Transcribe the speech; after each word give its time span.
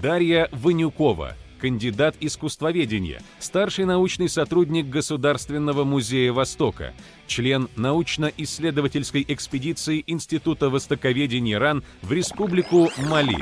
Дарья 0.00 0.48
Ванюкова, 0.52 1.34
кандидат 1.60 2.14
искусствоведения, 2.20 3.20
старший 3.40 3.84
научный 3.84 4.28
сотрудник 4.28 4.86
Государственного 4.88 5.82
музея 5.82 6.32
Востока, 6.32 6.92
член 7.26 7.68
научно-исследовательской 7.74 9.24
экспедиции 9.26 10.04
Института 10.06 10.70
востоковедения 10.70 11.58
РАН 11.58 11.82
в 12.02 12.12
Республику 12.12 12.90
Мали. 13.08 13.38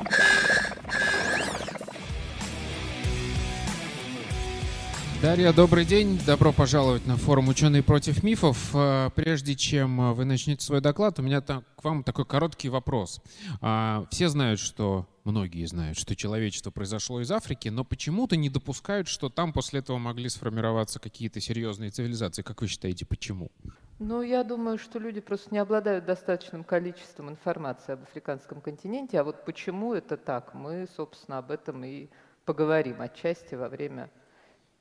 Дарья, 5.26 5.52
добрый 5.52 5.84
день. 5.84 6.20
Добро 6.24 6.52
пожаловать 6.52 7.04
на 7.04 7.16
форум 7.16 7.48
«Ученые 7.48 7.82
против 7.82 8.22
мифов». 8.22 8.70
Э, 8.72 9.10
прежде 9.12 9.56
чем 9.56 10.14
вы 10.14 10.24
начнете 10.24 10.64
свой 10.64 10.80
доклад, 10.80 11.18
у 11.18 11.22
меня 11.22 11.40
к 11.40 11.64
вам 11.82 12.04
такой 12.04 12.24
короткий 12.24 12.68
вопрос. 12.68 13.20
А, 13.60 14.04
все 14.12 14.28
знают, 14.28 14.60
что, 14.60 15.08
многие 15.24 15.66
знают, 15.66 15.98
что 15.98 16.14
человечество 16.14 16.70
произошло 16.70 17.20
из 17.20 17.32
Африки, 17.32 17.68
но 17.68 17.82
почему-то 17.82 18.36
не 18.36 18.48
допускают, 18.48 19.08
что 19.08 19.28
там 19.28 19.52
после 19.52 19.80
этого 19.80 19.98
могли 19.98 20.28
сформироваться 20.28 21.00
какие-то 21.00 21.40
серьезные 21.40 21.90
цивилизации. 21.90 22.42
Как 22.42 22.60
вы 22.60 22.68
считаете, 22.68 23.04
почему? 23.04 23.50
Ну, 23.98 24.22
я 24.22 24.44
думаю, 24.44 24.78
что 24.78 25.00
люди 25.00 25.20
просто 25.20 25.48
не 25.50 25.58
обладают 25.58 26.04
достаточным 26.04 26.62
количеством 26.62 27.30
информации 27.30 27.94
об 27.94 28.04
африканском 28.04 28.60
континенте. 28.60 29.18
А 29.18 29.24
вот 29.24 29.44
почему 29.44 29.92
это 29.92 30.16
так, 30.16 30.54
мы, 30.54 30.86
собственно, 30.96 31.38
об 31.38 31.50
этом 31.50 31.84
и 31.84 32.10
поговорим 32.44 33.00
отчасти 33.00 33.56
во 33.56 33.68
время 33.68 34.08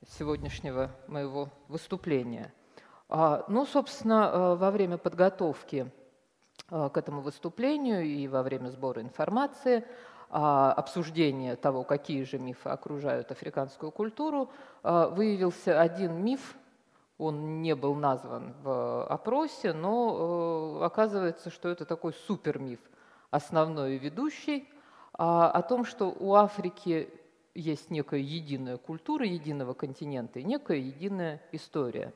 сегодняшнего 0.09 0.91
моего 1.08 1.50
выступления. 1.68 2.54
А, 3.09 3.46
ну, 3.48 3.66
собственно, 3.66 4.32
э, 4.32 4.55
во 4.55 4.72
время 4.72 4.98
подготовки 4.98 5.91
э, 6.70 6.90
к 6.90 6.98
этому 6.98 7.22
выступлению 7.22 8.04
и 8.04 8.27
во 8.27 8.44
время 8.44 8.70
сбора 8.70 9.02
информации, 9.02 9.86
а, 10.30 10.73
обсуждения 10.73 11.55
того, 11.55 11.84
какие 11.84 12.24
же 12.24 12.40
мифы 12.40 12.70
окружают 12.70 13.32
африканскую 13.32 13.91
культуру, 13.91 14.49
э, 14.84 15.10
выявился 15.12 15.79
один 15.79 16.24
миф, 16.24 16.55
он 17.18 17.62
не 17.62 17.76
был 17.76 17.96
назван 17.96 18.54
в 18.62 19.05
опросе, 19.05 19.72
но 19.72 20.82
оказывается, 20.84 21.49
что 21.49 21.70
это 21.70 21.85
такой 21.85 22.13
супермиф, 22.27 22.79
основной 23.32 23.96
и 23.96 23.99
ведущий, 23.99 24.68
а, 25.13 25.49
о 25.49 25.62
том, 25.62 25.85
что 25.85 26.13
у 26.20 26.34
Африки 26.34 27.10
есть 27.55 27.89
некая 27.89 28.20
единая 28.20 28.77
культура 28.77 29.25
единого 29.25 29.73
континента 29.73 30.39
и 30.39 30.43
некая 30.43 30.77
единая 30.77 31.41
история. 31.51 32.13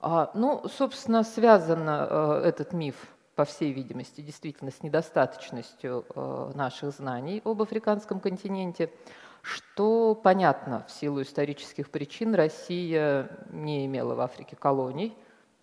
А, 0.00 0.30
ну, 0.34 0.66
собственно, 0.68 1.22
связан 1.22 1.84
э, 1.86 2.42
этот 2.44 2.72
миф, 2.72 2.96
по 3.34 3.44
всей 3.44 3.72
видимости, 3.72 4.20
действительно 4.20 4.70
с 4.70 4.82
недостаточностью 4.82 6.04
э, 6.14 6.52
наших 6.54 6.92
знаний 6.92 7.42
об 7.44 7.62
африканском 7.62 8.20
континенте, 8.20 8.90
что 9.42 10.14
понятно, 10.14 10.84
в 10.88 10.92
силу 10.92 11.22
исторических 11.22 11.90
причин 11.90 12.34
Россия 12.34 13.28
не 13.50 13.86
имела 13.86 14.14
в 14.14 14.20
Африке 14.20 14.56
колоний. 14.56 15.16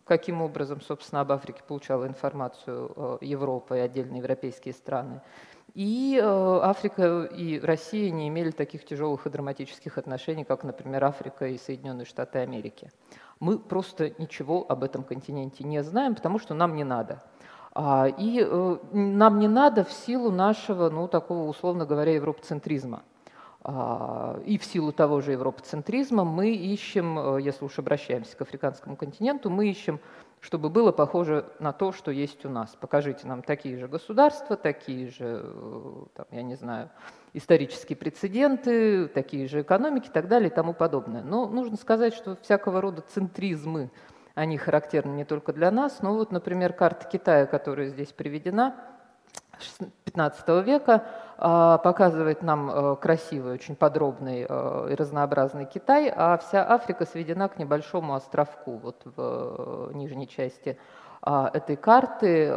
Каким 0.05 0.41
образом, 0.41 0.81
собственно, 0.81 1.21
об 1.21 1.31
Африке 1.31 1.61
получала 1.65 2.05
информацию 2.05 2.91
э, 2.95 3.17
Европа 3.21 3.77
и 3.77 3.79
отдельные 3.79 4.19
европейские 4.19 4.73
страны. 4.73 5.21
И 5.73 6.19
э, 6.21 6.59
Африка 6.63 7.23
и 7.23 7.59
Россия 7.59 8.11
не 8.11 8.27
имели 8.27 8.51
таких 8.51 8.85
тяжелых 8.85 9.25
и 9.25 9.29
драматических 9.29 9.97
отношений, 9.97 10.43
как, 10.43 10.63
например, 10.63 11.03
Африка 11.05 11.47
и 11.47 11.57
Соединенные 11.57 12.05
Штаты 12.05 12.39
Америки. 12.39 12.91
Мы 13.39 13.57
просто 13.57 14.13
ничего 14.17 14.65
об 14.67 14.83
этом 14.83 15.03
континенте 15.03 15.63
не 15.63 15.81
знаем, 15.81 16.15
потому 16.15 16.39
что 16.39 16.53
нам 16.53 16.75
не 16.75 16.83
надо. 16.83 17.23
А, 17.73 18.07
и 18.07 18.45
э, 18.45 18.77
нам 18.91 19.39
не 19.39 19.47
надо 19.47 19.85
в 19.85 19.91
силу 19.91 20.29
нашего, 20.29 20.89
ну, 20.89 21.07
такого, 21.07 21.47
условно 21.47 21.85
говоря, 21.85 22.13
европоцентризма. 22.13 23.03
А, 23.63 24.39
и 24.45 24.57
в 24.57 24.65
силу 24.65 24.91
того 24.91 25.21
же 25.21 25.31
европоцентризма 25.31 26.25
мы 26.25 26.51
ищем, 26.51 27.17
э, 27.17 27.41
если 27.41 27.63
уж 27.63 27.79
обращаемся 27.79 28.35
к 28.35 28.41
африканскому 28.41 28.97
континенту, 28.97 29.49
мы 29.49 29.69
ищем 29.69 30.01
чтобы 30.41 30.69
было 30.69 30.91
похоже 30.91 31.45
на 31.59 31.71
то, 31.71 31.91
что 31.91 32.11
есть 32.11 32.45
у 32.45 32.49
нас. 32.49 32.75
Покажите 32.79 33.27
нам 33.27 33.43
такие 33.43 33.77
же 33.77 33.87
государства, 33.87 34.57
такие 34.57 35.07
же, 35.07 35.41
э, 35.43 36.03
там, 36.15 36.25
я 36.31 36.41
не 36.41 36.55
знаю, 36.55 36.89
исторические 37.33 37.95
прецеденты, 37.95 39.07
такие 39.07 39.47
же 39.47 39.61
экономики 39.61 40.07
и 40.07 40.11
так 40.11 40.27
далее 40.27 40.49
и 40.49 40.53
тому 40.53 40.73
подобное. 40.73 41.21
Но 41.21 41.47
нужно 41.47 41.77
сказать, 41.77 42.15
что 42.15 42.35
всякого 42.41 42.81
рода 42.81 43.01
центризмы, 43.01 43.91
они 44.33 44.57
характерны 44.57 45.13
не 45.13 45.25
только 45.25 45.53
для 45.53 45.69
нас, 45.69 46.01
но 46.01 46.15
вот, 46.15 46.31
например, 46.31 46.73
карта 46.73 47.07
Китая, 47.07 47.45
которая 47.45 47.89
здесь 47.89 48.11
приведена, 48.11 48.75
15 50.05 50.65
века, 50.65 51.05
показывает 51.41 52.43
нам 52.43 52.69
э, 52.69 52.95
красивый, 52.97 53.53
очень 53.53 53.75
подробный 53.75 54.45
э, 54.47 54.87
и 54.91 54.95
разнообразный 54.95 55.65
Китай, 55.65 56.13
а 56.15 56.37
вся 56.37 56.63
Африка 56.71 57.07
сведена 57.07 57.49
к 57.49 57.57
небольшому 57.57 58.13
островку 58.13 58.77
вот 58.77 59.01
в 59.05 59.13
э, 59.17 59.91
нижней 59.95 60.27
части 60.27 60.77
а, 61.23 61.49
этой 61.53 61.75
карты, 61.75 62.47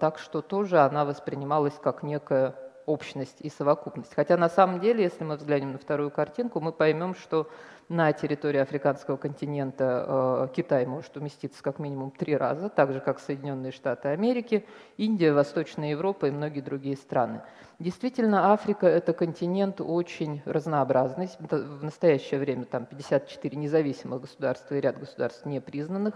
так 0.00 0.18
что 0.18 0.42
тоже 0.42 0.80
она 0.80 1.04
воспринималась 1.04 1.78
как 1.80 2.02
некая 2.02 2.56
общность 2.86 3.38
и 3.40 3.48
совокупность. 3.48 4.14
Хотя 4.14 4.36
на 4.36 4.48
самом 4.48 4.80
деле, 4.80 5.04
если 5.04 5.24
мы 5.24 5.36
взглянем 5.36 5.72
на 5.72 5.78
вторую 5.78 6.10
картинку, 6.10 6.60
мы 6.60 6.72
поймем, 6.72 7.14
что 7.14 7.48
на 7.88 8.12
территории 8.12 8.60
африканского 8.60 9.16
континента 9.16 10.48
э, 10.50 10.54
Китай 10.54 10.86
может 10.86 11.16
уместиться 11.16 11.62
как 11.62 11.78
минимум 11.78 12.10
три 12.10 12.36
раза, 12.36 12.68
так 12.68 12.92
же 12.92 13.00
как 13.00 13.20
Соединенные 13.20 13.72
Штаты 13.72 14.08
Америки, 14.08 14.64
Индия, 14.96 15.32
Восточная 15.32 15.90
Европа 15.90 16.26
и 16.26 16.30
многие 16.30 16.60
другие 16.60 16.96
страны. 16.96 17.42
Действительно, 17.78 18.52
Африка– 18.52 18.86
это 18.88 19.12
континент 19.12 19.80
очень 19.80 20.42
разнообразный. 20.44 21.28
В 21.38 21.84
настоящее 21.84 22.40
время 22.40 22.64
там 22.64 22.86
54 22.86 23.56
независимых 23.56 24.22
государства 24.22 24.74
и 24.74 24.80
ряд 24.80 24.98
государств 24.98 25.44
непризнанных. 25.44 26.14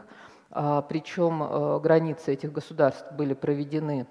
А, 0.50 0.82
причем 0.82 1.42
э, 1.42 1.80
границы 1.80 2.32
этих 2.32 2.52
государств 2.52 3.12
были 3.12 3.34
проведены 3.34 4.06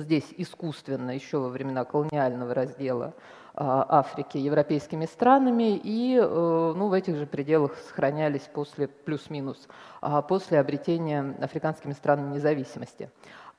здесь 0.00 0.32
искусственно 0.36 1.10
еще 1.12 1.38
во 1.38 1.48
времена 1.48 1.84
колониального 1.84 2.54
раздела 2.54 3.14
а, 3.58 3.86
Африки 3.88 4.36
европейскими 4.36 5.06
странами 5.06 5.80
и 5.82 6.18
э, 6.20 6.72
ну, 6.76 6.88
в 6.88 6.92
этих 6.92 7.16
же 7.16 7.24
пределах 7.24 7.74
сохранялись 7.88 8.42
после 8.52 8.86
плюс-минус 8.86 9.66
а, 10.02 10.20
после 10.20 10.60
обретения 10.60 11.34
африканскими 11.40 11.92
странами 11.92 12.34
независимости. 12.34 13.10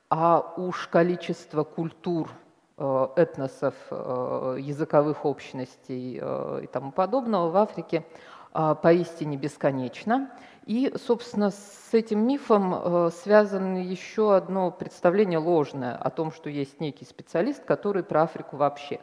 А 0.10 0.54
уж 0.56 0.88
количество 0.88 1.64
культур, 1.64 2.30
э, 2.78 3.08
этносов, 3.16 3.74
э, 3.90 4.58
языковых 4.60 5.26
общностей 5.26 6.22
и 6.64 6.68
тому 6.68 6.92
подобного 6.92 7.50
в 7.50 7.58
Африке 7.58 8.06
поистине 8.54 9.38
бесконечно. 9.38 10.32
И, 10.68 10.94
собственно, 10.98 11.52
с 11.52 11.94
этим 11.94 12.28
мифом 12.28 12.76
э, 12.76 13.10
связано 13.24 13.78
еще 13.78 14.36
одно 14.36 14.70
представление 14.70 15.40
ложное 15.40 15.96
о 15.96 16.10
том, 16.10 16.30
что 16.34 16.50
есть 16.50 16.82
некий 16.82 17.06
специалист, 17.06 17.64
который 17.64 18.04
про 18.04 18.24
Африку 18.24 18.58
вообще, 18.58 19.00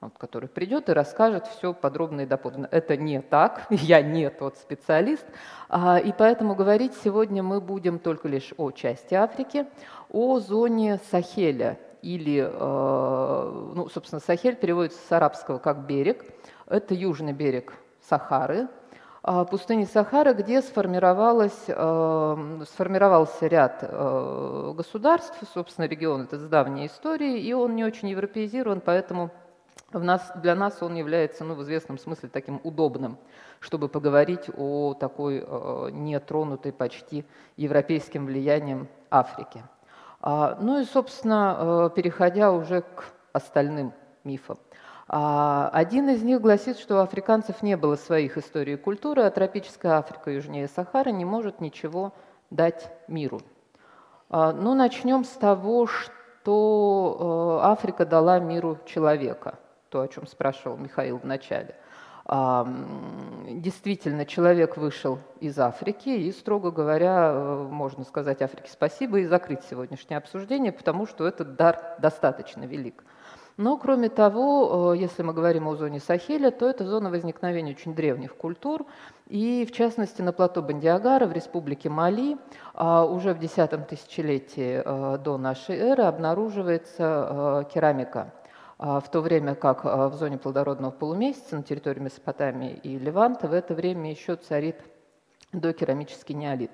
вот, 0.00 0.14
который 0.16 0.48
придет 0.48 0.88
и 0.88 0.92
расскажет 0.92 1.46
все 1.46 1.74
подробно 1.74 2.22
и 2.22 2.26
доподлинно. 2.26 2.70
Это 2.70 2.96
не 2.96 3.20
так, 3.20 3.66
я 3.70 4.00
не 4.00 4.30
тот 4.30 4.56
специалист, 4.56 5.26
а, 5.68 5.98
и 5.98 6.10
поэтому 6.10 6.54
говорить 6.54 6.94
сегодня 7.04 7.42
мы 7.42 7.60
будем 7.60 7.98
только 7.98 8.26
лишь 8.26 8.54
о 8.56 8.70
части 8.70 9.12
Африки, 9.12 9.66
о 10.10 10.40
зоне 10.40 10.98
Сахеля, 11.10 11.78
или, 12.00 12.48
э, 12.50 13.72
ну, 13.74 13.90
собственно, 13.90 14.20
Сахель 14.20 14.56
переводится 14.56 15.06
с 15.06 15.12
арабского 15.12 15.58
как 15.58 15.84
берег, 15.84 16.24
это 16.66 16.94
южный 16.94 17.34
берег 17.34 17.74
Сахары, 18.08 18.68
пустыни 19.24 19.84
Сахара, 19.84 20.34
где 20.34 20.60
сформировалось, 20.60 21.64
э, 21.66 22.60
сформировался 22.70 23.46
ряд 23.46 23.78
э, 23.80 24.72
государств, 24.76 25.38
собственно, 25.54 25.86
регион 25.86 26.22
это 26.22 26.38
с 26.38 26.46
давней 26.46 26.88
историей, 26.88 27.40
и 27.40 27.54
он 27.54 27.74
не 27.74 27.84
очень 27.84 28.08
европеизирован, 28.08 28.82
поэтому 28.82 29.30
в 29.94 30.04
нас, 30.04 30.30
для 30.42 30.54
нас 30.54 30.82
он 30.82 30.94
является 30.94 31.42
ну, 31.42 31.54
в 31.54 31.62
известном 31.62 31.96
смысле 31.96 32.28
таким 32.28 32.60
удобным, 32.64 33.16
чтобы 33.60 33.88
поговорить 33.88 34.50
о 34.58 34.92
такой 34.92 35.42
э, 35.42 35.88
нетронутой 35.90 36.72
почти 36.72 37.24
европейским 37.56 38.26
влиянием 38.26 38.88
Африке. 39.10 39.62
А, 40.20 40.58
ну 40.60 40.80
и, 40.80 40.84
собственно, 40.84 41.90
переходя 41.96 42.52
уже 42.52 42.82
к 42.82 43.04
остальным 43.32 43.94
мифам. 44.22 44.58
А, 45.06 45.70
один 45.72 46.08
из 46.08 46.22
них 46.22 46.40
гласит, 46.40 46.78
что 46.78 46.96
у 46.96 46.98
африканцев 46.98 47.62
не 47.62 47.76
было 47.76 47.96
своих 47.96 48.38
историй 48.38 48.74
и 48.74 48.78
культуры, 48.78 49.22
а 49.22 49.30
тропическая 49.30 49.98
Африка 49.98 50.30
южнее 50.30 50.68
Сахары 50.68 51.12
не 51.12 51.24
может 51.24 51.60
ничего 51.60 52.14
дать 52.50 52.90
миру. 53.08 53.40
А, 54.30 54.52
ну, 54.52 54.74
начнем 54.74 55.24
с 55.24 55.30
того, 55.30 55.86
что 55.86 57.60
э, 57.62 57.66
Африка 57.66 58.06
дала 58.06 58.38
миру 58.38 58.78
человека, 58.86 59.58
то, 59.90 60.00
о 60.00 60.08
чем 60.08 60.26
спрашивал 60.26 60.76
Михаил 60.76 61.18
в 61.18 61.24
начале. 61.24 61.74
А, 62.26 62.66
действительно, 63.50 64.24
человек 64.24 64.78
вышел 64.78 65.18
из 65.40 65.58
Африки, 65.58 66.08
и, 66.08 66.32
строго 66.32 66.70
говоря, 66.70 67.30
э, 67.32 67.68
можно 67.70 68.04
сказать 68.04 68.40
Африке 68.40 68.70
спасибо 68.72 69.20
и 69.20 69.26
закрыть 69.26 69.62
сегодняшнее 69.68 70.16
обсуждение, 70.16 70.72
потому 70.72 71.06
что 71.06 71.26
этот 71.26 71.56
дар 71.56 71.78
достаточно 71.98 72.64
велик. 72.64 73.04
Но, 73.56 73.76
кроме 73.76 74.08
того, 74.08 74.94
если 74.94 75.22
мы 75.22 75.32
говорим 75.32 75.68
о 75.68 75.76
зоне 75.76 76.00
Сахеля, 76.00 76.50
то 76.50 76.68
это 76.68 76.84
зона 76.84 77.10
возникновения 77.10 77.72
очень 77.72 77.94
древних 77.94 78.34
культур, 78.36 78.84
и, 79.28 79.64
в 79.64 79.72
частности, 79.72 80.22
на 80.22 80.32
плато 80.32 80.60
Бандиагара 80.60 81.26
в 81.26 81.32
республике 81.32 81.88
Мали 81.88 82.36
уже 82.74 83.32
в 83.32 83.40
X 83.40 83.54
тысячелетии 83.88 84.82
до 85.18 85.38
нашей 85.38 85.76
эры 85.76 86.02
обнаруживается 86.02 87.68
керамика– 87.72 88.32
а, 88.78 89.00
в 89.00 89.10
то 89.10 89.20
время 89.20 89.54
как 89.54 89.84
а, 89.84 90.08
в 90.08 90.14
зоне 90.14 90.36
плодородного 90.36 90.90
полумесяца 90.90 91.56
на 91.56 91.62
территории 91.62 92.00
Месопотамии 92.00 92.74
и 92.82 92.98
Леванта 92.98 93.48
в 93.48 93.52
это 93.52 93.74
время 93.74 94.10
еще 94.10 94.36
царит 94.36 94.76
докерамический 95.52 96.34
неолит. 96.34 96.70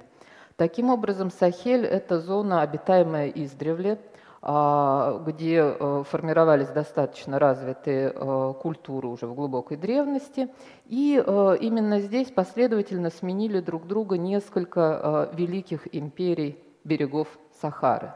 Таким 0.57 0.91
образом, 0.91 1.31
Сахель– 1.31 1.85
это 1.87 2.21
зона, 2.21 2.63
обитаемая 2.63 3.29
издревле, 3.29 3.93
а, 3.93 4.10
где 4.43 5.59
э, 5.59 6.03
формировались 6.09 6.69
достаточно 6.69 7.39
развитые 7.39 8.11
э, 8.15 8.55
культуры 8.59 9.09
уже 9.09 9.27
в 9.27 9.35
глубокой 9.35 9.77
древности. 9.77 10.49
И 10.87 11.23
э, 11.25 11.57
именно 11.61 12.01
здесь 12.01 12.31
последовательно 12.31 13.11
сменили 13.11 13.61
друг 13.61 13.87
друга 13.87 14.17
несколько 14.17 15.29
великих 15.35 15.95
империй 15.95 16.59
берегов 16.85 17.29
Сахары. 17.61 18.15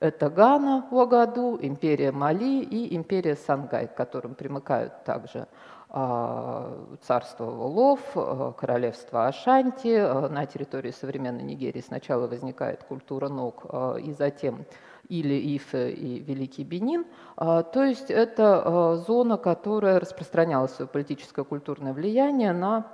Это 0.00 0.30
Гана, 0.30 0.88
Уагаду, 0.90 1.58
империя 1.60 2.10
Мали 2.10 2.62
и 2.62 2.96
империя 2.96 3.36
Сангай, 3.36 3.86
к 3.86 3.94
которым 3.94 4.34
примыкают 4.34 5.04
также 5.04 5.46
а, 5.90 6.96
царство 7.02 7.44
Волов, 7.44 8.00
а, 8.14 8.52
королевство 8.52 9.26
Ашанти. 9.26 9.94
А, 9.94 10.28
на 10.28 10.46
территории 10.46 10.90
современной 10.90 11.42
Нигерии 11.42 11.82
сначала 11.82 12.26
возникает 12.28 12.82
культура 12.84 13.28
ног, 13.28 13.66
и 14.00 14.12
затем 14.12 14.64
или 15.10 15.56
Ифе 15.56 15.90
и 15.90 16.20
Великий 16.20 16.64
Бенин. 16.64 17.04
То 17.36 17.84
есть 17.84 18.10
это 18.10 19.02
зона, 19.06 19.36
которая 19.36 19.98
распространяла 20.00 20.68
свое 20.68 20.88
политическое 20.88 21.44
культурное 21.44 21.92
влияние 21.92 22.52
на 22.52 22.86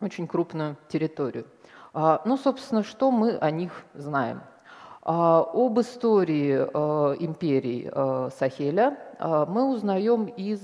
очень 0.00 0.26
крупную 0.26 0.76
территорию. 0.88 1.44
Ну, 1.94 2.36
собственно, 2.36 2.82
что 2.82 3.10
мы 3.10 3.36
о 3.36 3.50
них 3.50 3.72
знаем? 3.94 4.40
А, 5.02 5.40
об 5.40 5.80
истории 5.80 6.56
империи 7.24 7.90
Сахеля 8.38 8.96
мы 9.48 9.72
узнаем 9.72 10.26
из 10.26 10.60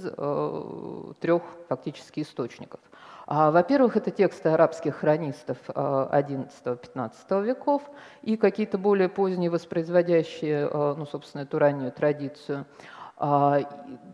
трех 1.21 1.43
фактически 1.69 2.21
источников. 2.21 2.81
А, 3.27 3.51
во-первых, 3.51 3.97
это 3.97 4.11
тексты 4.11 4.51
арабских 4.51 4.97
хронистов 4.97 5.59
XI-XV 5.69 7.45
веков 7.45 7.83
и 8.23 8.37
какие-то 8.37 8.79
более 8.79 9.09
поздние 9.09 9.51
воспроизводящие, 9.51 10.69
ну, 10.69 11.07
собственно, 11.07 11.43
эту 11.43 11.59
раннюю 11.59 11.93
традицию 11.93 12.67
а, 13.19 13.61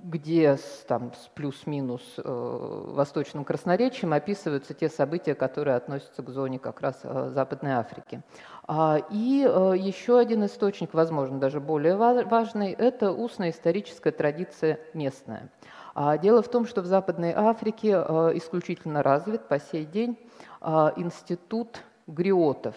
где 0.05 0.57
там, 0.87 1.13
с 1.13 1.29
плюс-минус 1.35 2.03
восточным 2.25 3.45
красноречием 3.45 4.13
описываются 4.13 4.75
те 4.75 4.89
события, 4.89 5.35
которые 5.35 5.77
относятся 5.77 6.23
к 6.23 6.29
зоне 6.31 6.61
как 6.61 6.81
раз 6.81 7.01
Западной 7.03 7.73
Африки. 7.73 8.23
А, 8.65 8.99
и 9.11 9.45
э, 9.45 9.75
еще 9.77 10.19
один 10.19 10.45
источник, 10.47 10.95
возможно, 10.95 11.41
даже 11.41 11.61
более 11.61 11.97
важный, 11.97 12.73
это 12.73 13.11
устная 13.11 13.51
историческая 13.51 14.13
традиция 14.13 14.79
местная. 14.95 15.51
А, 15.95 16.19
дело 16.19 16.43
в 16.43 16.49
том, 16.49 16.67
что 16.67 16.83
в 16.83 16.87
Западной 16.87 17.33
Африке 17.33 17.91
э, 17.97 18.33
исключительно 18.35 19.03
развит 19.03 19.43
по 19.49 19.59
сей 19.59 19.85
день 19.85 20.19
а, 20.61 20.93
институт 20.97 21.83
гриотов 22.09 22.75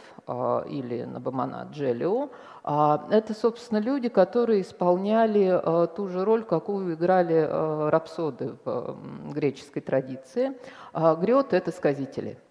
или 0.70 1.04
набамана 1.04 1.68
джелио. 1.72 2.30
Это, 2.64 3.34
собственно, 3.34 3.80
люди, 3.80 4.08
которые 4.08 4.62
исполняли 4.62 5.60
э, 5.62 5.88
ту 5.96 6.08
же 6.08 6.24
роль, 6.24 6.44
какую 6.44 6.94
играли 6.94 7.42
рапсоды 7.90 8.56
в 8.64 9.34
греческой 9.34 9.82
традиции. 9.82 10.56
Гриоты– 10.94 11.56
это 11.58 11.72
сказители– 11.72 12.38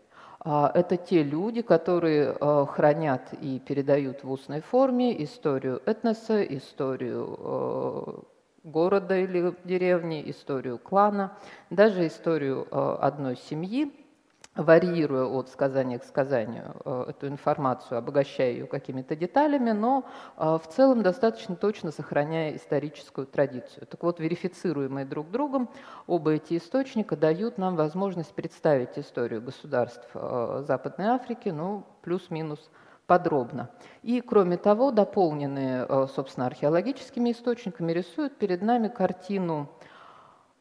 а, 0.46 0.70
это 0.75 0.99
те 0.99 1.22
люди, 1.22 1.62
которые 1.62 2.37
а, 2.38 2.67
хранят 2.67 3.32
и 3.40 3.58
передают 3.58 4.25
в 4.25 4.31
устной 4.31 4.60
форме 4.60 5.25
историю 5.25 5.81
этноса, 5.87 6.43
историю 6.43 7.38
а, 7.40 8.22
города 8.64 9.16
или 9.16 9.55
деревни, 9.64 10.28
историю 10.31 10.78
клана, 10.78 11.37
даже 11.70 12.06
историю 12.06 12.66
одной 12.70 13.37
семьи 13.37 13.93
варьируя 14.55 15.25
от 15.25 15.49
сказания 15.49 15.99
к 15.99 16.05
сказанию 16.05 16.76
э, 16.84 17.06
эту 17.08 17.26
информацию, 17.26 17.99
обогащая 17.99 18.52
ее 18.52 18.66
какими-то 18.66 19.16
деталями, 19.16 19.72
но 19.72 20.05
э, 20.37 20.58
в 20.62 20.69
целом 20.69 21.02
достаточно 21.02 21.56
точно 21.56 21.90
сохраняя 21.90 22.55
историческую 22.55 23.26
традицию. 23.26 23.87
Так 23.87 24.02
вот, 24.02 24.20
верифицируемые 24.20 25.06
друг 25.06 25.31
другом, 25.31 25.69
оба 26.06 26.34
эти 26.34 26.56
источника 26.56 27.17
дают 27.17 27.58
нам 27.58 27.75
возможность 27.75 28.32
представить 28.32 28.96
историю 28.96 29.43
государств 29.43 30.08
э, 30.14 30.64
Западной 30.67 31.06
Африки, 31.06 31.49
ну, 31.49 31.84
плюс-минус 32.02 32.70
подробно. 33.06 33.71
И, 34.03 34.21
кроме 34.21 34.56
того, 34.56 34.91
дополненные, 34.91 35.87
собственно, 36.09 36.47
археологическими 36.47 37.33
источниками, 37.33 37.93
рисуют 37.93 38.37
перед 38.37 38.62
нами 38.62 38.89
картину 38.89 39.69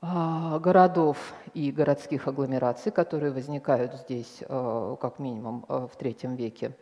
а, 0.05 0.59
городов 0.59 1.33
и 1.53 1.71
городских 1.71 2.27
агломераций, 2.27 2.91
которые 2.91 3.31
возникают 3.31 3.93
здесь 3.93 4.39
э, 4.41 4.95
как 4.99 5.17
минимум 5.17 5.65
э, 5.69 5.87
в 5.89 5.95
третьем 5.95 6.35
веке 6.35 6.75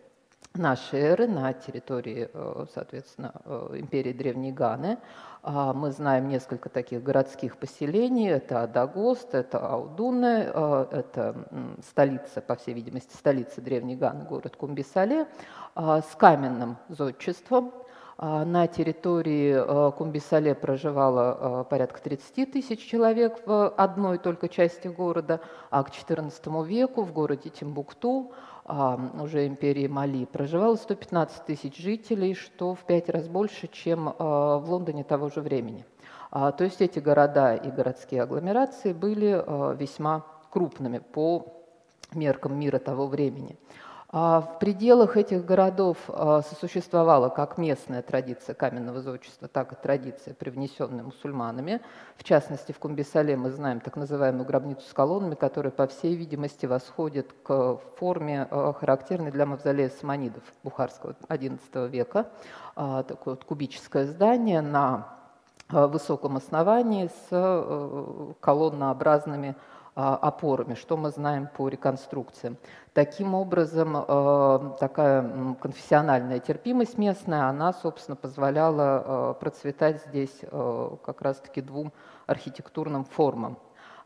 нашей 0.54 1.00
эры 1.00 1.28
на 1.28 1.54
территории, 1.54 2.30
э, 2.32 2.66
соответственно, 2.74 3.34
империи 3.74 4.14
Древней 4.14 4.52
Ганы. 4.52 4.98
А, 5.44 5.74
мы 5.74 5.92
знаем 5.92 6.28
несколько 6.28 6.70
таких 6.70 7.02
городских 7.04 7.58
поселений. 7.58 8.30
Это 8.30 8.64
Адагост, 8.64 9.34
это 9.34 9.60
Аудуне, 9.60 10.44
это 10.92 11.36
столица, 11.88 12.42
по 12.42 12.56
всей 12.56 12.74
видимости, 12.74 13.16
столица 13.16 13.62
Древней 13.62 13.96
Ганы, 13.96 14.26
город 14.26 14.56
Кумбисале, 14.56 15.28
а, 15.74 16.02
с 16.02 16.16
каменным 16.16 16.78
зодчеством, 16.90 17.72
а, 18.24 18.46
на 18.46 18.68
территории 18.68 19.56
э, 19.56 19.92
Кумбисале 19.94 20.54
проживало 20.54 21.64
э, 21.64 21.70
порядка 21.70 22.00
30 22.04 22.52
тысяч 22.52 22.88
человек 22.88 23.42
в 23.48 23.70
одной 23.70 24.20
только 24.20 24.48
части 24.48 24.88
города, 24.88 25.40
а 25.72 25.84
к 25.84 25.90
XIV 25.90 26.64
веку 26.68 27.02
в 27.02 27.14
городе 27.14 27.50
Тимбукту, 27.50 28.32
уже 29.22 29.48
империи 29.48 29.88
Мали, 29.88 30.26
проживало 30.26 30.76
115 30.76 31.46
тысяч 31.46 31.78
жителей, 31.78 32.34
что 32.34 32.74
в 32.76 32.80
пять 32.86 33.10
раз 33.10 33.28
больше, 33.28 33.68
чем 33.68 34.10
э, 34.10 34.14
в 34.18 34.64
Лондоне 34.68 35.04
того 35.04 35.30
же 35.30 35.42
времени. 35.42 35.86
А, 36.32 36.52
то 36.52 36.64
есть 36.64 36.82
эти 36.82 37.00
города 37.00 37.56
и 37.56 37.70
городские 37.70 38.24
агломерации 38.24 38.94
были 38.94 39.44
весьма 39.78 40.26
крупными 40.50 41.00
по 41.00 41.46
меркам 42.14 42.60
мира 42.60 42.80
того 42.80 43.08
времени. 43.08 43.58
А 44.14 44.42
в 44.42 44.60
пределах 44.60 45.16
этих 45.16 45.46
городов 45.46 45.98
а, 46.10 46.42
сосуществовала 46.42 47.30
как 47.30 47.58
местная 47.58 48.02
традиция 48.02 48.54
каменного 48.54 49.00
зодчества, 49.00 49.48
так 49.48 49.72
и 49.72 49.76
традиция, 49.76 50.34
привнесенная 50.34 51.06
мусульманами. 51.06 51.80
В 52.18 52.26
частности, 52.26 52.74
в 52.74 52.80
Кумбисале 52.80 53.38
мы 53.38 53.52
знаем 53.52 53.80
так 53.80 53.96
называемую 53.96 54.46
гробницу 54.46 54.82
с 54.82 54.92
колоннами, 54.92 55.36
которая, 55.36 55.72
по 55.72 55.88
всей 55.88 56.16
видимости, 56.16 56.66
восходит 56.66 57.34
к 57.44 57.78
форме, 57.98 58.48
а, 58.52 58.74
характерной 58.74 59.32
для 59.32 59.46
мавзолея 59.46 59.90
саманидов 59.90 60.44
Бухарского 60.64 61.16
XI 61.30 61.88
века. 61.88 62.28
Такое 62.76 63.36
вот 63.36 63.46
кубическое 63.46 64.06
здание 64.06 64.62
на 64.62 65.08
высоком 65.70 66.38
основании 66.38 67.10
с 67.30 68.36
колоннообразными 68.40 69.56
опорами, 70.16 70.76
что 70.76 70.98
мы 70.98 71.10
знаем 71.10 71.48
по 71.48 71.68
реконструкциям. 71.68 72.58
Таким 72.94 73.36
образом, 73.36 73.96
э, 73.96 74.72
такая 74.80 75.56
конфессиональная 75.62 76.40
терпимость 76.40 76.98
местная, 76.98 77.46
она, 77.48 77.72
собственно, 77.74 78.16
позволяла 78.16 79.32
э, 79.32 79.40
процветать 79.40 80.04
здесь 80.08 80.40
э, 80.42 80.90
как 81.06 81.22
раз-таки 81.22 81.62
двум 81.62 81.94
архитектурным 82.28 83.06
формам. 83.06 83.58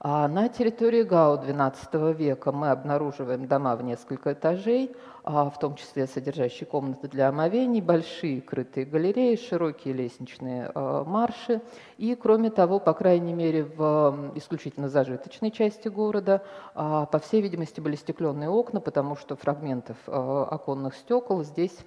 А 0.08 0.28
на 0.28 0.50
территории 0.50 1.02
Гао 1.02 1.44
XII 1.44 2.14
века 2.14 2.52
мы 2.52 2.70
обнаруживаем 2.70 3.48
дома 3.48 3.76
в 3.76 3.82
несколько 3.82 4.34
этажей, 4.34 4.96
а, 5.24 5.50
в 5.50 5.58
том 5.58 5.74
числе 5.74 6.06
содержащие 6.06 6.68
комнаты 6.68 7.08
для 7.08 7.30
омовений, 7.30 7.82
большие 7.82 8.40
крытые 8.40 8.86
галереи, 8.86 9.36
широкие 9.36 9.96
лестничные 9.96 10.70
а, 10.76 11.04
марши. 11.06 11.60
И, 11.98 12.14
кроме 12.14 12.52
того, 12.52 12.80
по 12.80 12.94
крайней 12.94 13.34
мере, 13.34 13.64
в 13.64 14.32
исключительно 14.36 14.90
зажиточной 14.90 15.50
части 15.50 15.88
города, 15.88 16.44
а, 16.76 17.08
по 17.08 17.18
всей 17.18 17.42
видимости, 17.42 17.82
были 17.82 17.96
стекленные 17.96 18.52
окна, 18.52 18.82
потому 18.82 19.16
что 19.16 19.36
фрагментов 19.36 19.98
оконных 20.06 20.94
стекол 20.94 21.44
здесь 21.44 21.80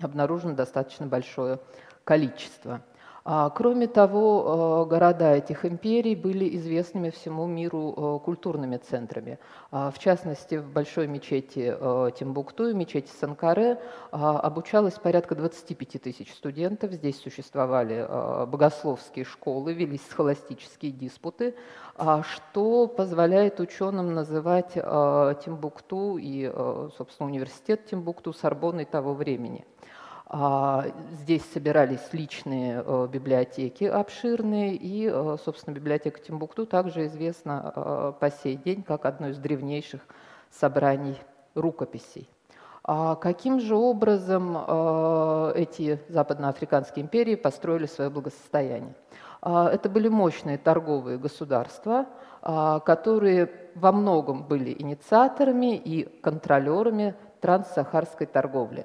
обнаружено 0.00 0.54
достаточно 0.54 1.06
большое 1.06 1.60
количество. 2.02 2.80
А, 3.26 3.48
кроме 3.48 3.86
того, 3.86 4.84
э, 4.84 4.90
города 4.90 5.34
этих 5.34 5.64
империй 5.64 6.14
были 6.14 6.56
известными 6.56 7.08
всему 7.08 7.46
миру 7.46 7.94
э, 7.96 8.18
культурными 8.22 8.76
центрами. 8.76 9.38
А, 9.70 9.90
в 9.90 9.98
частности, 9.98 10.56
в 10.56 10.70
большой 10.70 11.06
мечети 11.06 11.74
э, 11.74 12.10
Тимбукту 12.18 12.68
и 12.68 12.74
мечети 12.74 13.10
Санкаре 13.18 13.80
а, 14.12 14.38
обучалось 14.40 14.98
порядка 14.98 15.34
25 15.36 16.02
тысяч 16.02 16.34
студентов. 16.34 16.92
Здесь 16.92 17.18
существовали 17.18 18.06
богословские 18.46 19.24
школы, 19.24 19.72
велись 19.72 20.06
схоластические 20.10 20.92
диспуты, 20.92 21.54
что 22.22 22.86
позволяет 22.86 23.60
ученым 23.60 24.14
называть 24.14 24.72
Тимбукту 24.74 26.18
и, 26.18 26.52
собственно, 26.96 27.28
университет 27.28 27.86
Тимбукту 27.86 28.32
Сорбонной 28.32 28.84
того 28.84 29.14
времени– 29.14 29.64
здесь 31.12 31.44
собирались 31.52 32.12
личные 32.12 32.82
э, 32.84 33.08
библиотеки 33.12 33.84
обширные, 33.84 34.74
и, 34.74 35.08
э, 35.08 35.36
собственно, 35.44 35.72
библиотека 35.74 36.18
Тимбукту 36.18 36.66
также 36.66 37.06
известна 37.06 37.72
э, 37.74 38.12
по 38.18 38.30
сей 38.30 38.56
день 38.56 38.82
как 38.82 39.06
одно 39.06 39.28
из 39.28 39.38
древнейших 39.38 40.00
собраний 40.50 41.16
рукописей. 41.54 42.28
А 42.82 43.14
каким 43.14 43.60
же 43.60 43.76
образом 43.76 44.56
эти 45.54 46.00
западноафриканские 46.08 47.04
империи 47.04 47.34
построили 47.36 47.86
свое 47.86 48.10
благосостояние? 48.10 48.94
А, 49.40 49.70
это 49.70 49.88
были 49.88 50.08
мощные 50.08 50.58
торговые 50.58 51.16
государства, 51.16 52.06
которые 52.42 53.50
во 53.74 53.90
многом 53.92 54.42
были 54.42 54.74
инициаторами 54.78 55.76
и 55.76 56.04
контролерами 56.20 57.14
транссахарской 57.40 58.26
торговли. 58.26 58.84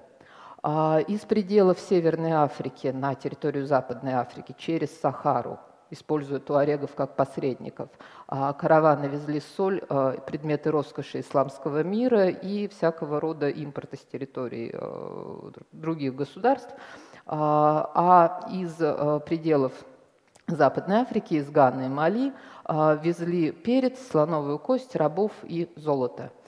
А, 0.62 1.00
из 1.00 1.22
пределов 1.22 1.80
Северной 1.80 2.32
Африки 2.32 2.88
на 2.88 3.16
территорию 3.16 3.66
Западной 3.66 4.14
Африки 4.14 4.54
через 4.58 5.00
Сахару, 5.00 5.58
используя 5.90 6.40
туарегов 6.40 6.96
как 6.96 7.16
посредников. 7.16 7.90
А, 8.28 8.52
караваны 8.54 9.06
везли 9.06 9.42
соль, 9.56 9.82
а, 9.88 10.18
предметы 10.20 10.72
роскоши 10.72 11.22
исламского 11.22 11.84
мира 11.84 12.28
и 12.28 12.68
всякого 12.68 13.22
рода 13.22 13.50
импорта 13.50 13.96
с 13.96 14.02
территории 14.02 14.76
других 15.72 16.16
государств. 16.16 16.74
А 17.32 18.48
из 18.52 18.74
пределов 19.26 19.72
Западной 20.48 20.98
Африки, 20.98 21.36
из 21.36 21.50
Ганы 21.52 21.86
и 21.86 21.88
Мали, 21.88 22.34
везли 22.68 23.52
перец, 23.52 24.00
слоновую 24.10 24.58
кость, 24.58 24.96
рабов 24.96 25.32
и 25.44 25.72
золото– 25.76 26.32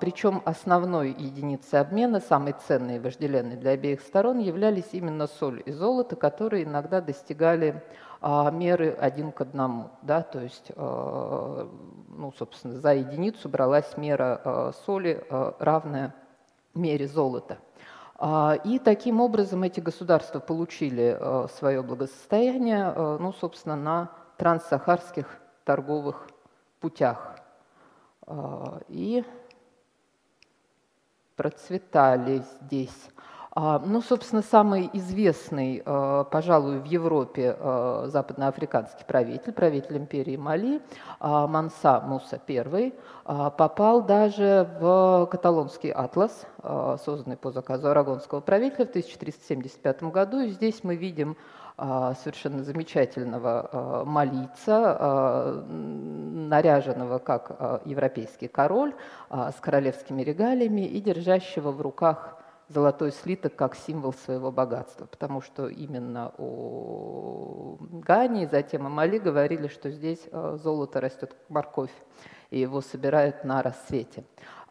Причем 0.00 0.40
основной 0.46 1.10
единицей 1.10 1.80
обмена, 1.80 2.20
самой 2.20 2.54
ценной 2.66 2.96
и 2.96 2.98
вожделенной 2.98 3.56
для 3.56 3.72
обеих 3.72 4.00
сторон, 4.00 4.38
являлись 4.38 4.88
именно 4.92 5.26
соль 5.26 5.62
и 5.66 5.70
золото, 5.70 6.16
которые 6.16 6.64
иногда 6.64 7.02
достигали 7.02 7.82
а, 8.22 8.50
меры 8.50 8.96
один 8.98 9.32
к 9.32 9.42
одному. 9.42 9.90
Да? 10.00 10.22
То 10.22 10.40
есть, 10.40 10.72
а, 10.76 11.68
ну, 12.08 12.32
собственно, 12.38 12.76
за 12.76 12.94
единицу 12.94 13.50
бралась 13.50 13.98
мера 13.98 14.72
соли, 14.86 15.22
равная 15.58 16.14
мере 16.74 17.06
золота. 17.06 17.58
И 18.64 18.80
таким 18.82 19.20
образом 19.20 19.62
эти 19.62 19.80
государства 19.80 20.40
получили 20.40 21.48
свое 21.58 21.82
благосостояние, 21.82 22.90
ну, 22.92 23.30
собственно, 23.34 23.76
на 23.76 24.10
транссахарских 24.38 25.26
торговых 25.64 26.26
путях. 26.80 27.36
И 28.88 29.22
процветали 31.36 32.42
здесь. 32.62 33.10
А, 33.58 33.78
ну, 33.78 34.02
собственно, 34.02 34.42
самый 34.42 34.90
известный, 34.92 35.82
а, 35.86 36.24
пожалуй, 36.24 36.78
в 36.78 36.84
Европе 36.84 37.56
а, 37.58 38.04
западноафриканский 38.06 39.06
правитель, 39.06 39.52
правитель 39.52 39.96
империи 39.96 40.36
Мали, 40.36 40.82
Манса 41.20 42.02
Муса 42.02 42.38
I, 42.46 42.92
попал 43.24 44.02
даже 44.02 44.68
в 44.78 45.26
каталонский 45.30 45.90
атлас, 45.90 46.46
созданный 47.04 47.38
по 47.38 47.50
заказу 47.50 47.88
арагонского 47.88 48.40
правителя 48.40 48.84
в 48.84 48.90
1375 48.90 50.02
году. 50.04 50.40
И 50.40 50.50
здесь 50.50 50.84
мы 50.84 50.96
видим 50.96 51.38
совершенно 51.78 52.64
замечательного 52.64 53.68
а, 53.70 54.04
молиться, 54.04 54.96
а, 54.98 55.64
наряженного 55.68 57.18
как 57.18 57.82
европейский 57.84 58.48
король, 58.48 58.94
с 59.30 59.54
королевскими 59.60 60.22
регалиями 60.22 60.82
и 60.82 61.00
держащего 61.00 61.72
в 61.72 61.80
руках 61.80 62.38
золотой 62.68 63.12
слиток 63.12 63.56
как 63.56 63.74
символ 63.74 64.12
своего 64.12 64.50
богатства, 64.50 65.06
потому 65.06 65.40
что 65.40 65.68
именно 65.68 66.32
о 66.38 67.76
Гане 67.80 68.44
и 68.44 68.46
затем 68.46 68.86
о 68.86 68.90
Мали 68.90 69.18
говорили, 69.18 69.68
что 69.68 69.90
здесь 69.90 70.28
золото 70.32 71.00
растет 71.00 71.30
как 71.30 71.50
морковь, 71.50 71.94
и 72.50 72.60
его 72.60 72.80
собирают 72.80 73.44
на 73.44 73.62
рассвете. 73.62 74.24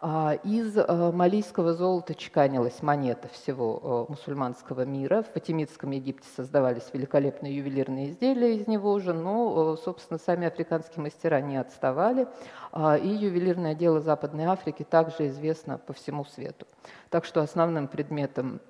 А, 0.07 0.33
из 0.43 0.77
э, 0.77 1.11
малийского 1.11 1.73
золота 1.73 2.13
чеканилась 2.13 2.83
монета 2.83 3.27
всего 3.29 4.05
э, 4.07 4.11
мусульманского 4.11 4.85
мира. 4.85 5.23
В 5.23 5.33
Фатимидском 5.33 5.89
Египте 5.89 6.27
создавались 6.35 6.83
великолепные 6.93 7.55
ювелирные 7.55 8.11
изделия 8.11 8.55
из 8.55 8.67
него 8.67 8.99
же, 8.99 9.13
но, 9.13 9.73
э, 9.73 9.83
собственно, 9.83 10.19
сами 10.19 10.45
африканские 10.45 11.01
мастера 11.01 11.41
не 11.41 11.57
отставали. 11.57 12.27
А, 12.71 12.97
и 12.97 13.07
ювелирное 13.07 13.73
дело 13.73 13.99
Западной 13.99 14.43
Африки 14.45 14.83
также 14.83 15.25
известно 15.25 15.79
по 15.79 15.93
всему 15.93 16.23
свету. 16.23 16.67
Так 17.09 17.25
что 17.25 17.41
основным 17.41 17.87
предметом 17.87 18.61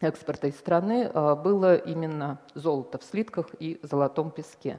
экспорта 0.00 0.46
из 0.46 0.56
страны 0.56 1.10
было 1.12 1.74
именно 1.74 2.38
золото 2.54 2.98
в 2.98 3.02
слитках 3.02 3.48
и 3.58 3.80
золотом 3.82 4.30
песке. 4.30 4.78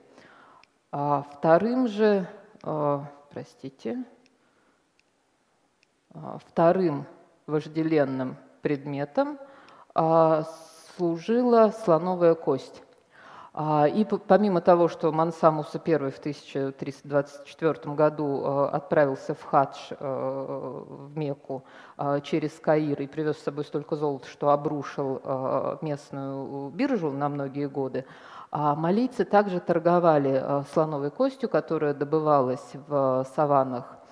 А 0.94 1.26
вторым 1.30 1.90
же, 1.90 2.26
простите, 2.62 4.06
вторым 6.46 7.06
вожделенным 7.48 8.38
предметом 8.62 9.40
а, 9.96 10.44
служила 10.96 11.72
слоновая 11.84 12.36
кость. 12.36 12.84
А, 13.54 13.88
и 13.88 14.04
помимо 14.04 14.62
того, 14.62 14.88
что 14.88 15.12
Мансамуса 15.12 15.82
I 15.84 16.12
в 16.12 16.20
1324 16.20 17.96
году 17.96 18.44
отправился 18.46 19.34
в 19.34 19.44
хадж 19.44 19.78
в 20.00 21.18
Мекку 21.18 21.64
через 22.24 22.52
Каир 22.60 23.02
и 23.02 23.08
привез 23.08 23.38
с 23.38 23.44
собой 23.44 23.64
столько 23.64 23.96
золота, 23.96 24.28
что 24.28 24.50
обрушил 24.50 25.22
местную 25.82 26.70
биржу 26.70 27.12
на 27.12 27.30
многие 27.30 27.68
годы, 27.68 28.06
а 28.52 28.76
малийцы 28.76 29.26
также 29.26 29.60
торговали 29.60 30.64
слоновой 30.74 31.10
костью, 31.10 31.50
которая 31.50 31.94
добывалась 31.94 32.74
в 32.88 33.26
саваннах 33.36 33.86
а, 33.86 34.07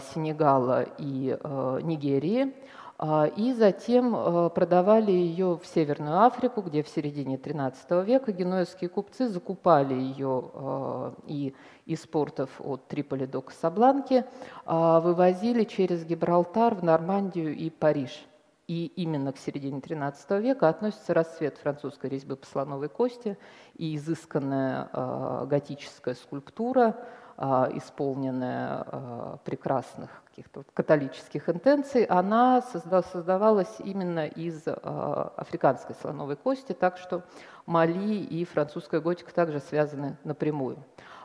Сенегала 0.00 0.86
и 0.98 1.36
а, 1.38 1.78
Нигерии, 1.80 2.54
а, 2.98 3.26
и 3.26 3.52
затем 3.52 4.50
продавали 4.50 5.12
ее 5.12 5.58
в 5.62 5.66
Северную 5.66 6.22
Африку, 6.22 6.62
где 6.62 6.82
в 6.82 6.88
середине 6.88 7.36
XIII 7.36 8.04
века 8.04 8.32
генуэзские 8.32 8.88
купцы 8.88 9.28
закупали 9.28 9.94
ее 9.94 11.12
и 11.26 11.54
из 11.84 12.06
портов 12.06 12.50
от 12.60 12.88
Триполи 12.88 13.26
до 13.26 13.42
Касабланки, 13.42 14.24
вывозили 14.64 15.64
через 15.64 16.04
Гибралтар 16.04 16.74
в 16.74 16.82
Нормандию 16.82 17.54
и 17.54 17.68
Париж. 17.68 18.26
И 18.66 18.86
именно 18.96 19.32
к 19.32 19.38
середине 19.38 19.78
XIII 19.78 20.40
века 20.40 20.68
относится 20.68 21.14
расцвет 21.14 21.58
французской 21.58 22.10
резьбы 22.10 22.34
по 22.34 22.46
слоновой 22.46 22.88
кости 22.88 23.38
и 23.76 23.94
изысканная 23.94 25.46
готическая 25.46 26.14
скульптура, 26.14 26.96
а, 26.96 27.25
исполненная 27.38 28.84
а, 28.86 29.38
прекрасных 29.44 30.22
каких-то 30.28 30.64
католических 30.72 31.48
интенций, 31.48 32.04
она 32.04 32.62
создавалась 32.62 33.74
именно 33.78 34.26
из 34.26 34.62
а, 34.66 35.32
африканской 35.36 35.94
слоновой 36.00 36.36
кости, 36.36 36.72
так 36.72 36.98
что 36.98 37.22
Мали 37.66 38.16
и 38.16 38.44
французская 38.44 39.00
готика 39.00 39.34
также 39.34 39.60
связаны 39.60 40.16
напрямую. 40.24 40.78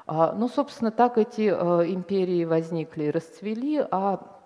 Ну, 0.08 0.50
собственно, 0.50 0.90
так 0.90 1.20
эти 1.20 1.48
империи 1.48 2.44
возникли 2.44 3.04
и 3.04 3.12
расцвели, 3.12 3.86
а 3.92 4.42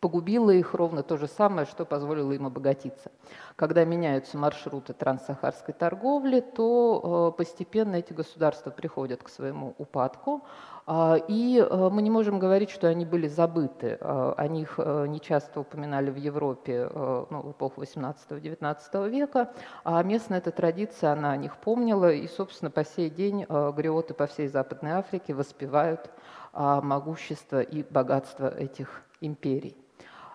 погубило 0.00 0.50
их 0.50 0.74
ровно 0.74 1.02
то 1.02 1.16
же 1.16 1.26
самое, 1.28 1.66
что 1.66 1.84
позволило 1.84 2.32
им 2.32 2.46
обогатиться. 2.46 3.10
Когда 3.54 3.84
меняются 3.84 4.36
маршруты 4.36 4.92
транссахарской 4.92 5.74
торговли, 5.74 6.40
то 6.40 7.34
постепенно 7.36 7.96
эти 7.96 8.12
государства 8.12 8.70
приходят 8.70 9.22
к 9.22 9.28
своему 9.28 9.74
упадку, 9.78 10.42
а, 10.44 10.75
и 10.88 11.58
э, 11.68 11.88
мы 11.90 12.00
не 12.00 12.10
можем 12.10 12.38
говорить, 12.38 12.70
что 12.70 12.86
они 12.86 13.04
были 13.04 13.26
забыты. 13.26 13.98
А, 14.00 14.34
о 14.36 14.46
них 14.46 14.74
э, 14.78 15.06
не 15.08 15.20
часто 15.20 15.58
упоминали 15.58 16.10
в 16.10 16.16
Европе 16.16 16.88
э, 16.88 17.24
ну, 17.28 17.42
в 17.42 17.50
эпоху 17.50 17.82
18-19 17.82 19.08
века, 19.08 19.52
а 19.82 20.00
местная 20.04 20.38
эта 20.38 20.52
традиция, 20.52 21.12
она 21.12 21.32
о 21.32 21.36
них 21.36 21.56
помнила, 21.56 22.12
и, 22.12 22.28
собственно, 22.28 22.70
по 22.70 22.84
сей 22.84 23.10
день 23.10 23.44
гриоты 23.48 24.14
по 24.14 24.28
всей 24.28 24.46
Западной 24.46 24.92
Африке 24.92 25.34
воспевают 25.34 26.10
могущество 26.52 27.60
и 27.60 27.82
богатство 27.82 28.48
этих 28.48 29.02
империй. 29.20 29.76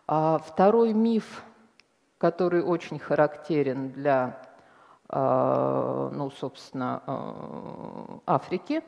А 0.06 0.38
второй 0.38 0.94
миф, 0.94 1.44
который 2.18 2.62
очень 2.62 3.00
характерен 3.00 3.92
для 3.92 4.42
ну, 5.14 6.32
собственно, 6.40 7.02
Африки, 8.26 8.82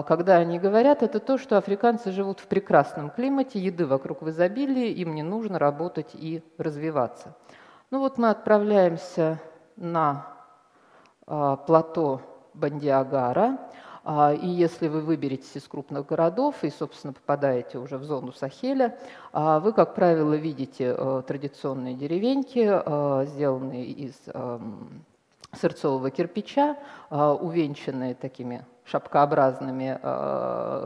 когда 0.00 0.36
они 0.36 0.58
говорят, 0.58 1.02
это 1.02 1.20
то, 1.20 1.36
что 1.36 1.58
африканцы 1.58 2.12
живут 2.12 2.40
в 2.40 2.46
прекрасном 2.46 3.10
климате, 3.10 3.58
еды 3.58 3.84
вокруг 3.84 4.22
в 4.22 4.30
изобилии, 4.30 4.90
им 4.92 5.14
не 5.14 5.22
нужно 5.22 5.58
работать 5.58 6.10
и 6.14 6.42
развиваться. 6.56 7.36
Ну 7.90 7.98
вот 7.98 8.16
мы 8.16 8.30
отправляемся 8.30 9.38
на 9.76 10.26
плато 11.26 12.22
Бандиагара, 12.54 13.58
а, 14.04 14.34
и 14.34 14.48
если 14.48 14.88
вы 14.88 15.00
выберетесь 15.00 15.56
из 15.56 15.68
крупных 15.68 16.06
городов 16.06 16.56
и, 16.62 16.70
собственно, 16.70 17.12
попадаете 17.12 17.78
уже 17.78 17.98
в 17.98 18.04
зону 18.04 18.32
Сахеля, 18.32 18.98
а, 19.32 19.60
вы, 19.60 19.72
как 19.72 19.94
правило, 19.94 20.34
видите 20.34 20.94
э, 20.96 21.22
традиционные 21.26 21.94
деревеньки, 21.94 22.68
э, 22.68 23.26
сделанные 23.28 23.86
из 23.86 24.14
эм, 24.26 25.04
сырцового 25.52 26.10
кирпича, 26.10 26.76
э, 27.10 27.16
увенчанные 27.40 28.14
такими 28.14 28.64
шапкообразными 28.84 29.96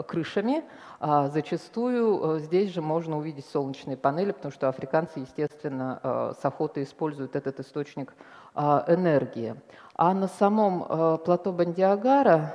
крышами. 0.07 0.65
А 1.01 1.29
зачастую 1.29 2.39
здесь 2.41 2.71
же 2.71 2.83
можно 2.83 3.17
увидеть 3.17 3.47
солнечные 3.47 3.97
панели, 3.97 4.33
потому 4.33 4.53
что 4.53 4.69
африканцы, 4.69 5.21
естественно, 5.21 6.35
с 6.39 6.45
охотой 6.45 6.83
используют 6.83 7.37
этот 7.37 7.59
источник 7.59 8.13
энергии. 8.55 9.57
А 9.95 10.13
на 10.13 10.29
самом 10.29 11.19
плато 11.25 11.53
Бандиагара 11.53 12.55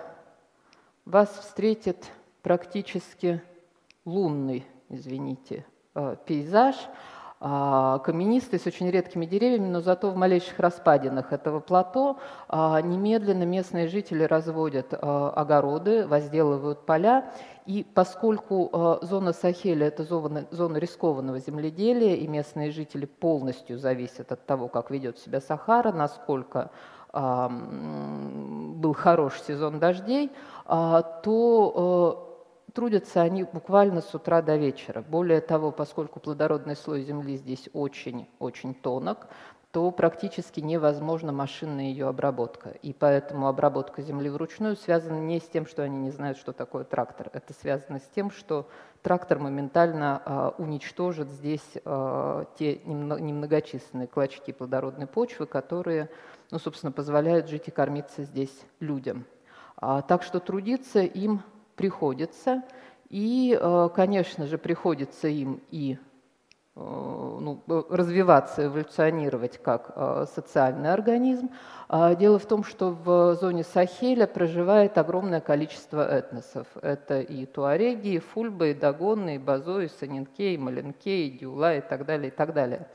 вас 1.06 1.30
встретит 1.30 2.12
практически 2.44 3.42
лунный, 4.06 4.68
извините, 4.90 5.66
пейзаж, 6.26 6.76
а, 6.76 6.90
каменистый, 7.42 8.60
с 8.60 8.68
очень 8.68 8.90
редкими 8.92 9.26
деревьями, 9.26 9.68
но 9.68 9.82
зато 9.82 10.12
в 10.12 10.16
малейших 10.16 10.60
распадинах 10.60 11.34
этого 11.34 11.60
плато 11.60 12.20
а, 12.48 12.80
немедленно 12.82 13.44
местные 13.44 13.88
жители 13.88 14.24
разводят 14.24 14.94
а, 14.94 15.32
огороды, 15.32 16.06
возделывают 16.06 16.86
поля. 16.86 17.32
И 17.66 17.84
поскольку 17.84 19.00
зона 19.02 19.34
Сахеля– 19.34 19.88
это 19.88 20.04
зона, 20.04 20.46
зона 20.52 20.78
рискованного 20.78 21.40
земледелия, 21.40 22.16
и 22.16 22.28
местные 22.28 22.72
жители 22.72 23.06
полностью 23.06 23.78
зависят 23.78 24.32
от 24.32 24.46
того, 24.46 24.68
как 24.68 24.92
ведет 24.92 25.20
себя 25.20 25.42
Сахара, 25.42 25.92
насколько 25.92 26.72
был 27.14 28.94
хорош 28.94 29.42
сезон 29.42 29.80
дождей, 29.80 30.32
а, 30.66 31.02
то 31.02 32.31
трудятся 32.74 33.22
они 33.22 33.44
буквально 33.44 34.02
с 34.02 34.14
утра 34.14 34.42
до 34.42 34.56
вечера. 34.56 35.02
Более 35.02 35.42
того, 35.42 35.72
поскольку 35.72 36.20
плодородный 36.20 36.76
слой 36.76 37.04
земли 37.04 37.38
здесь 37.38 37.70
очень-очень 37.74 38.74
тонок, 38.74 39.28
то 39.72 39.90
практически 39.92 40.60
невозможна 40.60 41.32
машинная 41.32 41.86
ее 41.86 42.08
обработка. 42.08 42.70
И 42.82 42.92
поэтому 42.92 43.48
обработка 43.48 44.02
земли 44.02 44.30
вручную 44.30 44.76
связана 44.76 45.20
не 45.20 45.40
с 45.40 45.44
тем, 45.44 45.66
что 45.66 45.84
они 45.84 45.98
не 45.98 46.12
знают, 46.12 46.38
что 46.38 46.52
такое 46.52 46.84
трактор. 46.84 47.30
Это 47.32 47.54
связано 47.54 48.00
с 48.00 48.10
тем, 48.14 48.32
что 48.32 48.68
трактор 49.02 49.40
моментально 49.40 50.22
а, 50.26 50.56
уничтожит 50.58 51.30
здесь 51.30 51.66
а, 51.86 52.46
те 52.58 52.82
немногочисленные 52.84 54.08
клочки 54.08 54.52
плодородной 54.52 55.08
почвы, 55.08 55.46
которые, 55.46 56.10
ну, 56.52 56.60
собственно, 56.60 56.92
позволяют 56.92 57.48
жить 57.48 57.70
и 57.70 57.72
кормиться 57.72 58.24
здесь 58.24 58.54
людям. 58.82 59.26
А, 59.78 60.02
так 60.02 60.22
что 60.22 60.42
трудиться 60.42 61.00
им 61.00 61.44
приходится. 61.76 62.64
И, 63.10 63.58
э, 63.60 63.90
конечно 63.94 64.46
же, 64.46 64.58
приходится 64.58 65.28
им 65.28 65.62
и 65.70 65.98
э, 66.76 66.80
ну, 66.80 67.62
развиваться, 67.90 68.66
эволюционировать 68.66 69.58
как 69.58 69.92
э, 69.96 70.26
социальный 70.34 70.94
организм. 70.94 71.50
А, 71.90 72.16
дело 72.16 72.40
в 72.40 72.46
том, 72.46 72.64
что 72.64 72.92
в 72.92 73.36
зоне 73.36 73.66
Сахеля 73.66 74.28
проживает 74.28 74.98
огромное 74.98 75.42
количество 75.42 76.08
этносов. 76.08 76.68
Это 76.82 77.20
и 77.20 77.46
туареги, 77.46 78.16
и 78.16 78.20
фульбы, 78.20 78.72
и 78.72 78.74
дагоны, 78.74 79.36
и 79.36 79.40
базо, 79.40 79.82
и 79.82 79.90
санинке, 79.90 80.54
и 80.54 80.58
маленке, 80.58 81.28
и 81.28 81.38
дюла, 81.38 81.76
и 81.76 81.82
так 81.82 82.06
далее, 82.06 82.30
и 82.30 82.32
так 82.32 82.54
далее. 82.54 82.88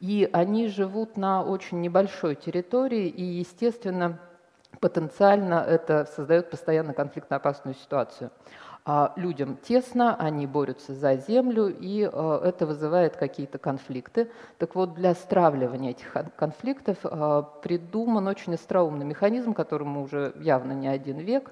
И 0.00 0.28
они 0.32 0.68
живут 0.68 1.16
на 1.16 1.44
очень 1.44 1.80
небольшой 1.82 2.36
территории, 2.36 3.08
и, 3.08 3.22
естественно, 3.22 4.18
потенциально 4.80 5.64
это 5.66 6.06
создает 6.14 6.50
постоянно 6.50 6.94
конфликтно-опасную 6.94 7.74
ситуацию. 7.74 8.30
А 8.90 9.12
людям 9.16 9.58
тесно, 9.58 10.16
они 10.16 10.46
борются 10.46 10.94
за 10.94 11.16
землю, 11.16 11.68
и 11.68 12.08
э, 12.10 12.40
это 12.42 12.64
вызывает 12.64 13.16
какие-то 13.16 13.58
конфликты. 13.58 14.30
Так 14.56 14.74
вот, 14.74 14.94
для 14.94 15.14
стравливания 15.14 15.90
этих 15.90 16.10
конфликтов 16.36 16.96
э, 17.04 17.42
придуман 17.62 18.26
очень 18.28 18.54
остроумный 18.54 19.04
механизм, 19.04 19.52
которому 19.52 20.02
уже 20.02 20.32
явно 20.40 20.72
не 20.72 20.88
один 20.88 21.18
век. 21.18 21.50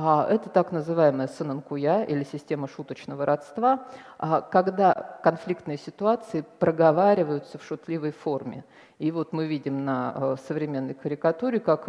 А, 0.00 0.24
это 0.30 0.48
так 0.48 0.70
называемая 0.70 1.26
сананкуя 1.26 2.04
или 2.04 2.22
система 2.22 2.68
шуточного 2.68 3.26
родства, 3.26 3.88
а, 4.16 4.40
когда 4.42 5.18
конфликтные 5.24 5.76
ситуации 5.76 6.44
проговариваются 6.60 7.58
в 7.58 7.64
шутливой 7.64 8.12
форме. 8.12 8.64
И 9.00 9.10
вот 9.10 9.32
мы 9.32 9.48
видим 9.48 9.84
на 9.84 10.14
э, 10.14 10.36
современной 10.46 10.94
карикатуре, 10.94 11.58
как 11.58 11.86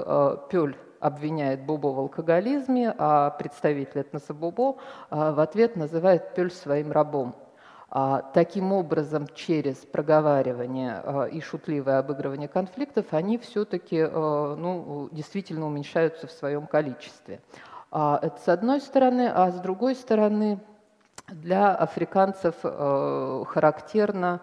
Пёль 0.50 0.76
обвиняет 1.00 1.62
Бобо 1.68 1.90
в 1.90 2.00
алкоголизме, 2.00 2.96
а 2.98 3.30
представитель 3.30 4.02
этноса 4.02 4.34
Бобо 4.34 4.78
а, 5.12 5.32
в 5.32 5.40
ответ 5.40 5.76
называет 5.76 6.34
Пёль 6.34 6.52
своим 6.52 6.92
рабом. 6.92 7.36
А, 7.92 8.24
таким 8.34 8.72
образом, 8.72 9.28
через 9.36 9.78
проговаривание 9.78 11.30
и 11.32 11.42
шутливое 11.42 12.00
обыгрывание 12.00 12.48
конфликтов, 12.48 13.06
они 13.12 13.38
все-таки 13.38 14.04
ну, 14.04 15.10
действительно 15.12 15.68
уменьшаются 15.68 16.26
в 16.26 16.32
своем 16.32 16.66
количестве. 16.66 17.40
Это 17.92 18.38
с 18.44 18.48
одной 18.48 18.82
стороны, 18.82 19.32
а 19.34 19.52
с 19.52 19.60
другой 19.60 19.96
стороны, 19.96 20.60
для 21.28 21.74
африканцев 21.76 22.56
характерна 22.62 24.42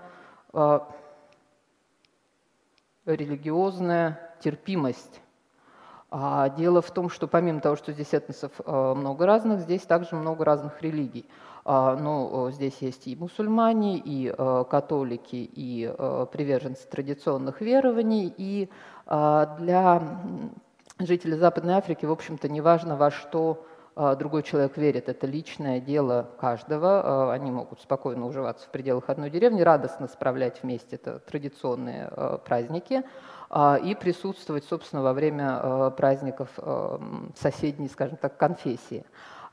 религиозная 3.05 4.21
терпимость 4.41 5.21
а 6.11 6.51
дело 6.51 6.83
в 6.83 6.91
том, 6.93 7.11
что 7.11 7.27
помимо 7.27 7.61
того, 7.61 7.77
что 7.77 7.93
здесь 7.93 8.15
этносов 8.15 8.53
э, 8.65 8.95
много 8.97 9.27
разных, 9.27 9.61
здесь 9.61 9.83
также 9.83 10.15
много 10.15 10.45
разных 10.45 10.81
религий. 10.81 11.27
А, 11.65 11.97
ну, 11.97 12.51
здесь 12.53 12.77
есть 12.81 13.09
и 13.09 13.17
мусульмане, 13.17 13.99
и 13.99 14.33
э, 14.37 14.65
католики, 14.71 15.37
и 15.53 15.93
э, 15.93 16.27
приверженцы 16.31 16.87
традиционных 16.89 17.61
верований. 17.61 18.33
И 18.37 18.71
а, 19.07 19.57
для 19.59 20.01
жителей 20.99 21.37
Западной 21.37 21.75
Африки, 21.75 22.07
в 22.07 22.13
общем-то, 22.13 22.49
не 22.49 22.61
важно, 22.61 22.97
во 22.97 23.11
что 23.11 23.67
другой 23.95 24.43
человек 24.43 24.77
верит. 24.77 25.09
Это 25.09 25.27
личное 25.27 25.81
дело 25.81 26.29
каждого. 26.39 27.33
Они 27.33 27.51
могут 27.51 27.81
спокойно 27.81 28.27
уживаться 28.27 28.67
в 28.67 28.71
пределах 28.71 29.09
одной 29.09 29.31
деревни, 29.31 29.63
радостно 29.63 30.07
справлять 30.07 30.63
вместе 30.63 30.97
это 30.97 31.19
традиционные 31.21 32.11
праздники. 32.45 33.05
А, 33.49 33.77
и 33.77 33.95
присутствовать, 33.95 34.65
собственно, 34.65 35.03
во 35.03 35.13
время 35.13 35.91
праздников 35.97 36.51
соседней, 37.37 37.89
скажем 37.89 38.17
так, 38.17 38.37
конфессии. 38.37 39.05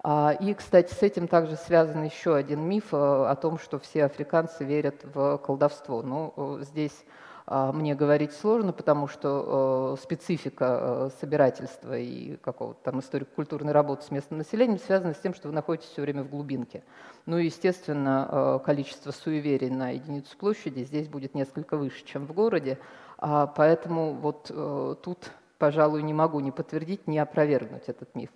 А, 0.05 0.35
и, 0.37 0.53
кстати, 0.53 0.93
с 0.93 1.01
этим 1.01 1.27
также 1.27 1.55
связан 1.55 2.03
еще 2.03 2.35
один 2.35 2.61
миф 2.61 2.93
о 2.93 3.35
том, 3.35 3.57
что 3.57 3.79
все 3.79 4.05
африканцы 4.05 4.65
верят 4.65 5.01
в 5.03 5.37
колдовство. 5.37 6.01
Ну, 6.01 6.59
здесь 6.61 7.05
а, 7.05 7.22
мне 7.47 7.93
говорить 7.93 8.31
сложно, 8.33 8.71
потому 8.71 9.07
что 9.07 9.97
специфика 10.01 11.11
собирательства 11.19 11.97
и 11.97 12.37
какого-то 12.37 12.79
там 12.83 12.99
историко-культурной 12.99 13.73
работы 13.73 14.05
с 14.05 14.11
местным 14.11 14.37
населением 14.37 14.79
связана 14.79 15.13
с 15.13 15.19
тем, 15.19 15.33
что 15.33 15.49
вы 15.49 15.53
находитесь 15.53 15.89
все 15.89 16.01
время 16.01 16.23
в 16.23 16.29
глубинке. 16.29 16.83
Ну 17.25 17.37
и, 17.37 17.45
естественно, 17.45 18.61
количество 18.65 19.11
суеверий 19.11 19.69
на 19.69 19.89
единицу 19.89 20.37
площади 20.37 20.83
здесь 20.83 21.07
будет 21.07 21.35
несколько 21.35 21.75
выше, 21.75 22.05
чем 22.05 22.25
в 22.25 22.33
городе, 22.33 22.79
а, 23.25 23.47
поэтому 23.47 24.13
вот 24.15 24.51
э, 24.53 24.95
тут, 25.01 25.31
пожалуй, 25.57 26.03
не 26.03 26.13
могу 26.13 26.41
ни 26.41 26.51
подтвердить, 26.51 27.07
ни 27.07 27.17
опровергнуть 27.17 27.83
этот 27.87 28.13
миф. 28.15 28.29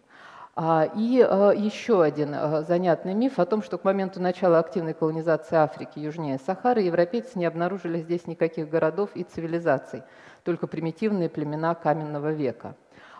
А, 0.59 0.89
и 0.95 1.19
э, 1.23 1.53
еще 1.55 2.01
один 2.01 2.33
э, 2.33 2.63
занятный 2.63 3.13
миф 3.13 3.37
о 3.37 3.45
том, 3.45 3.61
что 3.61 3.77
к 3.77 3.83
моменту 3.83 4.19
начала 4.19 4.57
активной 4.57 4.95
колонизации 4.95 5.55
Африки 5.55 5.99
южнее 5.99 6.39
Сахары 6.39 6.81
европейцы 6.81 7.37
не 7.37 7.45
обнаружили 7.45 7.99
здесь 7.99 8.25
никаких 8.25 8.67
городов 8.67 9.11
и 9.13 9.21
цивилизаций, 9.21 10.01
только 10.43 10.65
примитивные 10.65 11.29
племена 11.29 11.75
каменного 11.75 12.31
века. 12.31 12.75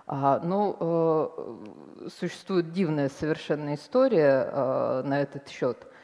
А, 0.08 0.40
Но 0.40 0.78
ну, 0.80 2.10
существует 2.20 2.72
дивная 2.72 3.10
совершенно 3.10 3.76
история 3.76 5.04
на 5.04 5.22
этот 5.22 5.48
счет– 5.48 5.78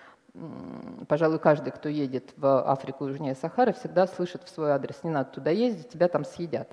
пожалуй, 1.08 1.40
каждый, 1.40 1.72
кто 1.72 1.90
едет 1.90 2.34
в 2.38 2.62
Африку 2.72 3.06
южнее 3.06 3.36
Сахары, 3.36 3.74
всегда 3.74 4.08
слышит 4.08 4.44
в 4.44 4.50
свой 4.50 4.72
адрес, 4.72 5.04
не 5.04 5.12
надо 5.12 5.30
туда 5.30 5.52
ездить, 5.52 5.90
тебя 5.90 6.08
там 6.08 6.26
съедят. 6.26 6.70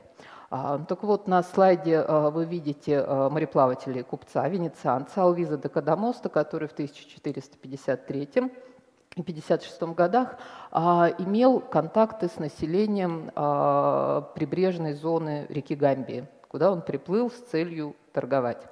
А, 0.53 0.79
так 0.79 1.05
вот, 1.05 1.29
на 1.29 1.45
слайде 1.45 1.99
а, 1.99 2.31
вы 2.31 2.45
видите 2.45 3.05
а, 3.07 3.31
мореплавателей 3.31 4.03
купца, 4.03 4.49
венецианца 4.49 5.23
Алвиза 5.23 5.57
де 5.57 5.69
Кадамоста, 5.69 6.29
который 6.29 6.67
в 6.67 6.73
1453 6.73 8.29
и 9.17 9.23
56 9.23 9.83
годах 9.95 10.37
имел 11.19 11.59
контакты 11.59 12.29
с 12.29 12.39
населением 12.39 13.33
прибрежной 14.35 14.93
зоны 14.93 15.47
реки 15.49 15.75
Гамбии, 15.75 16.29
куда 16.47 16.71
он 16.71 16.81
приплыл 16.81 17.29
с 17.29 17.35
целью 17.51 17.97
торговать. 18.13 18.65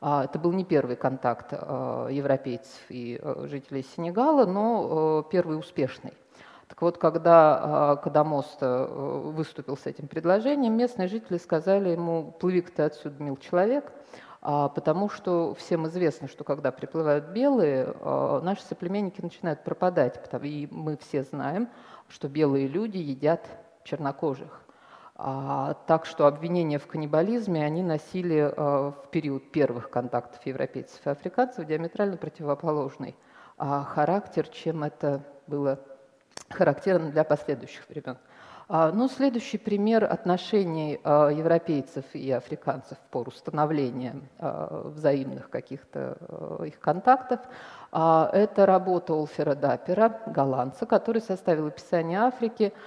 Это 0.00 0.40
был 0.42 0.50
не 0.50 0.64
первый 0.64 0.96
контакт 0.96 1.52
европейцев 1.52 2.82
и 2.88 3.20
жителей 3.44 3.84
Сенегала, 3.84 4.46
но 4.46 5.22
первый 5.30 5.56
успешный. 5.60 6.12
Так 6.74 6.82
вот, 6.82 6.98
когда 6.98 8.00
Кадамост 8.02 8.58
выступил 8.60 9.76
с 9.76 9.86
этим 9.86 10.08
предложением, 10.08 10.76
местные 10.76 11.06
жители 11.06 11.38
сказали 11.38 11.90
ему, 11.90 12.34
плыви-ка 12.40 12.72
ты 12.72 12.82
отсюда, 12.82 13.22
мил 13.22 13.36
человек, 13.36 13.92
потому 14.40 15.08
что 15.08 15.54
всем 15.54 15.86
известно, 15.86 16.26
что 16.26 16.42
когда 16.42 16.72
приплывают 16.72 17.26
белые, 17.26 17.94
наши 18.42 18.62
соплеменники 18.62 19.20
начинают 19.20 19.62
пропадать, 19.62 20.20
и 20.42 20.68
мы 20.72 20.96
все 20.96 21.22
знаем, 21.22 21.68
что 22.08 22.28
белые 22.28 22.66
люди 22.66 22.98
едят 22.98 23.46
чернокожих. 23.84 24.64
А, 25.16 25.74
так 25.86 26.06
что 26.06 26.26
обвинения 26.26 26.78
в 26.78 26.88
каннибализме 26.88 27.64
они 27.64 27.84
носили 27.84 28.52
а, 28.56 28.90
в 28.90 29.10
период 29.10 29.52
первых 29.52 29.88
контактов 29.88 30.44
европейцев 30.44 31.06
и 31.06 31.10
африканцев 31.10 31.66
диаметрально 31.66 32.16
противоположный 32.16 33.14
а, 33.56 33.84
характер, 33.84 34.48
чем 34.48 34.82
это 34.82 35.22
было 35.46 35.78
характерно 36.50 37.10
для 37.10 37.24
последующих 37.24 37.88
времен. 37.88 38.16
А, 38.66 38.92
ну, 38.92 39.08
следующий 39.08 39.58
пример 39.58 40.04
отношений 40.04 40.98
а, 41.04 41.28
европейцев 41.28 42.04
и 42.14 42.30
африканцев 42.30 42.96
по 43.10 43.18
установлению 43.18 44.22
а, 44.38 44.90
взаимных 44.94 45.50
каких-то 45.50 46.16
их 46.64 46.78
контактов 46.80 47.40
это 47.92 48.66
работа 48.66 49.14
Олфера 49.14 49.54
Дапера, 49.54 50.20
голландца, 50.26 50.84
который 50.84 51.22
составил 51.22 51.66
описание 51.66 52.20
Африки– 52.20 52.72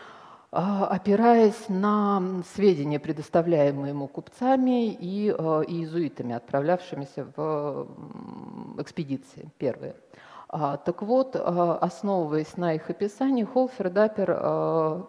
опираясь 0.50 1.67
на 1.67 2.41
сведения, 2.54 3.00
предоставляемые 3.00 3.89
ему 3.89 4.08
купцами 4.08 4.93
и 4.93 5.28
иезуитами, 5.28 6.34
отправлявшимися 6.34 7.28
в 7.36 7.88
экспедиции 8.80 9.50
первые. 9.58 9.96
А, 10.50 10.78
так 10.78 11.02
вот, 11.02 11.36
основываясь 11.36 12.56
на 12.58 12.74
их 12.74 12.90
описании, 12.90 13.44
Холфер 13.44 13.90
Даппер 13.90 14.30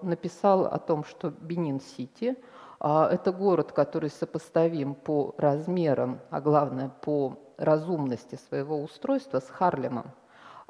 написал 0.03 0.67
о 0.67 0.79
том, 0.79 1.05
что 1.05 1.31
Бенин-Сити– 1.31 2.37
это 2.81 3.33
город, 3.33 3.73
который 3.73 4.11
сопоставим 4.11 4.95
по 4.95 5.35
размерам, 5.39 6.21
а 6.31 6.41
главное 6.41 6.91
по 7.03 7.39
разумности 7.57 8.39
своего 8.49 8.83
устройства 8.83 9.41
с 9.41 9.49
Харлемом– 9.49 10.11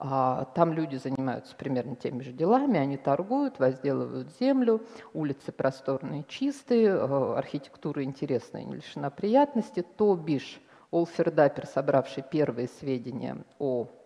а, 0.00 0.44
там 0.54 0.72
люди 0.72 0.94
занимаются 0.94 1.57
примерно 1.57 1.96
теми 1.96 2.22
же 2.22 2.31
делами, 2.31 2.78
они 2.78 2.96
торгуют, 2.96 3.59
возделывают 3.59 4.28
землю, 4.38 4.81
улицы 5.12 5.50
просторные, 5.50 6.24
чистые, 6.28 6.92
а, 6.92 7.37
архитектура 7.37 8.04
интересная, 8.04 8.62
не 8.62 8.76
лишена 8.76 9.11
приятности. 9.11 9.83
То 9.96 10.14
бишь 10.14 10.61
Олфер 10.92 11.33
Даппер, 11.33 11.66
собравший 11.66 12.22
первые 12.22 12.68
сведения 12.68 13.38
о 13.59 13.88
а, 13.88 13.97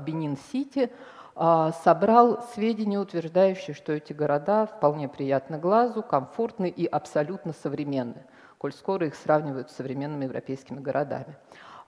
Бенин-Сити, 0.00 0.90
собрал 1.34 2.42
сведения, 2.54 2.98
утверждающие, 2.98 3.74
что 3.74 3.92
эти 3.92 4.12
города 4.12 4.66
вполне 4.66 5.08
приятны 5.08 5.58
глазу, 5.58 6.02
комфортны 6.02 6.68
и 6.68 6.84
абсолютно 6.86 7.52
современны, 7.52 8.24
коль 8.58 8.72
скоро 8.72 9.06
их 9.06 9.14
сравнивают 9.14 9.70
с 9.70 9.76
современными 9.76 10.24
европейскими 10.24 10.80
городами. 10.80 11.36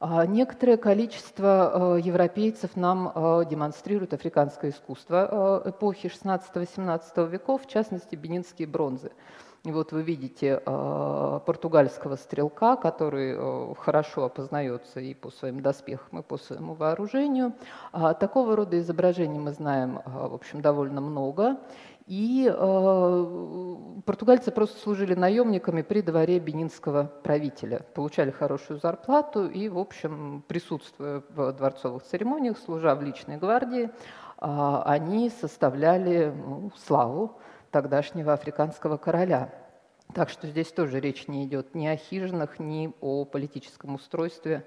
А 0.00 0.26
некоторое 0.26 0.78
количество 0.78 1.96
европейцев 2.02 2.76
нам 2.76 3.12
демонстрирует 3.48 4.14
африканское 4.14 4.70
искусство 4.70 5.62
эпохи 5.66 6.06
16-18 6.06 7.28
веков, 7.28 7.64
в 7.64 7.68
частности, 7.68 8.16
бенинские 8.16 8.66
бронзы. 8.66 9.12
И 9.64 9.70
вот 9.70 9.92
вы 9.92 10.02
видите 10.02 10.58
португальского 10.58 12.16
стрелка, 12.16 12.74
который 12.74 13.74
хорошо 13.76 14.24
опознается 14.24 14.98
и 14.98 15.14
по 15.14 15.30
своим 15.30 15.60
доспехам, 15.60 16.18
и 16.18 16.22
по 16.22 16.36
своему 16.36 16.74
вооружению. 16.74 17.52
А 17.92 18.12
такого 18.14 18.56
рода 18.56 18.80
изображений 18.80 19.38
мы 19.38 19.52
знаем, 19.52 20.00
в 20.04 20.34
общем, 20.34 20.62
довольно 20.62 21.00
много. 21.00 21.58
И 22.06 22.52
э, 22.52 23.76
португальцы 24.04 24.50
просто 24.50 24.80
служили 24.80 25.14
наемниками 25.14 25.82
при 25.82 26.02
дворе 26.02 26.40
бенинского 26.40 27.10
правителя, 27.22 27.86
получали 27.94 28.30
хорошую 28.30 28.80
зарплату 28.80 29.46
и, 29.46 29.68
в 29.68 29.78
общем, 29.78 30.42
присутствуя 30.48 31.22
в 31.30 31.52
дворцовых 31.52 32.02
церемониях, 32.02 32.58
служа 32.58 32.94
в 32.96 33.02
личной 33.02 33.36
гвардии, 33.36 33.84
э, 33.84 34.82
они 34.84 35.30
составляли 35.30 36.34
ну, 36.34 36.72
славу 36.76 37.38
тогдашнего 37.72 38.32
африканского 38.32 38.96
короля. 38.98 39.50
Так 40.14 40.28
что 40.28 40.46
здесь 40.46 40.70
тоже 40.70 41.00
речь 41.00 41.26
не 41.26 41.44
идет 41.44 41.74
ни 41.74 41.86
о 41.86 41.96
хижинах, 41.96 42.58
ни 42.58 42.92
о 43.00 43.24
политическом 43.24 43.94
устройстве 43.94 44.64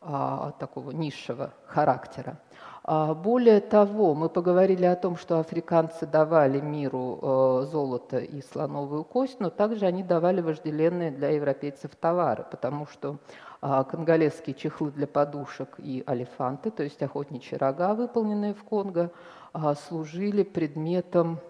а, 0.00 0.52
такого 0.58 0.90
низшего 0.90 1.52
характера. 1.66 2.38
А, 2.82 3.14
более 3.14 3.60
того, 3.60 4.14
мы 4.14 4.28
поговорили 4.30 4.86
о 4.86 4.96
том, 4.96 5.16
что 5.16 5.38
африканцы 5.38 6.06
давали 6.06 6.60
миру 6.60 7.18
э, 7.20 7.66
золото 7.70 8.18
и 8.18 8.40
слоновую 8.40 9.04
кость, 9.04 9.40
но 9.40 9.50
также 9.50 9.86
они 9.86 10.02
давали 10.02 10.40
вожделенные 10.40 11.10
для 11.10 11.30
европейцев 11.30 11.94
товары, 11.96 12.46
потому 12.50 12.86
что 12.86 13.18
а, 13.60 13.84
конголезские 13.84 14.54
чехлы 14.54 14.92
для 14.92 15.06
подушек 15.06 15.74
и 15.78 16.04
алифанты, 16.06 16.70
то 16.70 16.84
есть 16.84 17.02
охотничьи 17.02 17.58
рога, 17.58 17.94
выполненные 17.94 18.54
в 18.54 18.62
Конго, 18.62 19.10
а, 19.52 19.74
служили 19.74 20.42
предметом 20.42 21.40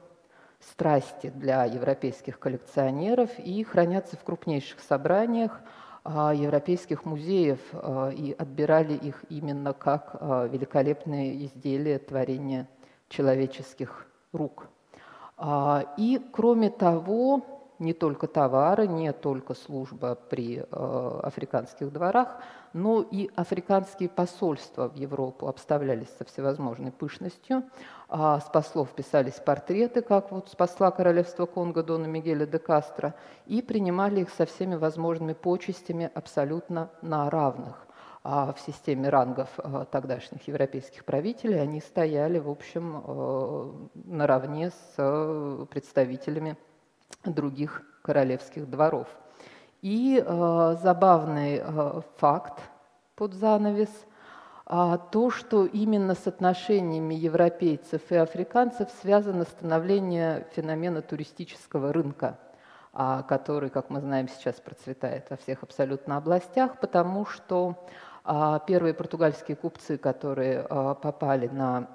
страсти 0.61 1.29
для 1.31 1.65
европейских 1.65 2.39
коллекционеров 2.39 3.31
и 3.39 3.63
хранятся 3.65 4.17
в 4.17 4.25
крупнейших 4.25 4.81
собраниях– 4.81 5.61
а, 6.09 6.33
европейских 6.33 7.05
музеев 7.05 7.59
а, 7.73 8.11
и 8.11 8.33
отбирали 8.33 8.95
их 8.95 9.25
именно 9.29 9.73
как 9.73 10.11
а, 10.13 10.47
великолепные 10.47 11.47
изделия 11.47 11.99
творения 11.99 12.69
человеческих 13.09 14.07
рук. 14.33 14.69
И 15.99 16.21
кроме 16.33 16.71
того, 16.71 17.56
не 17.79 17.93
только 17.93 18.27
товары, 18.27 18.87
не 18.87 19.13
только 19.13 19.55
служба 19.55 20.15
при 20.15 20.59
э, 20.59 21.21
африканских 21.23 21.93
дворах, 21.93 22.39
но 22.73 23.03
и 23.03 23.31
африканские 23.37 24.09
посольства 24.09 24.89
в 24.89 24.95
Европу 24.95 25.49
обставлялись 25.49 26.11
со 26.19 26.25
всевозможной 26.25 26.93
пышностью. 26.93 27.65
А 28.09 28.41
с 28.41 28.45
послов 28.45 28.91
писались 28.91 29.35
портреты, 29.35 30.03
как 30.03 30.31
вот 30.31 30.49
с 30.49 30.55
посла 30.55 30.91
королевства 30.91 31.47
Конго 31.47 31.83
Дона 31.83 32.07
Мигеля 32.07 32.47
де 32.47 32.59
Кастро, 32.59 33.15
и 33.47 33.63
принимали 33.63 34.21
их 34.21 34.31
со 34.31 34.47
всеми 34.47 34.75
возможными 34.75 35.33
почестями 35.33 36.11
абсолютно 36.15 36.91
на 37.03 37.31
равных. 37.31 37.87
А 38.29 38.53
в 38.53 38.59
системе 38.59 39.09
рангов 39.09 39.49
э, 39.59 39.85
тогдашних 39.91 40.49
европейских 40.49 41.05
правителей 41.05 41.63
они 41.63 41.81
стояли, 41.81 42.39
в 42.41 42.51
общем, 42.51 43.03
э, 43.07 43.73
наравне 43.95 44.71
с 44.71 44.95
э, 44.99 45.67
представителями 45.71 46.57
других 47.25 47.83
королевских 48.03 48.69
дворов. 48.71 49.09
И 49.83 50.23
э, 50.25 50.77
забавный 50.83 51.61
э, 51.63 52.01
факт 52.17 52.61
под 53.15 53.35
занавес 53.35 53.91
э, 54.67 54.99
то, 55.13 55.31
что 55.31 55.67
именно 55.67 56.15
с 56.15 56.27
отношениями 56.27 57.15
европейцев 57.15 58.01
и 58.11 58.17
африканцев 58.17 58.89
связано 59.01 59.45
становление 59.45 60.47
феномена 60.55 61.03
туристического 61.03 61.93
рынка, 61.93 62.39
э, 62.95 63.23
который, 63.29 63.71
как 63.71 63.91
мы 63.91 64.01
знаем, 64.01 64.29
сейчас 64.29 64.57
процветает 64.61 65.29
во 65.31 65.37
всех 65.37 65.63
абсолютно 65.63 66.17
областях, 66.17 66.81
потому 66.81 67.27
что 67.27 67.87
э, 68.25 68.59
первые 68.67 68.95
португальские 68.95 69.57
купцы, 69.57 69.99
которые 69.99 70.67
э, 70.69 70.95
попали 71.01 71.49
на 71.49 71.89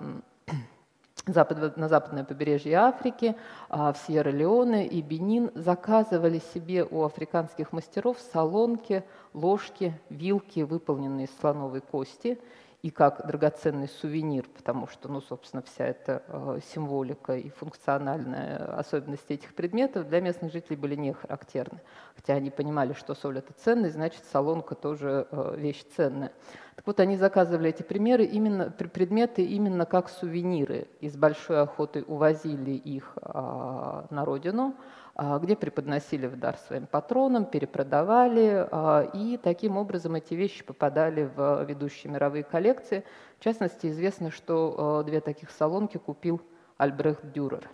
запад, 1.27 1.77
на 1.77 1.87
западное 1.87 2.23
побережье 2.23 2.75
Африки, 2.77 3.35
а, 3.69 3.93
в 3.93 3.97
Сьерра-Леоне 3.97 4.87
и 4.87 5.01
Бенин 5.01 5.51
заказывали 5.55 6.41
себе 6.53 6.83
у 6.83 7.03
африканских 7.03 7.71
мастеров 7.71 8.17
солонки, 8.33 9.03
ложки, 9.33 9.99
вилки, 10.09 10.61
выполненные 10.61 11.25
из 11.25 11.39
слоновой 11.39 11.81
кости– 11.81 12.39
и 12.81 12.89
как 12.89 13.25
драгоценный 13.27 13.87
сувенир, 13.87 14.47
потому 14.49 14.87
что, 14.87 15.07
ну, 15.07 15.21
собственно, 15.21 15.61
вся 15.61 15.85
эта 15.85 16.23
э, 16.27 16.59
символика 16.73 17.37
и 17.37 17.49
функциональная 17.49 18.57
особенности 18.77 19.33
этих 19.33 19.53
предметов 19.53 20.07
для 20.09 20.19
местных 20.19 20.51
жителей 20.51 20.77
были 20.77 20.95
не 20.95 21.13
характерны. 21.13 21.79
Хотя 22.15 22.33
они 22.33 22.49
понимали, 22.49 22.93
что 22.93 23.13
соль 23.13 23.37
это 23.37 23.53
ценность, 23.53 23.93
значит, 23.93 24.23
солонка 24.31 24.73
тоже 24.73 25.27
э, 25.29 25.55
вещь 25.57 25.83
ценная. 25.95 26.31
Так 26.75 26.87
вот, 26.87 26.99
они 26.99 27.17
заказывали 27.17 27.69
эти 27.69 27.83
примеры 27.83 28.25
именно, 28.25 28.71
предметы 28.71 29.43
именно 29.43 29.85
как 29.85 30.09
сувениры. 30.09 30.87
И 31.01 31.09
с 31.09 31.15
большой 31.15 31.61
охотой 31.61 32.03
увозили 32.07 32.71
их 32.71 33.13
э, 33.21 34.03
на 34.09 34.25
родину, 34.25 34.73
а, 34.73 35.00
где 35.15 35.55
преподносили 35.55 36.27
в 36.27 36.37
дар 36.39 36.57
своим 36.57 36.87
патронам, 36.87 37.45
перепродавали, 37.45 38.67
а, 38.71 39.09
и 39.13 39.37
таким 39.37 39.77
образом 39.77 40.15
эти 40.15 40.33
вещи 40.33 40.63
попадали 40.63 41.29
в 41.35 41.63
ведущие 41.63 42.11
мировые 42.11 42.43
коллекции. 42.43 43.03
В 43.39 43.43
частности, 43.43 43.87
известно, 43.87 44.31
что 44.31 44.75
а, 44.77 45.03
две 45.03 45.19
таких 45.19 45.51
салонки 45.51 45.97
купил 45.97 46.41
Альбрехт 46.77 47.31
Дюрер. 47.31 47.69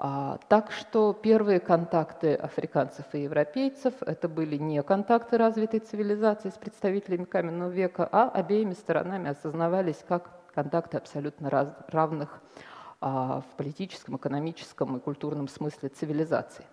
А, 0.00 0.38
так 0.48 0.70
что 0.70 1.12
первые 1.12 1.58
контакты 1.58 2.34
африканцев 2.34 3.04
и 3.14 3.22
европейцев 3.22 3.94
это 4.00 4.28
были 4.28 4.56
не 4.56 4.80
контакты 4.84 5.38
развитой 5.38 5.80
цивилизации 5.80 6.50
с 6.50 6.54
представителями 6.54 7.24
каменного 7.24 7.70
века, 7.70 8.08
а 8.12 8.28
обеими 8.28 8.74
сторонами 8.74 9.30
осознавались 9.30 10.04
как 10.06 10.30
контакты 10.54 10.98
абсолютно 10.98 11.50
раз, 11.50 11.74
равных 11.88 12.40
а, 12.40 12.67
в 13.00 13.44
политическом, 13.56 14.16
экономическом 14.16 14.96
и 14.96 15.00
культурном 15.00 15.48
смысле 15.48 15.88
цивилизации. 15.88 16.64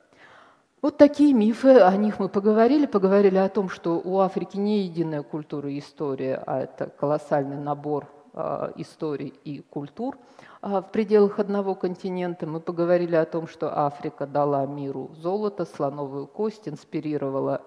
Вот 0.81 0.97
такие 0.97 1.33
мифы, 1.33 1.79
о 1.79 1.95
них 1.97 2.19
мы 2.19 2.29
поговорили. 2.29 2.85
Поговорили 2.85 3.37
о 3.37 3.49
том, 3.49 3.69
что 3.69 3.99
у 4.03 4.19
Африки 4.19 4.57
не 4.57 4.81
единая 4.81 5.23
культура 5.23 5.67
и 5.69 5.79
история, 5.79 6.43
а 6.45 6.59
это 6.61 6.91
колоссальный 6.91 7.57
набор 7.57 8.07
э, 8.33 8.71
историй 8.75 9.33
и 9.43 9.61
культур 9.61 10.15
э, 10.61 10.67
в 10.67 10.91
пределах 10.91 11.39
одного 11.39 11.73
континента. 11.73 12.45
Мы 12.45 12.59
поговорили 12.59 13.15
о 13.15 13.25
том, 13.25 13.47
что 13.47 13.75
Африка 13.75 14.27
дала 14.27 14.67
миру 14.67 15.09
золото, 15.15 15.65
слоновую 15.65 16.27
кость, 16.27 16.67
инспирировала 16.67 17.61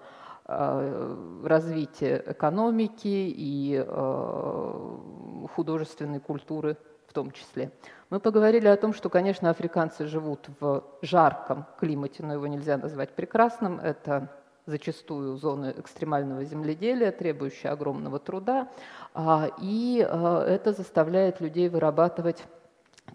развитие 1.43 2.23
экономики 2.25 3.03
и 3.05 3.85
художественной 5.53 6.19
культуры 6.19 6.75
в 7.09 7.13
том 7.13 7.31
числе. 7.31 7.71
Мы 8.11 8.19
поговорили 8.19 8.67
о 8.67 8.77
том, 8.77 8.93
что, 8.93 9.09
конечно, 9.09 9.49
африканцы 9.49 10.05
живут 10.05 10.47
в 10.59 10.83
жарком 11.01 11.65
климате, 11.79 12.23
но 12.23 12.33
его 12.33 12.45
нельзя 12.47 12.77
назвать 12.77 13.15
прекрасным. 13.15 13.79
Это 13.79 14.29
зачастую 14.67 15.35
зоны 15.37 15.73
экстремального 15.75 16.43
земледелия, 16.43 17.11
требующие 17.11 17.71
огромного 17.71 18.19
труда, 18.19 18.67
а, 19.15 19.49
и 19.59 20.05
а, 20.07 20.45
это 20.45 20.71
заставляет 20.71 21.41
людей 21.41 21.67
вырабатывать 21.69 22.43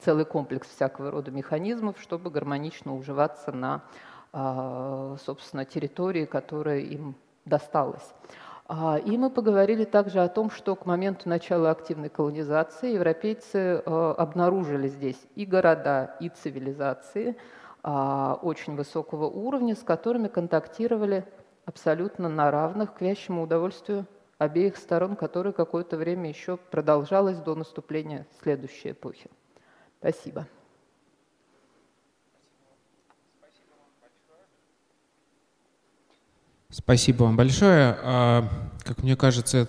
целый 0.01 0.25
комплекс 0.25 0.69
всякого 0.69 1.13
рода 1.13 1.31
механизмов, 1.31 2.01
чтобы 2.01 2.31
гармонично 2.31 2.97
уживаться 2.97 3.53
на, 3.53 3.85
а, 4.33 5.17
собственно, 5.25 5.65
территории, 5.65 6.25
которая 6.25 6.81
им 6.81 7.15
досталась. 7.45 8.13
А, 8.67 8.99
и 8.99 9.19
мы 9.19 9.31
поговорили 9.31 9.85
также 9.85 10.21
о 10.21 10.29
том, 10.29 10.51
что 10.51 10.75
к 10.75 10.87
моменту 10.87 11.29
начала 11.29 11.71
активной 11.71 12.09
колонизации 12.09 12.95
европейцы 12.95 13.59
э, 13.59 14.15
обнаружили 14.17 14.89
здесь 14.89 15.21
и 15.35 15.45
города, 15.45 16.17
и 16.19 16.31
цивилизации 16.31 17.37
а, 17.83 18.39
очень 18.41 18.75
высокого 18.75 19.27
уровня, 19.27 19.77
с 19.77 19.83
которыми 19.83 20.29
контактировали 20.29 21.27
абсолютно 21.67 22.31
на 22.31 22.51
равных 22.51 22.95
к 22.95 23.03
вящему 23.03 23.43
удовольствию 23.43 24.07
обеих 24.39 24.79
сторон, 24.79 25.17
которое 25.17 25.53
какое-то 25.53 25.99
время 25.99 26.31
еще 26.31 26.57
продолжалось 26.57 27.39
до 27.39 27.55
наступления 27.55 28.27
следующей 28.41 28.93
эпохи. 28.93 29.31
Спасибо. 29.99 30.47
Спасибо 36.77 37.23
вам 37.23 37.37
большое. 37.37 37.97
А, 38.03 38.49
как 38.83 39.05
мне 39.05 39.15
кажется, 39.15 39.69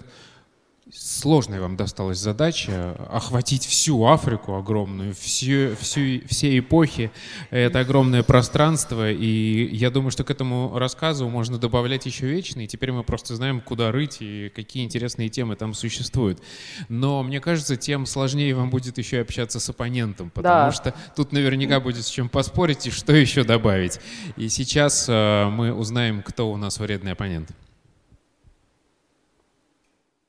сложная 0.97 1.61
вам 1.61 1.75
досталась 1.75 2.19
задача 2.19 2.95
охватить 3.09 3.65
всю 3.65 4.05
Африку 4.05 4.55
огромную, 4.55 5.13
всю, 5.13 5.75
всю, 5.75 6.21
все 6.27 6.57
эпохи, 6.57 7.11
это 7.49 7.79
огромное 7.79 8.23
пространство, 8.23 9.11
и 9.11 9.75
я 9.75 9.91
думаю, 9.91 10.11
что 10.11 10.23
к 10.23 10.31
этому 10.31 10.77
рассказу 10.77 11.27
можно 11.27 11.57
добавлять 11.57 12.05
еще 12.05 12.27
вечно, 12.27 12.61
и 12.61 12.67
теперь 12.67 12.91
мы 12.91 13.03
просто 13.03 13.35
знаем, 13.35 13.61
куда 13.61 13.91
рыть 13.91 14.17
и 14.21 14.51
какие 14.55 14.83
интересные 14.83 15.29
темы 15.29 15.55
там 15.55 15.73
существуют. 15.73 16.41
Но 16.89 17.23
мне 17.23 17.39
кажется, 17.39 17.75
тем 17.75 18.05
сложнее 18.05 18.55
вам 18.55 18.69
будет 18.69 18.97
еще 18.97 19.21
общаться 19.21 19.59
с 19.59 19.69
оппонентом, 19.69 20.29
потому 20.29 20.69
да. 20.69 20.71
что 20.71 20.93
тут 21.15 21.31
наверняка 21.31 21.79
будет 21.79 22.05
с 22.05 22.09
чем 22.09 22.29
поспорить 22.29 22.87
и 22.87 22.91
что 22.91 23.13
еще 23.13 23.43
добавить. 23.43 23.99
И 24.37 24.49
сейчас 24.49 25.05
э, 25.07 25.49
мы 25.49 25.73
узнаем, 25.73 26.23
кто 26.23 26.51
у 26.51 26.57
нас 26.57 26.79
вредный 26.79 27.13
оппонент. 27.13 27.49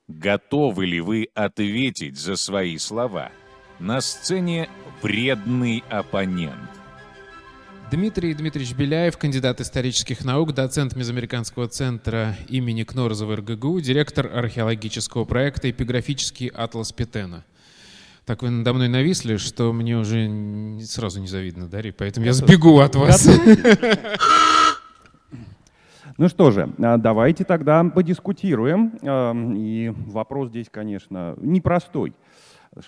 Готовы 0.09 0.87
ли 0.87 1.01
вы 1.01 1.31
ответить 1.35 2.17
за 2.17 2.37
свои 2.37 2.79
слова? 2.79 3.33
На 3.81 4.01
сцене 4.01 4.69
вредный 5.03 5.83
оппонент. 5.91 6.71
Дмитрий 7.91 8.33
Дмитриевич 8.35 8.75
Беляев, 8.77 9.19
кандидат 9.19 9.61
исторических 9.61 10.25
наук, 10.25 10.55
доцент 10.55 10.95
Мезоамериканского 10.95 11.67
центра 11.67 12.37
имени 12.49 12.85
Кнорзова 12.85 13.37
РГГУ, 13.37 13.81
директор 13.81 14.31
археологического 14.33 15.25
проекта 15.25 15.71
«Эпиграфический 15.71 16.49
атлас 16.49 16.93
Петена». 16.93 17.45
Так 18.27 18.43
вы 18.43 18.51
надо 18.51 18.75
мной 18.75 18.89
нависли, 18.89 19.39
что 19.39 19.73
мне 19.73 19.97
уже 19.97 20.81
сразу 20.85 21.21
не 21.21 21.29
завидно, 21.29 21.67
Дарья, 21.67 21.93
поэтому 21.93 22.27
я 22.27 22.33
сбегу 22.33 22.79
от 22.79 22.95
вас. 22.95 23.29
Ну 26.19 26.29
что 26.29 26.51
же, 26.51 26.73
а, 26.79 26.97
давайте 26.97 27.45
тогда 27.45 27.85
подискутируем. 27.85 28.99
И 29.55 29.93
вопрос 30.07 30.49
здесь, 30.49 30.69
конечно, 30.71 31.35
непростой. 31.39 32.15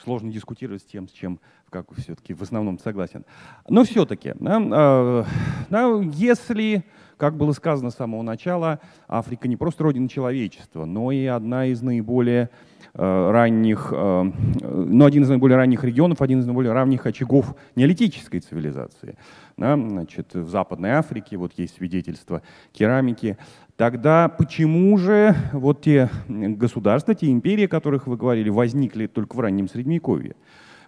Сложно 0.03 0.33
дискутировать 0.33 0.81
с 0.81 0.87
тем, 0.87 1.09
с 1.09 1.13
чем 1.13 1.39
как 1.69 1.87
все-таки 1.97 2.33
в 2.33 2.41
основном 2.41 2.79
согласен. 2.79 3.27
Но 3.69 3.85
все-таки, 3.85 4.33
а, 4.41 5.27
да, 5.69 6.01
если, 6.15 6.85
как 7.19 7.37
было 7.37 7.53
сказано 7.53 7.91
с 7.91 7.97
самого 7.97 8.23
начала, 8.23 8.81
Африка 9.07 9.47
не 9.49 9.57
просто 9.57 9.85
родина 9.85 10.09
человечества, 10.09 10.87
но 10.87 11.13
и 11.13 11.27
одна 11.27 11.67
из 11.67 11.83
наиболее 11.83 12.49
Э, 12.95 13.31
ранних, 13.31 13.93
ну, 13.93 15.05
один 15.05 15.23
из 15.23 15.29
наиболее 15.29 15.57
ранних 15.57 15.85
регионов, 15.85 16.21
один 16.21 16.41
из 16.41 16.47
наиболее 16.47 16.73
ранних 16.73 17.07
очагов 17.07 17.55
неолитической 17.77 18.41
цивилизации. 18.41 19.17
Да, 19.57 19.77
значит, 19.77 20.35
в 20.35 20.49
Западной 20.49 20.91
Африке 20.91 21.37
вот 21.37 21.53
есть 21.57 21.77
свидетельства 21.77 22.43
керамики. 22.73 23.37
Тогда 23.77 24.29
почему 24.29 24.97
же 24.99 25.37
вот 25.53 25.83
те 25.83 26.11
государства, 26.29 27.15
те 27.15 27.31
империи, 27.31 27.67
о 27.67 27.69
которых 27.69 28.09
вы 28.09 28.17
говорили, 28.17 28.49
возникли 28.49 29.07
только 29.07 29.37
в 29.37 29.41
раннем 29.41 29.69
Средневековье? 29.69 30.35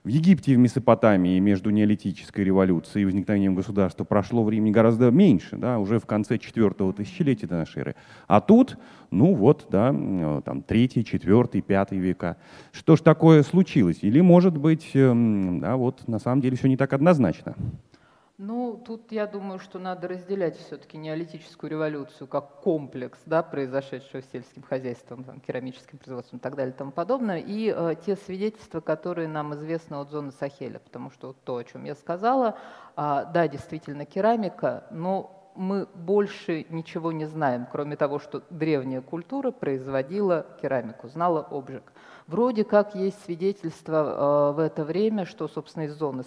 В 0.03 0.09
Египте 0.09 0.53
и 0.53 0.57
в 0.57 0.59
Месопотамии 0.59 1.39
между 1.41 1.69
неолитической 1.69 2.43
революцией 2.43 3.03
и 3.03 3.05
возникновением 3.05 3.55
государства 3.55 4.05
прошло 4.05 4.43
времени 4.43 4.71
гораздо 4.71 5.11
меньше, 5.11 5.59
да, 5.59 5.79
уже 5.79 5.99
в 5.99 6.07
конце 6.07 6.39
четвертого 6.39 6.95
тысячелетия 6.95 7.47
до 7.47 7.57
нашей 7.57 7.81
эры. 7.81 7.97
А 8.27 8.41
тут, 8.41 8.79
ну 9.11 9.35
вот, 9.35 9.67
да, 9.71 9.91
там 10.43 10.63
третий, 10.63 11.05
четвертый, 11.05 11.61
пятый 11.61 11.99
века. 11.99 12.39
Что 12.73 12.97
ж 12.97 13.01
такое 13.01 13.43
случилось? 13.43 13.99
Или, 14.01 14.23
может 14.23 14.57
быть, 14.57 14.91
эм, 14.95 15.61
да, 15.61 15.77
вот 15.77 16.09
на 16.09 16.19
самом 16.19 16.41
деле 16.41 16.57
все 16.57 16.69
не 16.69 16.79
так 16.79 16.95
однозначно? 16.95 17.55
Ну, 18.43 18.83
тут 18.87 19.13
я 19.13 19.27
думаю, 19.27 19.59
что 19.59 19.79
надо 19.79 20.09
разделять 20.09 20.57
все-таки 20.57 20.97
неолитическую 20.97 21.71
революцию 21.71 22.27
как 22.27 22.63
комплекс, 22.63 23.19
да, 23.27 23.43
произошедшего 23.43 24.23
с 24.23 24.31
сельским 24.33 24.63
хозяйством, 24.63 25.25
там, 25.25 25.41
керамическим 25.41 25.99
производством 25.99 26.39
и 26.39 26.41
так 26.41 26.57
далее 26.57 26.73
и 26.73 26.79
тому 26.79 26.91
подобное, 26.91 27.37
и 27.37 27.71
э, 27.71 27.97
те 28.07 28.17
свидетельства, 28.17 28.81
которые 28.81 29.29
нам 29.29 29.53
известны 29.53 29.97
от 29.97 30.09
зоны 30.09 30.33
Сахеля, 30.33 30.79
потому 30.79 31.11
что 31.11 31.27
вот 31.27 31.45
то, 31.45 31.57
о 31.57 31.65
чем 31.65 31.85
я 31.85 31.95
сказала, 31.95 32.57
э, 32.97 33.27
да, 33.31 33.47
действительно 33.47 34.07
керамика, 34.07 34.85
но 34.91 35.53
мы 35.55 35.87
больше 35.95 36.65
ничего 36.71 37.13
не 37.13 37.27
знаем, 37.27 37.67
кроме 37.71 37.97
того, 37.97 38.19
что 38.21 38.43
древняя 38.49 39.03
культура 39.03 39.51
производила 39.51 40.47
керамику, 40.63 41.09
знала 41.09 41.47
обжиг. 41.51 41.93
Вроде 42.31 42.63
как 42.63 42.95
есть 42.95 43.21
свидетельство 43.25 44.53
э, 44.53 44.55
в 44.55 44.61
это 44.61 44.85
время, 44.85 45.27
что, 45.27 45.49
собственно, 45.49 45.87
из 45.87 45.95
зоны 45.95 46.23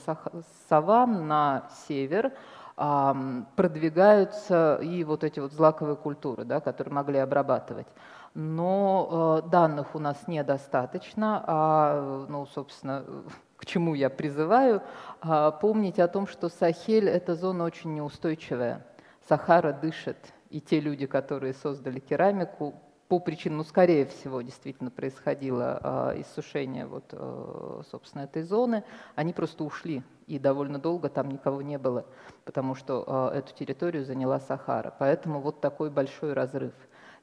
саван 0.68 1.30
на 1.30 1.70
север 1.88 2.34
продвигаются 2.76 4.80
и 4.82 5.06
вот 5.06 5.24
эти 5.24 5.40
вот 5.40 5.54
злаковые 5.54 5.96
культуры, 5.96 6.44
да, 6.44 6.60
которые 6.60 6.94
могли 6.94 7.20
обрабатывать. 7.20 7.88
Но 8.34 9.42
э, 9.46 9.50
данных 9.50 9.96
у 9.96 10.00
нас 10.00 10.28
недостаточно, 10.28 11.42
а, 11.48 12.26
ну, 12.28 12.48
собственно, 12.48 13.06
к 13.56 13.66
чему 13.66 13.94
я 13.94 14.10
призываю, 14.10 14.82
а, 15.22 15.52
помнить 15.52 16.00
о 16.00 16.10
том, 16.10 16.28
что 16.28 16.50
Сахель– 16.50 17.08
это 17.10 17.36
зона 17.36 17.64
очень 17.64 17.94
неустойчивая. 17.94 18.86
Сахара 19.30 19.72
дышит, 19.72 20.18
и 20.50 20.60
те 20.60 20.82
люди, 20.82 21.06
которые 21.06 21.54
создали 21.54 22.00
керамику, 22.00 22.74
по 23.14 23.20
причинам, 23.20 23.60
ну, 23.60 23.64
скорее 23.64 24.08
всего, 24.08 24.42
действительно 24.42 24.90
происходило 24.90 26.14
э, 26.16 26.22
иссушение 26.22 26.88
вот, 26.88 27.04
э, 27.12 27.82
собственно, 27.92 28.24
этой 28.24 28.42
зоны, 28.42 28.84
они 29.14 29.34
просто 29.34 29.64
ушли, 29.64 30.02
и 30.26 30.40
довольно 30.40 30.80
долго 30.80 31.10
там 31.10 31.30
никого 31.30 31.62
не 31.62 31.78
было, 31.78 32.08
потому 32.44 32.74
что 32.74 33.32
э, 33.32 33.38
эту 33.38 33.54
территорию 33.54 34.04
заняла 34.04 34.40
Сахара. 34.40 34.96
Поэтому 34.98 35.42
вот 35.42 35.62
такой 35.62 35.92
большой 35.92 36.34
разрыв. 36.34 36.74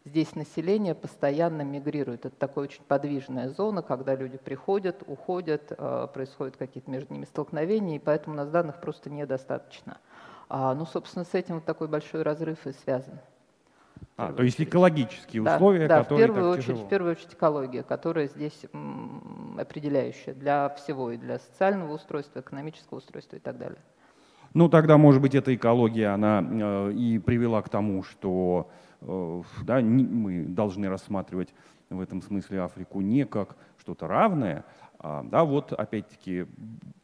Здесь 0.05 0.37
население 0.37 0.95
постоянно 0.95 1.63
мигрирует. 1.63 2.25
Это 2.25 2.37
такая 2.37 2.67
очень 2.67 2.85
подвижная 2.85 3.49
зона, 3.49 3.83
когда 3.83 4.15
люди 4.15 4.39
приходят, 4.39 5.03
уходят, 5.09 5.73
э, 5.77 6.07
происходят 6.15 6.57
какие-то 6.57 6.89
между 6.89 7.13
ними 7.13 7.25
столкновения, 7.25 7.97
и 7.97 7.99
поэтому 7.99 8.37
у 8.37 8.39
нас 8.39 8.49
данных 8.49 8.81
просто 8.81 9.11
недостаточно. 9.11 9.99
А, 10.49 10.73
ну, 10.73 10.87
собственно, 10.87 11.25
с 11.25 11.35
этим 11.35 11.57
вот 11.57 11.65
такой 11.65 11.89
большой 11.89 12.23
разрыв 12.23 12.65
и 12.69 12.73
связан. 12.75 13.19
А, 14.21 14.33
то 14.35 14.43
есть 14.43 14.61
экологические 14.61 15.43
условия, 15.43 15.89
да, 15.89 16.03
которые 16.03 16.27
в 16.27 16.29
первую 16.29 16.51
очередь, 16.51 16.67
тяжело. 16.67 16.85
в 16.85 16.89
первую 16.89 17.13
очередь 17.13 17.33
экология, 17.33 17.83
которая 17.83 18.29
здесь 18.29 18.67
определяющая 19.59 20.35
для 20.35 20.69
всего, 20.71 21.11
и 21.13 21.17
для 21.17 21.39
социального 21.39 21.95
устройства, 21.95 22.41
экономического 22.41 22.99
устройства 22.99 23.37
и 23.37 23.39
так 23.39 23.57
далее. 23.57 23.79
Ну, 24.53 24.69
тогда, 24.69 24.99
может 24.99 25.23
быть, 25.23 25.35
эта 25.35 25.55
экология, 25.55 26.09
она 26.09 26.45
э, 26.47 26.93
и 26.93 27.19
привела 27.19 27.63
к 27.63 27.71
тому, 27.71 28.03
что 28.03 28.71
э, 29.01 29.43
да, 29.63 29.81
не, 29.81 30.05
мы 30.05 30.45
должны 30.45 30.89
рассматривать 30.91 31.55
в 31.89 32.01
этом 32.01 32.21
смысле 32.21 32.61
Африку 32.61 33.01
не 33.01 33.25
как 33.25 33.57
что-то 33.79 34.07
равное, 34.07 34.65
да, 35.03 35.45
вот 35.45 35.73
опять-таки 35.73 36.47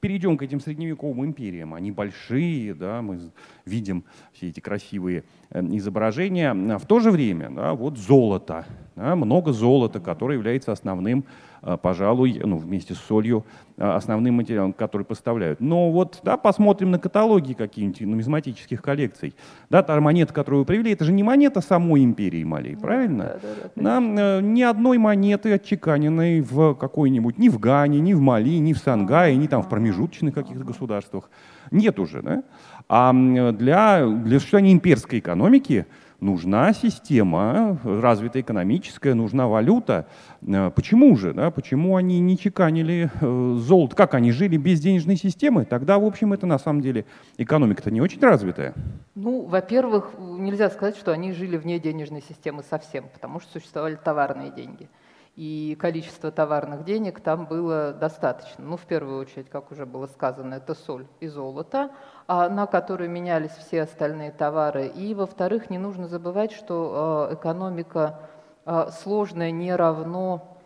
перейдем 0.01 0.37
к 0.37 0.43
этим 0.43 0.61
средневековым 0.61 1.25
империям. 1.25 1.75
Они 1.75 1.91
большие, 1.91 2.75
да, 2.75 3.01
мы 3.01 3.33
видим 3.65 4.05
все 4.33 4.49
эти 4.49 4.61
красивые 4.61 5.25
э, 5.51 5.61
изображения. 5.63 6.53
В 6.79 6.87
то 6.87 7.01
же 7.01 7.11
время, 7.11 7.51
да, 7.51 7.75
вот 7.75 7.99
золото, 7.99 8.67
много 8.97 9.53
золота, 9.53 10.01
которое 10.01 10.35
является 10.35 10.73
основным 10.73 11.25
а, 11.67 11.77
пожалуй, 11.77 12.41
ну, 12.45 12.59
вместе 12.59 12.95
с 12.95 12.99
солью 12.99 13.45
а, 13.77 13.97
основным 13.97 14.37
материалом, 14.37 14.73
который 14.73 15.05
поставляют. 15.05 15.61
Но 15.61 15.91
вот, 15.91 16.21
да, 16.23 16.37
посмотрим 16.37 16.93
на 16.93 17.01
каталоги 17.01 17.55
какие-нибудь 17.55 18.03
нумизматических 18.03 18.81
коллекций. 18.81 19.35
Да, 19.69 19.83
та 19.83 20.01
монета, 20.01 20.33
которую 20.33 20.61
вы 20.61 20.65
привели, 20.65 20.93
это 20.93 21.05
же 21.05 21.13
не 21.13 21.25
монета 21.25 21.61
самой 21.61 22.05
империи 22.05 22.45
Малей, 22.45 22.77
правильно? 22.77 23.25
Да, 23.25 23.41
да, 23.43 24.01
да, 24.01 24.01
да, 24.01 24.41
ни 24.41 24.63
одной 24.63 24.99
монеты 24.99 25.55
отчеканенной 25.55 26.41
в 26.41 26.75
какой-нибудь, 26.75 27.37
ни 27.39 27.49
в 27.49 27.59
Гане, 27.59 27.99
ни 27.99 28.15
в 28.15 28.21
Мали, 28.21 28.59
ни 28.59 28.73
в 28.73 28.79
Сангае, 28.79 29.37
ни 29.37 29.49
там 29.49 29.63
в 29.63 29.69
промежуточных 29.69 30.35
каких-то 30.35 30.65
государствах. 30.65 31.31
Нет 31.73 31.99
уже, 31.99 32.23
да? 32.23 32.45
А 32.89 33.13
для, 33.13 34.07
для 34.07 34.39
существования 34.39 34.73
имперской 34.73 35.19
экономики 35.19 35.87
нужна 36.21 36.73
система 36.73 37.79
развитая 37.85 38.43
экономическая, 38.43 39.15
нужна 39.15 39.47
валюта. 39.49 40.07
Э, 40.47 40.71
почему 40.71 41.17
же? 41.17 41.33
Да? 41.33 41.51
Почему 41.51 41.97
они 41.97 42.21
не 42.21 42.39
чеканили 42.39 43.11
э, 43.21 43.55
золото? 43.59 43.97
Как 43.97 44.15
они 44.15 44.33
жили 44.33 44.57
без 44.57 44.81
денежной 44.81 45.17
системы? 45.17 45.65
Тогда, 45.65 45.99
в 45.99 46.05
общем, 46.05 46.33
это 46.33 46.47
на 46.47 46.59
самом 46.59 46.81
деле 46.81 47.05
экономика-то 47.39 47.91
не 47.91 48.01
очень 48.01 48.21
развитая. 48.21 48.75
Ну, 49.15 49.43
во-первых, 49.43 50.13
нельзя 50.19 50.71
сказать, 50.71 50.97
что 50.97 51.13
они 51.13 51.33
жили 51.33 51.57
вне 51.57 51.79
денежной 51.79 52.23
системы 52.23 52.63
совсем, 52.63 53.07
потому 53.13 53.41
что 53.41 53.53
существовали 53.53 53.97
товарные 53.97 54.51
деньги 54.51 54.89
и 55.37 55.77
количество 55.79 56.33
товарных 56.33 56.85
денег 56.85 57.21
там 57.21 57.47
было 57.47 57.93
достаточно. 57.93 58.65
Ну, 58.65 58.77
в 58.77 58.87
первую 58.87 59.21
очередь, 59.21 59.51
как 59.51 59.71
уже 59.71 59.85
было 59.85 60.07
сказано, 60.07 60.55
это 60.55 60.75
соль 60.75 61.07
и 61.21 61.29
золото, 61.29 61.91
а 62.16 62.16
на 62.29 62.67
которые 62.67 63.09
менялись 63.09 63.53
все 63.53 63.83
остальные 63.83 64.33
товары. 64.33 64.87
И, 64.87 65.15
во-вторых, 65.15 65.71
не 65.71 65.79
нужно 65.79 66.09
забывать, 66.09 66.53
что 66.53 67.29
а, 67.31 67.35
экономика 67.35 68.21
а, 68.65 68.91
сложная 68.91 69.51
не 69.53 69.75
равно, 69.75 70.59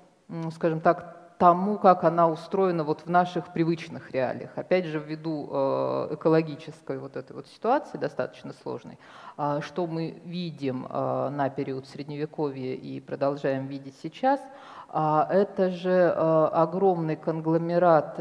скажем 0.52 0.80
так, 0.80 1.19
тому, 1.40 1.78
как 1.78 2.04
она 2.04 2.28
устроена 2.28 2.84
вот 2.84 3.06
в 3.06 3.10
наших 3.10 3.54
привычных 3.54 4.10
реалиях. 4.10 4.50
Опять 4.56 4.84
же, 4.84 4.98
ввиду 4.98 5.48
э, 5.50 6.08
экологической 6.10 6.98
вот 6.98 7.16
этой 7.16 7.32
вот 7.32 7.46
ситуации, 7.46 7.96
достаточно 7.96 8.52
сложной, 8.52 8.98
а, 9.38 9.62
что 9.62 9.86
мы 9.86 10.20
видим 10.26 10.86
э, 10.86 11.30
на 11.30 11.48
период 11.48 11.88
Средневековья 11.88 12.74
и 12.74 13.00
продолжаем 13.00 13.68
видеть 13.68 13.94
сейчас, 14.02 14.38
это 14.92 15.70
же 15.70 15.90
э, 15.90 16.48
огромный 16.52 17.14
конгломерат 17.14 18.18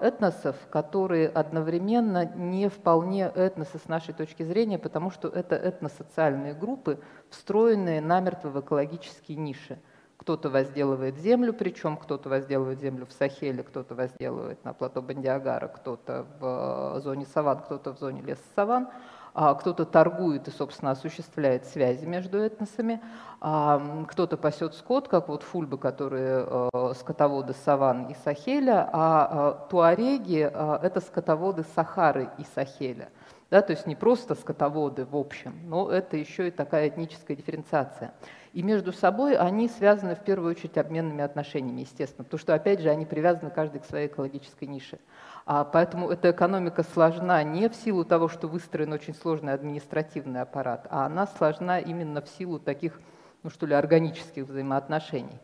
этносов, 0.00 0.54
которые 0.70 1.28
одновременно 1.28 2.24
не 2.24 2.68
вполне 2.68 3.24
этносы 3.24 3.78
с 3.78 3.88
нашей 3.88 4.14
точки 4.14 4.44
зрения, 4.44 4.78
потому 4.78 5.10
что 5.10 5.28
это 5.28 5.56
этносоциальные 5.56 6.54
группы, 6.54 7.00
встроенные 7.28 8.00
намертво 8.00 8.48
в 8.48 8.60
экологические 8.60 9.36
ниши. 9.36 9.78
Кто-то 10.18 10.50
возделывает 10.50 11.18
землю, 11.18 11.52
причем 11.52 11.96
кто-то 11.96 12.28
возделывает 12.28 12.80
землю 12.80 13.06
в 13.06 13.12
Сахеле, 13.12 13.62
кто-то 13.62 13.94
возделывает 13.94 14.64
на 14.64 14.72
плато 14.72 15.02
Бандиагара, 15.02 15.68
кто-то 15.68 16.26
в 16.40 16.96
э, 16.96 17.00
зоне 17.00 17.26
саван, 17.26 17.60
кто-то 17.60 17.92
в 17.92 17.98
зоне 17.98 18.22
леса 18.22 18.42
саван, 18.54 18.88
а 19.34 19.54
кто-то 19.54 19.84
торгует 19.84 20.48
и, 20.48 20.50
собственно, 20.50 20.92
осуществляет 20.92 21.66
связи 21.66 22.06
между 22.06 22.38
этносами, 22.38 23.02
а 23.40 24.04
кто-то 24.08 24.38
пасет 24.38 24.74
скот, 24.74 25.08
как 25.08 25.28
вот 25.28 25.42
фульбы, 25.42 25.76
которые 25.76 26.46
э, 26.48 26.92
скотоводы 26.98 27.52
Саван 27.52 28.06
и 28.06 28.14
Сахеля, 28.24 28.88
а 28.90 29.58
э, 29.66 29.70
туареги– 29.70 30.38
это 30.82 31.00
скотоводы 31.00 31.66
Сахары 31.74 32.30
и 32.38 32.44
Сахеля. 32.54 33.10
Да, 33.48 33.62
то 33.62 33.72
есть 33.72 33.86
не 33.86 33.94
просто 33.94 34.34
скотоводы 34.34 35.04
в 35.04 35.16
общем, 35.16 35.56
но 35.66 35.88
это 35.88 36.16
еще 36.16 36.48
и 36.48 36.50
такая 36.50 36.88
этническая 36.88 37.36
дифференциация. 37.36 38.12
И 38.52 38.62
между 38.62 38.92
собой 38.92 39.36
они 39.36 39.68
связаны 39.68 40.16
в 40.16 40.24
первую 40.24 40.50
очередь 40.50 40.76
обменными 40.78 41.22
отношениями, 41.22 41.82
естественно, 41.82 42.24
потому 42.24 42.40
что, 42.40 42.54
опять 42.54 42.80
же, 42.80 42.88
они 42.88 43.06
привязаны 43.06 43.50
каждый 43.50 43.80
к 43.80 43.84
своей 43.84 44.08
экологической 44.08 44.64
нише. 44.64 44.98
А 45.44 45.62
поэтому 45.62 46.10
эта 46.10 46.32
экономика 46.32 46.82
сложна 46.82 47.40
не 47.44 47.68
в 47.68 47.76
силу 47.76 48.04
того, 48.04 48.28
что 48.28 48.48
выстроен 48.48 48.92
очень 48.92 49.14
сложный 49.14 49.52
административный 49.52 50.40
аппарат, 50.40 50.88
а 50.90 51.06
она 51.06 51.28
сложна 51.28 51.78
именно 51.78 52.22
в 52.22 52.28
силу 52.28 52.58
таких, 52.58 53.00
ну 53.44 53.50
что 53.50 53.66
ли, 53.66 53.74
органических 53.74 54.48
взаимоотношений. 54.48 55.38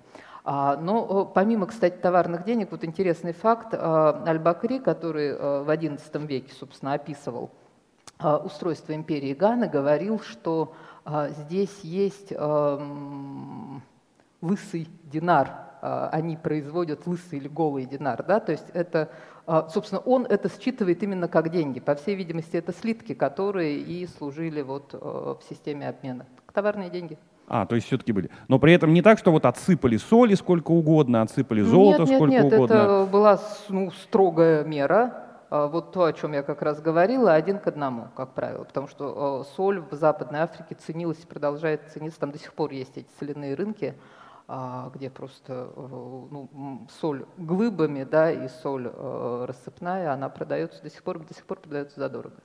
А, 0.45 0.77
но 0.77 1.25
помимо, 1.25 1.67
кстати, 1.67 1.99
товарных 1.99 2.45
денег, 2.45 2.73
вот 2.73 2.83
интересный 2.83 3.33
факт, 3.33 3.75
а, 3.75 4.25
Аль-Бакри, 4.27 4.81
который 4.81 5.37
а, 5.37 5.63
в 5.63 5.69
XI 5.71 6.27
веке, 6.27 6.53
собственно, 6.53 6.95
описывал 6.95 7.53
устройство 8.45 8.95
империи 8.95 9.35
Ганы, 9.35 9.69
говорил, 9.69 10.21
что 10.21 10.75
а, 11.05 11.29
здесь 11.31 11.81
есть 11.83 12.33
лысый 14.41 14.89
динар, 15.05 15.51
а, 15.81 16.11
они 16.13 16.37
производят 16.37 17.07
лысый 17.07 17.39
или 17.39 17.49
голый 17.49 17.87
динар, 17.87 18.23
да, 18.27 18.41
то 18.41 18.53
есть 18.53 18.69
это, 18.73 19.11
а, 19.47 19.69
собственно, 19.69 20.01
он 20.01 20.27
это 20.27 20.49
считывает 20.49 21.03
именно 21.03 21.29
как 21.29 21.51
деньги. 21.51 21.81
По 21.81 21.95
всей 21.95 22.15
видимости, 22.15 22.57
это 22.57 22.73
слитки, 22.73 23.15
которые 23.15 23.79
и 23.79 24.07
служили 24.07 24.63
вот 24.63 24.93
в 24.93 25.41
системе 25.49 25.89
обмена. 25.89 26.27
Товарные 26.53 26.91
деньги. 26.91 27.19
А, 27.49 27.67
то 27.67 27.75
есть 27.75 27.87
все-таки 27.87 28.13
были. 28.13 28.31
Но 28.49 28.59
при 28.59 28.73
этом 28.73 28.93
не 28.93 29.03
так, 29.03 29.19
что 29.19 29.31
вот 29.31 29.45
отсыпали 29.45 29.97
соли 29.97 30.35
сколько 30.35 30.71
угодно, 30.71 31.23
отсыпали 31.23 31.63
золото 31.63 32.03
нет, 32.03 32.09
нет, 32.09 32.17
сколько 32.17 32.33
нет, 32.33 32.53
угодно. 32.53 32.75
Это 32.75 33.09
была 33.11 33.41
ну, 33.69 33.91
строгая 33.91 34.65
мера. 34.65 35.22
А, 35.55 35.69
вот 35.69 35.93
то, 35.93 36.05
о 36.05 36.15
чем 36.15 36.33
я 36.33 36.43
как 36.43 36.63
раз 36.63 36.81
говорила, 36.81 37.35
один 37.35 37.59
к 37.59 37.67
одному, 37.67 38.09
как 38.17 38.33
правило, 38.33 38.65
потому 38.65 38.89
что 38.89 39.43
а, 39.43 39.45
соль 39.55 39.81
в 39.81 39.93
Западной 39.93 40.41
Африке 40.41 40.75
ценилась 40.75 41.23
и 41.23 41.27
продолжает 41.27 41.91
цениться, 41.93 42.19
там 42.21 42.31
до 42.31 42.39
сих 42.39 42.55
пор 42.55 42.71
есть 42.71 42.97
эти 42.97 43.11
соляные 43.19 43.55
рынки, 43.55 43.95
а, 44.49 44.91
где 44.95 45.11
просто 45.11 45.71
ну, 45.77 46.87
соль 47.01 47.27
глыбами, 47.37 48.05
да, 48.05 48.33
и 48.33 48.49
соль 48.49 48.89
рассыпная, 48.89 50.15
она 50.15 50.31
продается 50.31 50.83
до 50.83 50.89
сих 50.89 51.03
пор, 51.03 51.19
до 51.19 51.35
сих 51.35 51.45
пор 51.45 51.61
продается 51.61 52.01
задорого. 52.01 52.37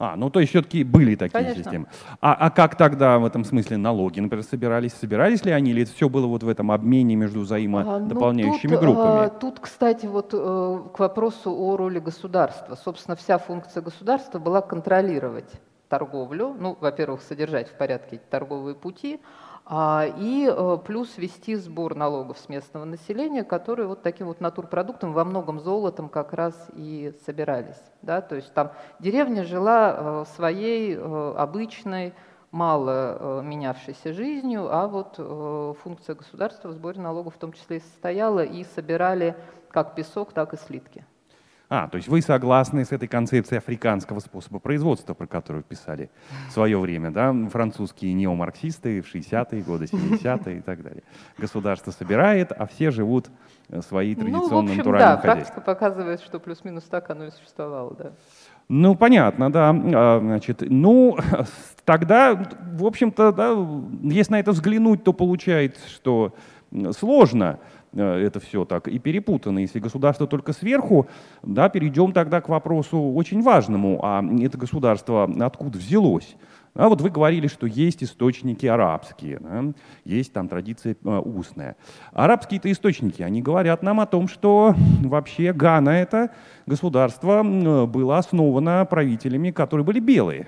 А, 0.00 0.14
ну 0.14 0.30
то 0.30 0.38
есть 0.38 0.50
все-таки 0.50 0.84
были 0.84 1.16
такие 1.16 1.42
Конечно. 1.42 1.62
системы. 1.64 1.86
А, 2.20 2.34
а 2.34 2.50
как 2.50 2.76
тогда 2.76 3.18
в 3.18 3.24
этом 3.24 3.44
смысле 3.44 3.78
налоги, 3.78 4.20
например, 4.20 4.44
собирались? 4.44 4.92
Собирались 4.92 5.44
ли 5.44 5.50
они, 5.50 5.72
или 5.72 5.82
это 5.82 5.92
все 5.92 6.08
было 6.08 6.26
вот 6.26 6.44
в 6.44 6.48
этом 6.48 6.70
обмене 6.70 7.16
между 7.16 7.40
взаимодополняющими 7.40 8.74
а, 8.74 8.74
ну, 8.74 8.80
тут, 8.80 8.80
группами? 8.80 9.26
А, 9.26 9.28
тут, 9.28 9.58
кстати, 9.58 10.06
вот 10.06 10.30
э, 10.32 10.78
к 10.94 10.98
вопросу 11.00 11.52
о 11.52 11.76
роли 11.76 11.98
государства. 11.98 12.76
Собственно, 12.76 13.16
вся 13.16 13.38
функция 13.38 13.82
государства 13.82 14.38
была 14.38 14.60
контролировать 14.60 15.50
торговлю, 15.88 16.54
ну, 16.58 16.76
во-первых, 16.80 17.22
содержать 17.22 17.68
в 17.68 17.72
порядке 17.72 18.16
эти 18.16 18.24
торговые 18.30 18.76
пути, 18.76 19.20
и 19.70 20.50
э, 20.50 20.78
плюс 20.82 21.18
вести 21.18 21.54
сбор 21.54 21.94
налогов 21.94 22.38
с 22.38 22.48
местного 22.48 22.86
населения, 22.86 23.44
которые 23.44 23.86
вот 23.86 24.02
таким 24.02 24.28
вот 24.28 24.40
натурпродуктом, 24.40 25.12
во 25.12 25.24
многом 25.24 25.60
золотом 25.60 26.08
как 26.08 26.32
раз 26.32 26.54
и 26.72 27.12
собирались. 27.26 27.80
Да? 28.00 28.22
То 28.22 28.36
есть 28.36 28.52
там 28.54 28.72
деревня 28.98 29.44
жила 29.44 29.94
э, 29.94 30.24
своей 30.36 30.94
э, 30.96 31.34
обычной, 31.36 32.14
мало 32.50 33.42
менявшейся 33.42 34.14
жизнью, 34.14 34.74
а 34.74 34.88
вот 34.88 35.16
функция 35.82 36.14
государства 36.14 36.68
в 36.68 36.72
сборе 36.72 36.98
налогов 36.98 37.34
в 37.34 37.38
том 37.38 37.52
числе 37.52 37.76
и 37.76 37.80
состояла, 37.80 38.42
и 38.42 38.64
собирали 38.64 39.36
как 39.68 39.94
песок, 39.94 40.32
так 40.32 40.54
и 40.54 40.56
слитки. 40.56 41.04
А, 41.70 41.86
то 41.88 41.96
есть 41.96 42.08
вы 42.08 42.22
согласны 42.22 42.84
с 42.84 42.92
этой 42.92 43.08
концепцией 43.08 43.58
африканского 43.58 44.20
способа 44.20 44.58
производства, 44.58 45.12
про 45.12 45.26
которую 45.26 45.62
писали 45.62 46.08
в 46.48 46.52
свое 46.52 46.78
время, 46.78 47.10
да, 47.10 47.34
французские 47.50 48.14
неомарксисты 48.14 49.02
в 49.02 49.14
60-е 49.14 49.62
годы, 49.62 49.84
70-е 49.84 50.58
и 50.58 50.60
так 50.60 50.82
далее. 50.82 51.02
Государство 51.36 51.90
собирает, 51.90 52.52
а 52.52 52.66
все 52.66 52.90
живут 52.90 53.28
э, 53.68 53.82
своей 53.82 54.14
традиционным 54.14 54.50
ну, 54.50 54.60
в 54.60 54.64
общем, 54.64 54.78
натуральным 54.78 55.16
да, 55.16 55.22
практика 55.22 55.60
показывает, 55.60 56.20
что 56.22 56.40
плюс-минус 56.40 56.84
так 56.84 57.10
оно 57.10 57.26
и 57.26 57.30
существовало, 57.30 57.94
да. 57.98 58.12
Ну, 58.68 58.94
понятно, 58.94 59.52
да. 59.52 59.70
А, 59.70 60.20
значит, 60.20 60.62
ну, 60.62 61.18
тогда, 61.84 62.34
в 62.34 62.86
общем-то, 62.86 63.32
да, 63.32 63.54
если 64.04 64.32
на 64.32 64.40
это 64.40 64.52
взглянуть, 64.52 65.04
то 65.04 65.12
получается, 65.12 65.86
что 65.88 66.34
сложно 66.92 67.58
это 67.94 68.40
все 68.40 68.64
так 68.64 68.88
и 68.88 68.98
перепутано. 68.98 69.60
Если 69.60 69.78
государство 69.78 70.26
только 70.26 70.52
сверху, 70.52 71.06
да, 71.42 71.68
перейдем 71.68 72.12
тогда 72.12 72.40
к 72.40 72.48
вопросу 72.48 73.00
очень 73.00 73.42
важному, 73.42 74.00
а 74.02 74.22
это 74.40 74.58
государство 74.58 75.30
откуда 75.40 75.78
взялось? 75.78 76.36
А 76.74 76.88
вот 76.88 77.00
вы 77.00 77.10
говорили, 77.10 77.48
что 77.48 77.66
есть 77.66 78.04
источники 78.04 78.66
арабские, 78.66 79.40
да? 79.40 79.64
есть 80.04 80.32
там 80.32 80.48
традиция 80.48 80.96
э, 81.02 81.08
устная. 81.08 81.76
Арабские-то 82.12 82.70
источники, 82.70 83.22
они 83.22 83.42
говорят 83.42 83.82
нам 83.82 83.98
о 83.98 84.06
том, 84.06 84.28
что 84.28 84.74
вообще 85.02 85.52
Гана 85.52 85.90
это 85.90 86.30
государство 86.66 87.42
было 87.42 88.18
основано 88.18 88.84
правителями, 88.84 89.50
которые 89.50 89.84
были 89.84 89.98
белые. 89.98 90.46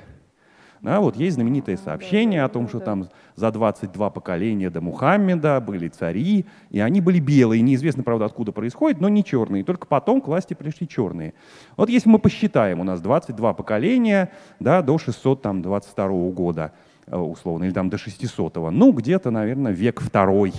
Да, 0.83 1.01
вот 1.01 1.17
есть 1.17 1.35
знаменитое 1.35 1.77
сообщение 1.77 2.43
о 2.43 2.49
том, 2.49 2.67
что 2.67 2.81
там 2.81 3.09
за 3.37 3.51
22 3.51 4.11
поколения 4.11 4.71
до 4.71 4.81
Мухаммеда 4.81 5.61
были 5.61 5.89
цари, 5.89 6.47
и 6.71 6.81
они 6.81 7.03
были 7.03 7.21
белые. 7.21 7.61
Неизвестно, 7.61 8.03
правда, 8.03 8.25
откуда 8.25 8.53
происходит, 8.53 8.99
но 8.99 9.11
не 9.11 9.23
черные. 9.23 9.63
Только 9.63 9.87
потом 9.87 10.23
к 10.23 10.27
власти 10.27 10.55
пришли 10.55 10.89
черные. 10.89 11.35
Вот 11.77 11.91
если 11.91 12.09
мы 12.09 12.19
посчитаем, 12.19 12.81
у 12.81 12.85
нас 12.85 13.03
22 13.03 13.53
поколения 13.53 14.31
да, 14.59 14.81
до 14.81 14.97
622 14.97 16.31
года, 16.31 16.73
э, 17.07 17.17
условно, 17.17 17.65
или 17.65 17.73
там 17.73 17.91
до 17.91 17.99
600 17.99 18.57
-го. 18.57 18.71
Ну, 18.71 18.93
где-то, 18.93 19.31
наверное, 19.31 19.73
век 19.73 20.01
второй 20.01 20.55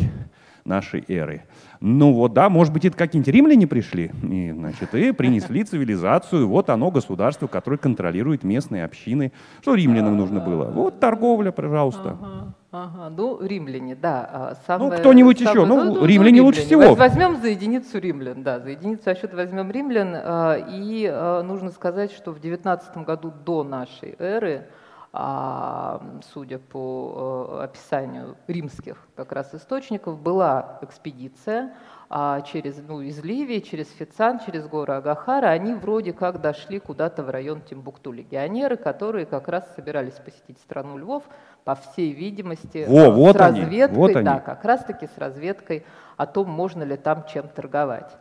нашей 0.66 1.04
эры. 1.08 1.44
Ну 1.80 2.14
вот, 2.14 2.34
да, 2.34 2.50
может 2.50 2.74
быть, 2.74 2.86
это 2.86 2.96
какие-нибудь 2.96 3.34
римляне 3.34 3.68
пришли, 3.68 4.12
и, 4.24 4.52
значит, 4.52 4.94
и 4.94 5.12
принесли 5.12 5.64
цивилизацию. 5.64 6.48
Вот 6.48 6.70
оно, 6.70 6.92
государство, 6.92 7.48
которое 7.48 7.78
контролирует 7.78 8.44
местные 8.44 8.86
общины. 8.86 9.32
Что 9.62 9.76
римлянам 9.76 10.16
нужно 10.16 10.40
было? 10.40 10.66
Вот 10.66 11.00
торговля, 11.00 11.52
пожалуйста. 11.52 12.18
Ага. 12.22 12.54
Ага, 12.74 13.10
ну, 13.10 13.46
римляне, 13.46 13.96
да. 13.96 14.30
А, 14.32 14.56
самое, 14.66 14.92
ну, 14.92 14.98
кто-нибудь 14.98 15.40
самое, 15.40 15.56
еще, 15.56 15.66
ну, 15.66 15.94
ну 15.94 16.06
римляне 16.06 16.40
ну, 16.40 16.46
лучше 16.46 16.62
всего. 16.62 16.96
Возьмем 16.96 17.42
за 17.42 17.50
единицу 17.50 18.00
римлян, 18.00 18.44
да, 18.44 18.62
за 18.62 18.70
единицу 18.70 19.10
отсчета 19.10 19.36
возьмем 19.36 19.70
римлян. 19.72 20.14
А, 20.16 20.56
и 20.56 21.06
а, 21.12 21.44
нужно 21.44 21.72
сказать, 21.72 22.14
что 22.14 22.32
в 22.32 22.40
19 22.40 22.96
году 23.00 23.34
до 23.46 23.66
нашей 23.66 24.16
эры 24.20 24.68
а, 25.14 26.02
судя 26.34 26.58
по 26.58 27.58
э, 27.60 27.64
описанию 27.64 28.38
римских 28.48 28.98
как 29.16 29.34
раз 29.34 29.54
источников, 29.54 30.18
была 30.18 30.80
экспедиция 30.82 31.74
а, 32.10 32.40
через, 32.42 32.78
ну, 32.88 33.02
из 33.02 33.22
Ливии, 33.22 33.60
через 33.60 33.90
Фицан, 33.90 34.40
через 34.40 34.68
горы 34.68 34.94
Агахара. 34.94 35.48
Они 35.48 35.74
вроде 35.74 36.14
как 36.14 36.40
дошли 36.40 36.80
куда-то 36.80 37.24
в 37.24 37.30
район 37.30 37.62
Тимбукту. 37.62 38.14
Легионеры, 38.14 38.78
которые 38.78 39.26
как 39.26 39.50
раз 39.50 39.66
собирались 39.76 40.14
посетить 40.14 40.60
страну 40.60 40.98
львов, 40.98 41.24
по 41.66 41.76
всей 41.76 42.14
видимости, 42.14 42.86
Во, 42.88 43.00
э, 43.00 43.12
вот 43.12 43.36
с 43.36 43.40
разведкой, 43.40 44.06
они, 44.06 44.14
вот 44.14 44.24
да, 44.24 44.32
они. 44.32 44.42
как 44.42 44.64
раз-таки 44.64 45.08
с 45.08 45.18
разведкой 45.18 45.86
о 46.16 46.26
том, 46.26 46.50
можно 46.50 46.84
ли 46.84 46.96
там 46.96 47.26
чем 47.26 47.50
торговать. 47.50 48.16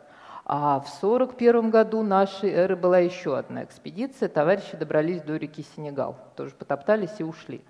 А 0.45 0.79
в 0.79 0.89
1941 1.01 1.69
году 1.69 2.01
нашей 2.03 2.49
эры 2.51 2.75
была 2.75 2.97
еще 2.99 3.37
одна 3.37 3.63
экспедиция. 3.63 4.27
Товарищи 4.27 4.75
добрались 4.75 5.21
до 5.21 5.35
реки 5.35 5.63
Сенегал, 5.75 6.17
тоже 6.35 6.55
потоптались 6.55 7.19
и 7.19 7.23
ушли. 7.23 7.61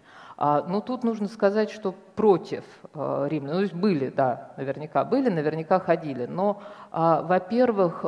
А, 0.44 0.66
но 0.68 0.82
тут 0.82 1.04
нужно 1.04 1.28
сказать, 1.28 1.70
что 1.70 1.94
против 2.16 2.64
э, 2.96 3.28
римлян, 3.30 3.52
ну, 3.52 3.58
то 3.58 3.62
есть 3.62 3.76
были, 3.76 4.10
да, 4.10 4.54
наверняка 4.58 5.06
были, 5.06 5.30
наверняка 5.30 5.80
ходили, 5.80 6.26
но, 6.26 6.64
а, 6.92 7.22
во-первых, 7.22 8.04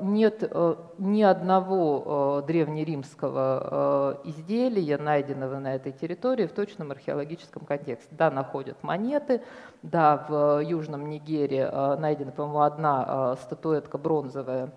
нет 0.00 0.50
ни 0.96 1.20
одного 1.20 2.42
древнеримского 2.46 4.22
изделия, 4.24 4.96
найденного 4.96 5.58
на 5.58 5.74
этой 5.74 5.92
территории 5.92 6.46
в 6.46 6.52
точном 6.52 6.92
археологическом 6.92 7.66
контексте. 7.66 8.08
Да, 8.12 8.30
находят 8.30 8.82
монеты, 8.82 9.42
да, 9.82 10.24
в 10.30 10.60
Южном 10.60 11.10
Нигере 11.10 11.70
найдена, 11.98 12.32
по-моему, 12.32 12.62
одна 12.62 13.36
статуэтка 13.36 13.98
бронзовая 13.98 14.72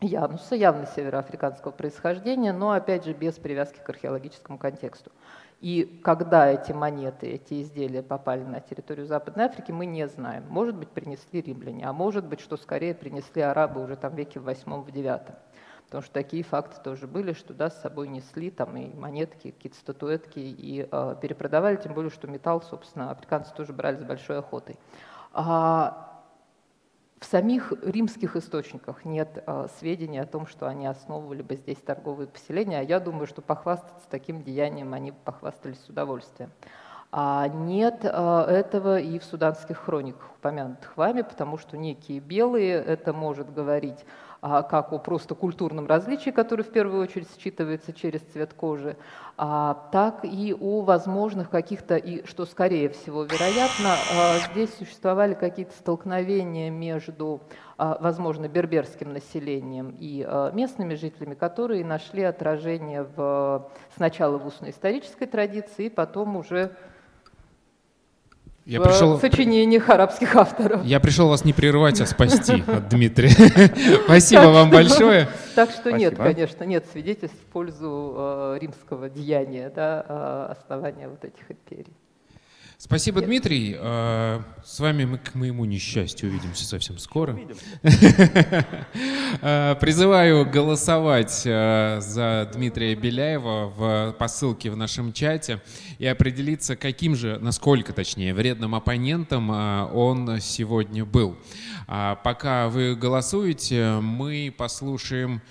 Януса, 0.00 0.54
явно 0.54 0.86
североафриканского 0.86 1.72
происхождения, 1.72 2.52
но, 2.52 2.72
опять 2.72 3.04
же, 3.04 3.14
без 3.14 3.34
привязки 3.34 3.80
к 3.82 3.88
археологическому 3.88 4.58
контексту. 4.58 5.10
И 5.66 6.00
когда 6.04 6.48
эти 6.48 6.70
монеты, 6.70 7.26
эти 7.26 7.60
изделия 7.60 8.00
попали 8.00 8.44
на 8.44 8.60
территорию 8.60 9.04
Западной 9.04 9.46
Африки, 9.46 9.72
мы 9.72 9.84
не 9.84 10.06
знаем. 10.06 10.44
Может 10.48 10.76
быть, 10.76 10.90
принесли 10.90 11.40
римляне, 11.40 11.88
а 11.88 11.92
может 11.92 12.24
быть, 12.24 12.38
что 12.38 12.56
скорее 12.56 12.94
принесли 12.94 13.42
арабы 13.42 13.82
уже 13.82 13.96
там 13.96 14.14
веке 14.14 14.38
в 14.38 14.44
восьмом, 14.44 14.84
в 14.84 14.92
девятом. 14.92 15.34
Потому 15.86 16.04
что 16.04 16.12
такие 16.12 16.44
факты 16.44 16.76
тоже 16.84 17.08
были, 17.08 17.32
что 17.32 17.52
да, 17.52 17.68
с 17.68 17.80
собой 17.80 18.06
несли 18.06 18.52
там 18.52 18.76
и 18.76 18.94
монетки, 18.94 19.50
какие-то 19.50 19.76
статуэтки 19.76 20.38
и 20.38 20.88
э, 20.88 21.16
перепродавали, 21.20 21.74
тем 21.74 21.94
более, 21.94 22.12
что 22.12 22.28
металл, 22.28 22.62
собственно, 22.62 23.10
африканцы 23.10 23.52
тоже 23.52 23.72
брали 23.72 23.96
с 23.96 24.04
большой 24.04 24.38
охотой. 24.38 24.76
А 25.32 26.15
в 27.20 27.24
самих 27.24 27.72
римских 27.82 28.36
источниках 28.36 29.04
нет 29.04 29.42
э, 29.46 29.68
сведений 29.78 30.18
о 30.18 30.26
том, 30.26 30.46
что 30.46 30.68
они 30.68 30.86
основывали 30.86 31.40
бы 31.40 31.56
здесь 31.56 31.78
торговые 31.78 32.26
поселения, 32.28 32.80
а 32.80 32.82
я 32.82 33.00
думаю, 33.00 33.26
что 33.26 33.40
похвастаться 33.40 34.06
таким 34.10 34.42
деянием 34.42 34.92
они 34.92 35.12
похвастались 35.12 35.80
с 35.80 35.88
удовольствием. 35.88 36.50
А 37.12 37.48
нет 37.48 38.00
э, 38.02 38.08
этого 38.08 39.00
и 39.00 39.18
в 39.18 39.24
суданских 39.24 39.78
хрониках, 39.78 40.30
упомянутых 40.46 40.96
вами, 40.96 41.22
потому 41.22 41.58
что 41.58 41.76
некие 41.76 42.20
белые, 42.20 42.74
это 42.74 43.12
может 43.12 43.52
говорить 43.52 44.04
а, 44.40 44.62
как 44.62 44.92
о 44.92 44.98
просто 44.98 45.34
культурном 45.34 45.86
различии, 45.86 46.30
которое 46.30 46.62
в 46.62 46.70
первую 46.70 47.02
очередь 47.02 47.28
считывается 47.36 47.92
через 47.92 48.20
цвет 48.20 48.54
кожи, 48.54 48.96
а, 49.36 49.88
так 49.92 50.20
и 50.24 50.54
о 50.58 50.82
возможных 50.82 51.50
каких-то, 51.50 51.96
и 51.96 52.24
что 52.26 52.46
скорее 52.46 52.90
всего 52.90 53.24
вероятно, 53.24 53.94
а, 54.14 54.38
здесь 54.52 54.72
существовали 54.76 55.34
какие-то 55.34 55.72
столкновения 55.72 56.70
между, 56.70 57.40
возможно, 57.76 58.48
берберским 58.48 59.12
населением 59.12 59.94
и 59.98 60.26
местными 60.52 60.94
жителями, 60.94 61.34
которые 61.34 61.84
нашли 61.84 62.22
отражение 62.22 63.02
в, 63.02 63.68
сначала 63.96 64.38
в 64.38 64.46
устной 64.46 64.70
исторической 64.70 65.26
традиции, 65.26 65.86
и 65.86 65.90
потом 65.90 66.36
уже 66.36 66.74
я 68.66 68.80
в 68.80 68.84
пришел... 68.84 69.18
сочинениях 69.20 69.88
арабских 69.88 70.34
авторов. 70.34 70.84
Я 70.84 70.98
пришел 70.98 71.28
вас 71.28 71.44
не 71.44 71.52
прерывать, 71.52 72.00
а 72.00 72.06
спасти 72.06 72.64
от 72.66 72.88
Дмитрия. 72.88 73.30
Спасибо 74.04 74.46
вам 74.46 74.70
большое. 74.70 75.28
Так 75.54 75.70
что 75.70 75.90
нет, 75.90 76.18
конечно, 76.18 76.64
нет 76.64 76.84
свидетельств 76.92 77.38
в 77.38 77.50
пользу 77.50 78.14
э, 78.14 78.58
римского 78.60 79.08
деяния, 79.08 79.72
да, 79.74 80.04
э, 80.06 80.52
основания 80.52 81.08
вот 81.08 81.24
этих 81.24 81.50
империй. 81.50 81.96
Спасибо, 82.78 83.22
Дмитрий. 83.22 83.74
А, 83.78 84.44
с 84.62 84.80
вами 84.80 85.06
мы, 85.06 85.16
к 85.16 85.34
моему 85.34 85.64
несчастью, 85.64 86.28
увидимся 86.28 86.66
совсем 86.66 86.98
скоро. 86.98 87.38
А, 89.42 89.74
призываю 89.74 90.48
голосовать 90.48 91.42
а, 91.46 92.00
за 92.00 92.48
Дмитрия 92.54 92.94
Беляева 92.94 93.66
в, 93.66 94.16
по 94.18 94.28
ссылке 94.28 94.70
в 94.70 94.76
нашем 94.76 95.12
чате 95.12 95.60
и 95.98 96.06
определиться, 96.06 96.76
каким 96.76 97.16
же, 97.16 97.38
насколько 97.40 97.92
точнее, 97.92 98.34
вредным 98.34 98.74
оппонентом 98.74 99.50
он 99.50 100.40
сегодня 100.40 101.04
был. 101.04 101.36
Пока 101.86 102.68
вы 102.68 102.94
голосуете, 102.94 103.98
мы 104.00 104.54
послушаем 104.56 105.42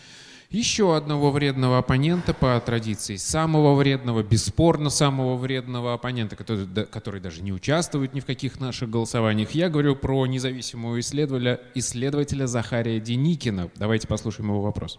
еще 0.56 0.96
одного 0.96 1.32
вредного 1.32 1.80
оппонента 1.80 2.34
по 2.34 2.58
традиции, 2.62 3.18
самого 3.18 3.76
вредного, 3.76 4.24
бесспорно 4.24 4.90
самого 4.90 5.36
вредного 5.36 5.94
оппонента, 5.94 6.38
который, 6.38 6.66
который 6.86 7.20
даже 7.20 7.42
не 7.42 7.52
участвует 7.52 8.14
ни 8.14 8.22
в 8.22 8.26
каких 8.26 8.62
наших 8.62 8.90
голосованиях. 8.90 9.52
Я 9.52 9.70
говорю 9.70 9.98
про 9.98 10.26
независимого 10.26 11.00
исследователя, 11.02 11.60
исследователя 11.74 12.48
Захария 12.48 13.02
Деникина. 13.02 13.70
Давайте 13.76 14.08
послушаем 14.08 14.50
его 14.50 14.62
вопрос. 14.62 14.98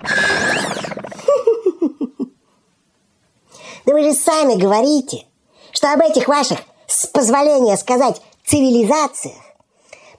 Да 3.86 3.92
вы 3.92 4.02
же 4.02 4.12
сами 4.12 4.60
говорите, 4.60 5.24
что 5.72 5.90
об 5.92 6.00
этих 6.00 6.28
ваших, 6.28 6.58
с 6.86 7.06
позволения 7.06 7.76
сказать, 7.78 8.20
цивилизациях 8.44 9.42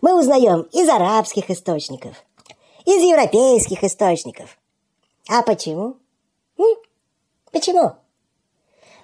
мы 0.01 0.19
узнаем 0.19 0.61
из 0.73 0.89
арабских 0.89 1.51
источников, 1.51 2.15
из 2.85 3.03
европейских 3.03 3.83
источников– 3.83 4.56
а 5.29 5.41
почему? 5.41 5.97
Почему? 7.51 7.93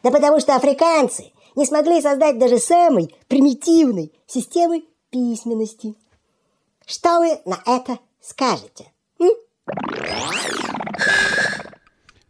Да 0.04 0.12
потому 0.12 0.40
что 0.40 0.56
африканцы 0.56 1.32
не 1.56 1.66
смогли 1.66 2.02
создать 2.02 2.38
даже 2.38 2.58
самой 2.58 3.16
примитивной 3.28 4.12
системы 4.28 4.84
письменности. 5.10 5.96
Что 6.86 7.20
вы 7.20 7.40
на 7.46 7.62
это 7.66 8.00
скажете? 8.22 8.92
М? 9.20 9.32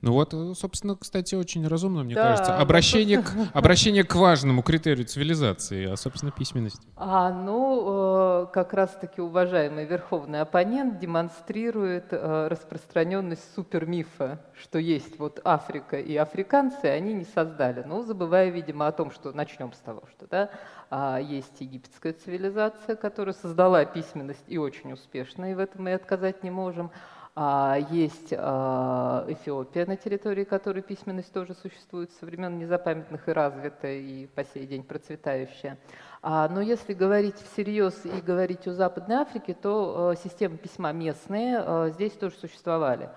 Ну 0.03 0.11
вот, 0.11 0.33
э, 0.33 0.51
собственно, 0.53 0.97
кстати, 0.97 1.33
очень 1.33 1.65
разумно, 1.65 2.03
мне 2.03 2.13
да, 2.13 2.23
кажется. 2.23 2.57
Обращение, 2.57 3.21
к, 3.21 3.31
обращение 3.53 4.03
к 4.03 4.13
важному 4.15 4.61
критерию 4.61 5.07
цивилизации, 5.07 5.93
а, 5.93 5.95
собственно, 5.95 6.29
письменность. 6.33 6.81
А, 6.97 7.31
ну, 7.31 8.43
э, 8.43 8.47
как 8.51 8.73
раз-таки 8.73 9.21
уважаемый 9.21 9.85
верховный 9.85 10.41
оппонент 10.41 10.99
демонстрирует 10.99 12.07
э, 12.11 12.47
распространенность 12.49 13.45
супермифа, 13.55 14.41
что 14.61 14.77
есть 14.77 15.17
вот 15.19 15.39
Африка 15.45 15.97
и 15.97 16.17
африканцы, 16.17 16.83
они 16.83 17.13
не 17.13 17.23
создали. 17.23 17.83
Ну, 17.87 18.03
забывая, 18.03 18.49
видимо, 18.49 18.87
о 18.87 18.91
том, 18.91 19.09
что 19.09 19.31
начнем 19.31 19.71
с 19.71 19.77
того, 19.77 20.03
что 20.11 20.27
да, 20.27 20.49
а, 20.89 21.17
есть 21.17 21.61
египетская 21.61 22.11
цивилизация, 22.11 22.97
которая 22.97 23.33
создала 23.35 23.85
письменность 23.85 24.43
и 24.47 24.57
очень 24.57 24.91
успешно, 24.91 25.49
и 25.49 25.53
в 25.53 25.59
этом 25.59 25.85
мы 25.85 25.93
отказать 25.93 26.43
не 26.43 26.51
можем. 26.51 26.91
А, 27.35 27.79
есть 27.89 28.31
а, 28.37 29.25
Эфиопия, 29.27 29.87
на 29.87 29.97
территории 29.97 30.43
которой 30.43 30.83
письменность 30.83 31.33
тоже 31.33 31.55
существует 31.55 32.11
со 32.19 32.27
времен 32.27 32.59
незапамятных 32.59 33.27
и 33.27 33.31
развитая, 33.31 33.97
и 33.97 34.27
по 34.27 34.43
сей 34.43 34.67
день 34.67 34.83
процветающая. 34.83 35.79
А, 36.21 36.47
но 36.47 36.61
если 36.61 36.93
говорить 36.93 37.37
всерьез 37.37 38.05
и 38.05 38.21
говорить 38.21 38.67
о 38.67 38.73
Западной 38.73 39.15
Африке, 39.15 39.55
то 39.59 40.13
системы 40.23 40.57
письма 40.57 40.91
местные 40.91 41.91
здесь 41.93 42.13
тоже 42.13 42.35
существовали. 42.35 43.09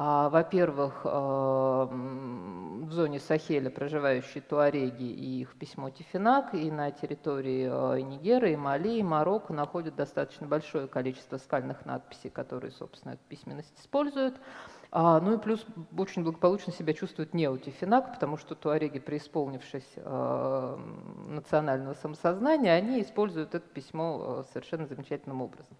Во-первых, 0.00 1.04
в 1.04 2.88
зоне 2.92 3.18
Сахеля 3.18 3.68
проживающие 3.68 4.40
туареги 4.40 5.10
и 5.10 5.40
их 5.40 5.56
письмо 5.56 5.90
Тифинак, 5.90 6.54
и 6.54 6.70
на 6.70 6.92
территории 6.92 7.66
Нигера, 8.02 8.48
и 8.48 8.54
Мали, 8.54 8.98
и 8.98 9.02
Марокко 9.02 9.52
находят 9.52 9.96
достаточно 9.96 10.46
большое 10.46 10.86
количество 10.86 11.36
скальных 11.38 11.84
надписей, 11.84 12.30
которые, 12.30 12.70
собственно, 12.70 13.14
эту 13.14 13.24
письменность 13.28 13.74
используют. 13.80 14.36
А, 14.92 15.20
ну 15.20 15.34
и 15.34 15.38
плюс 15.38 15.66
очень 15.96 16.22
благополучно 16.22 16.72
себя 16.72 16.94
чувствует 16.94 17.34
неотифинак, 17.34 18.14
потому 18.14 18.36
что 18.36 18.54
туареги, 18.54 19.00
преисполнившись 19.00 19.96
национального 21.26 21.94
самосознания, 21.94 22.72
они 22.72 23.02
используют 23.02 23.56
это 23.56 23.66
письмо 23.66 24.44
совершенно 24.52 24.86
замечательным 24.86 25.42
образом. 25.42 25.76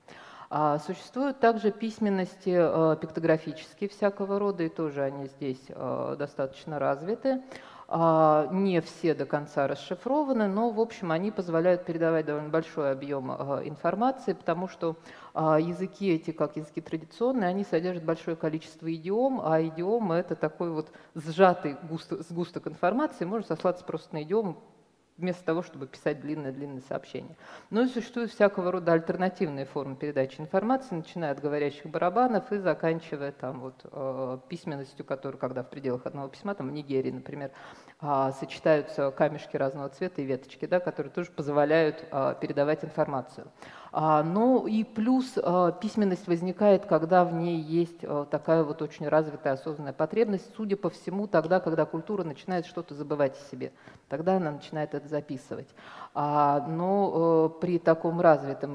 А 0.50 0.78
существуют 0.78 1.40
также 1.40 1.70
письменности 1.70 2.54
э, 2.56 2.96
пиктографические 3.00 3.90
всякого 3.90 4.38
рода, 4.38 4.62
и 4.62 4.70
тоже 4.70 5.02
они 5.02 5.26
здесь 5.26 5.62
э, 5.68 6.16
достаточно 6.18 6.78
развиты. 6.78 7.42
А, 7.90 8.48
не 8.50 8.82
все 8.82 9.14
до 9.14 9.24
конца 9.24 9.66
расшифрованы, 9.66 10.46
но, 10.46 10.68
в 10.68 10.78
общем, 10.78 11.10
они 11.10 11.30
позволяют 11.30 11.86
передавать 11.86 12.26
довольно 12.26 12.50
большой 12.50 12.92
объем 12.92 13.30
э, 13.30 13.62
информации, 13.66 14.34
потому 14.34 14.68
что 14.68 14.96
а, 15.32 15.58
языки 15.58 16.10
эти, 16.10 16.30
как 16.30 16.56
языки 16.56 16.82
традиционные, 16.82 17.48
они 17.48 17.64
содержат 17.64 18.04
большое 18.04 18.36
количество 18.36 18.94
идиом, 18.94 19.40
а 19.42 19.62
идиомы— 19.62 20.14
это 20.16 20.36
такой 20.36 20.70
вот 20.70 20.90
сжатый 21.14 21.76
сгусток 22.28 22.66
информации, 22.66 23.24
можно 23.24 23.46
сослаться 23.46 23.86
просто 23.86 24.14
на 24.14 24.22
идиому, 24.22 24.58
вместо 25.18 25.44
того, 25.44 25.62
чтобы 25.62 25.86
писать 25.86 26.20
длинное-длинное 26.20 26.82
сообщение. 26.88 27.36
Ну 27.70 27.82
и 27.82 27.88
существуют 27.88 28.30
всякого 28.30 28.72
рода 28.72 28.92
альтернативные 28.92 29.66
формы 29.66 29.96
передачи 29.96 30.40
информации, 30.40 30.94
начиная 30.94 31.32
от 31.32 31.40
говорящих 31.40 31.86
барабанов 31.86 32.50
и 32.52 32.58
заканчивая 32.58 33.32
там 33.32 33.60
вот 33.60 33.84
э, 33.84 34.38
письменностью, 34.48 35.04
которая, 35.04 35.38
когда 35.38 35.62
в 35.62 35.70
пределах 35.70 36.06
одного 36.06 36.28
письма, 36.28 36.54
там 36.54 36.68
в 36.68 36.72
Нигерии, 36.72 37.10
например, 37.10 37.50
э, 38.00 38.30
сочетаются 38.38 39.10
камешки 39.10 39.56
разного 39.56 39.88
цвета 39.88 40.22
и 40.22 40.24
веточки, 40.24 40.66
да, 40.66 40.80
которые 40.80 41.12
тоже 41.12 41.30
позволяют 41.30 42.04
э, 42.10 42.34
передавать 42.40 42.84
информацию. 42.84 43.46
А, 43.90 44.22
ну 44.22 44.66
и 44.66 44.84
плюс 44.84 45.34
а, 45.36 45.72
письменность 45.72 46.26
возникает, 46.26 46.84
когда 46.84 47.24
в 47.24 47.32
ней 47.32 47.60
есть 47.60 48.00
а, 48.02 48.26
такая 48.26 48.62
вот 48.62 48.82
очень 48.82 49.08
развитая 49.08 49.54
осознанная 49.54 49.92
потребность, 49.92 50.50
судя 50.56 50.76
по 50.76 50.90
всему, 50.90 51.26
тогда, 51.26 51.60
когда 51.60 51.86
культура 51.86 52.22
начинает 52.24 52.66
что-то 52.66 52.94
забывать 52.94 53.36
о 53.36 53.50
себе. 53.50 53.72
Тогда 54.08 54.36
она 54.36 54.50
начинает 54.50 54.94
это 54.94 55.08
записывать. 55.08 55.68
Но 56.14 57.56
при, 57.60 57.78
таком 57.78 58.20
развитом, 58.20 58.74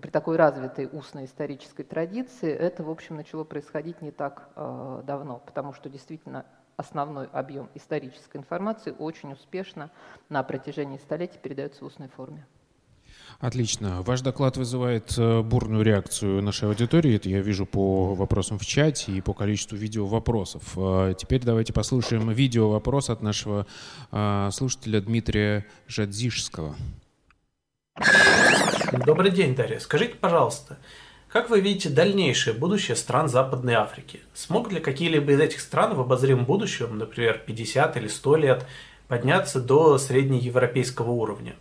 при 0.00 0.10
такой 0.10 0.36
развитой 0.36 0.88
устной 0.92 1.24
исторической 1.24 1.82
традиции 1.82 2.52
это, 2.52 2.84
в 2.84 2.90
общем, 2.90 3.16
начало 3.16 3.44
происходить 3.44 4.00
не 4.02 4.10
так 4.10 4.48
давно, 4.54 5.40
потому 5.44 5.72
что 5.72 5.88
действительно 5.88 6.44
основной 6.76 7.26
объем 7.26 7.68
исторической 7.74 8.38
информации 8.38 8.94
очень 8.98 9.32
успешно 9.32 9.90
на 10.28 10.42
протяжении 10.42 10.98
столетий 10.98 11.38
передается 11.38 11.84
в 11.84 11.86
устной 11.86 12.08
форме. 12.08 12.46
Отлично. 13.40 14.02
Ваш 14.02 14.20
доклад 14.20 14.56
вызывает 14.56 15.16
э, 15.18 15.42
бурную 15.42 15.82
реакцию 15.82 16.42
нашей 16.42 16.68
аудитории. 16.68 17.16
Это 17.16 17.28
я 17.28 17.40
вижу 17.40 17.66
по 17.66 18.14
вопросам 18.14 18.58
в 18.58 18.66
чате 18.66 19.12
и 19.12 19.20
по 19.20 19.34
количеству 19.34 19.76
видео 19.76 20.06
вопросов. 20.06 20.62
Э, 20.76 21.14
теперь 21.16 21.42
давайте 21.42 21.72
послушаем 21.72 22.30
видео 22.30 22.70
вопрос 22.70 23.10
от 23.10 23.22
нашего 23.22 23.66
э, 24.12 24.48
слушателя 24.52 25.00
Дмитрия 25.00 25.66
Жадзишского. 25.88 26.76
Добрый 29.04 29.30
день, 29.30 29.54
Дарья. 29.54 29.78
Скажите, 29.78 30.14
пожалуйста, 30.14 30.78
как 31.34 31.50
вы 31.50 31.58
видите 31.58 31.88
дальнейшее 31.88 32.54
будущее 32.54 32.96
стран 32.96 33.28
Западной 33.28 33.74
Африки? 33.74 34.20
Смогут 34.34 34.72
ли 34.72 34.78
какие-либо 34.78 35.32
из 35.32 35.40
этих 35.40 35.60
стран 35.60 35.94
в 35.94 36.00
обозримом 36.00 36.44
будущем, 36.44 36.96
например, 36.96 37.42
50 37.44 37.96
или 37.96 38.06
100 38.06 38.36
лет, 38.36 38.66
подняться 39.08 39.60
до 39.60 39.98
среднеевропейского 39.98 41.10
уровня? 41.10 41.56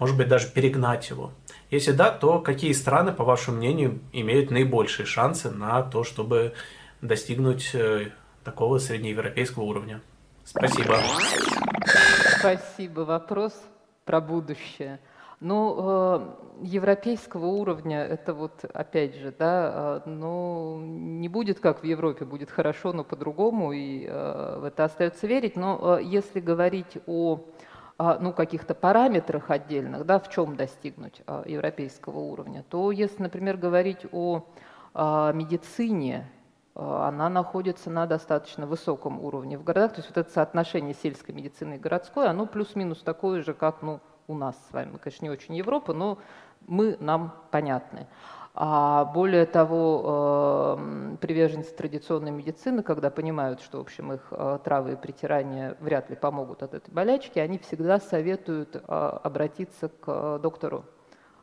может 0.00 0.16
быть 0.16 0.26
даже 0.26 0.48
перегнать 0.48 1.08
его? 1.08 1.30
Если 1.70 1.92
да, 1.92 2.10
то 2.10 2.40
какие 2.40 2.72
страны, 2.72 3.12
по 3.12 3.22
вашему 3.22 3.58
мнению, 3.58 4.00
имеют 4.12 4.50
наибольшие 4.50 5.06
шансы 5.06 5.50
на 5.50 5.82
то, 5.84 6.02
чтобы 6.02 6.54
достигнуть 7.00 7.70
э, 7.74 8.10
такого 8.42 8.78
среднеевропейского 8.78 9.62
уровня? 9.62 10.00
Спасибо. 10.44 10.98
Спасибо. 12.40 13.00
Вопрос 13.02 13.52
про 14.04 14.20
будущее. 14.20 14.98
Ну, 15.38 15.76
э, 15.78 16.45
европейского 16.62 17.46
уровня, 17.46 18.02
это 18.04 18.34
вот, 18.34 18.64
опять 18.64 19.14
же, 19.16 19.34
да, 19.36 20.00
э, 20.06 20.08
ну, 20.08 20.80
не 20.80 21.28
будет 21.28 21.60
как 21.60 21.82
в 21.82 21.84
Европе, 21.84 22.24
будет 22.24 22.50
хорошо, 22.50 22.92
но 22.92 23.04
по-другому, 23.04 23.72
и 23.72 24.06
в 24.06 24.64
это 24.64 24.84
остается 24.84 25.26
верить. 25.26 25.56
Но 25.56 25.98
если 25.98 26.40
говорить 26.40 26.98
о 27.06 27.40
а, 27.98 28.18
ну, 28.20 28.34
каких-то 28.34 28.74
параметрах 28.74 29.50
отдельных, 29.50 30.04
да, 30.04 30.18
в 30.18 30.28
чем 30.28 30.54
достигнуть 30.54 31.22
а, 31.26 31.42
европейского 31.46 32.18
уровня, 32.18 32.62
то 32.68 32.92
если, 32.92 33.22
например, 33.22 33.56
говорить 33.56 34.04
о 34.12 34.44
а, 34.92 35.32
медицине, 35.32 36.30
она 36.74 37.30
находится 37.30 37.88
на 37.88 38.04
достаточно 38.04 38.66
высоком 38.66 39.18
уровне 39.24 39.56
в 39.56 39.64
городах. 39.64 39.92
То 39.92 40.00
есть 40.00 40.10
вот 40.10 40.18
это 40.18 40.30
соотношение 40.30 40.92
сельской 40.92 41.34
медицины 41.34 41.76
и 41.76 41.78
городской, 41.78 42.28
оно 42.28 42.44
плюс-минус 42.44 43.00
такое 43.00 43.42
же, 43.42 43.54
как 43.54 43.80
ну, 43.80 44.00
у 44.28 44.34
нас 44.34 44.56
с 44.68 44.74
вами. 44.74 44.90
Мы, 44.92 44.98
конечно, 44.98 45.24
не 45.24 45.30
очень 45.30 45.54
Европа, 45.54 45.94
но 45.94 46.18
мы 46.66 46.96
нам 47.00 47.34
понятны. 47.50 48.06
А 48.58 49.04
более 49.04 49.44
того, 49.44 50.76
эм, 50.78 51.18
приверженцы 51.18 51.74
традиционной 51.74 52.30
медицины, 52.30 52.82
когда 52.82 53.10
понимают, 53.10 53.60
что, 53.60 53.76
в 53.76 53.80
общем, 53.82 54.14
их 54.14 54.28
э, 54.30 54.58
травы 54.64 54.92
и 54.92 54.96
притирания 54.96 55.76
вряд 55.80 56.08
ли 56.08 56.16
помогут 56.16 56.62
от 56.62 56.72
этой 56.72 56.90
болячки, 56.90 57.38
они 57.38 57.58
всегда 57.58 58.00
советуют 58.00 58.74
э, 58.76 58.80
обратиться 58.80 59.90
к 59.90 60.04
э, 60.06 60.38
доктору, 60.42 60.86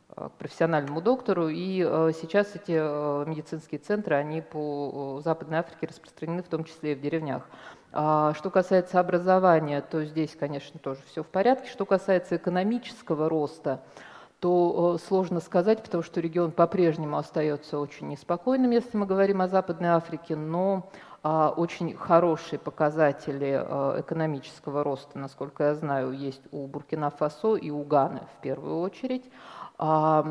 к 0.08 0.32
профессиональному 0.40 1.02
доктору. 1.02 1.50
И 1.50 1.82
сейчас 2.14 2.56
эти 2.56 2.72
медицинские 3.28 3.80
центры, 3.80 4.16
они 4.16 4.42
по 4.42 5.22
Западной 5.24 5.60
Африке 5.60 5.88
распространены, 5.88 6.42
в 6.42 6.48
том 6.48 6.64
числе 6.64 6.94
и 6.94 6.96
в 6.96 7.02
деревнях. 7.02 7.44
А 7.92 8.34
что 8.36 8.52
касается 8.52 9.00
образования, 9.00 9.82
то 9.82 10.04
здесь, 10.04 10.36
конечно, 10.40 10.80
тоже 10.80 11.02
все 11.08 11.24
в 11.24 11.28
порядке. 11.28 11.68
Что 11.68 11.86
касается 11.86 12.36
экономического 12.36 13.28
роста, 13.28 13.82
то 14.44 14.98
э, 15.00 15.08
сложно 15.08 15.40
сказать, 15.40 15.82
потому 15.82 16.04
что 16.04 16.20
регион 16.20 16.52
по-прежнему 16.52 17.16
остается 17.16 17.80
очень 17.80 18.10
неспокойным, 18.10 18.72
если 18.72 18.98
мы 18.98 19.06
говорим 19.06 19.42
о 19.42 19.48
Западной 19.48 19.88
Африке, 19.92 20.36
но 20.36 20.90
а, 21.22 21.54
очень 21.56 21.96
хорошие 21.96 22.60
показатели 22.60 23.58
э, 23.66 24.02
экономического 24.02 24.84
роста, 24.84 25.18
насколько 25.18 25.64
я 25.64 25.76
знаю, 25.76 26.12
есть 26.12 26.42
у 26.52 26.68
Буркина-Фасо 26.68 27.56
и 27.56 27.72
у 27.72 27.84
Ганы 27.84 28.24
в 28.38 28.42
первую 28.42 28.82
очередь. 28.82 29.32
А 29.78 30.26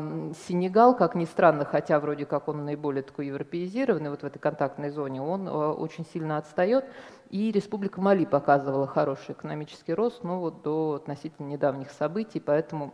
Сенегал, 0.47 0.95
как 0.95 1.15
ни 1.15 1.25
странно, 1.25 1.65
хотя 1.65 1.99
вроде 1.99 2.27
как 2.27 2.47
он 2.47 2.65
наиболее 2.65 3.01
такой 3.01 3.25
европеизированный, 3.25 4.11
вот 4.11 4.21
в 4.21 4.25
этой 4.25 4.37
контактной 4.37 4.91
зоне, 4.91 5.23
он 5.23 5.47
э, 5.47 5.51
очень 5.51 6.05
сильно 6.05 6.37
отстает. 6.37 6.85
И 7.31 7.51
Республика 7.51 7.99
Мали 7.99 8.25
показывала 8.25 8.85
хороший 8.85 9.31
экономический 9.31 9.95
рост, 9.95 10.23
но 10.23 10.39
вот 10.39 10.61
до 10.61 10.93
относительно 11.01 11.47
недавних 11.47 11.89
событий, 11.89 12.39
поэтому 12.39 12.93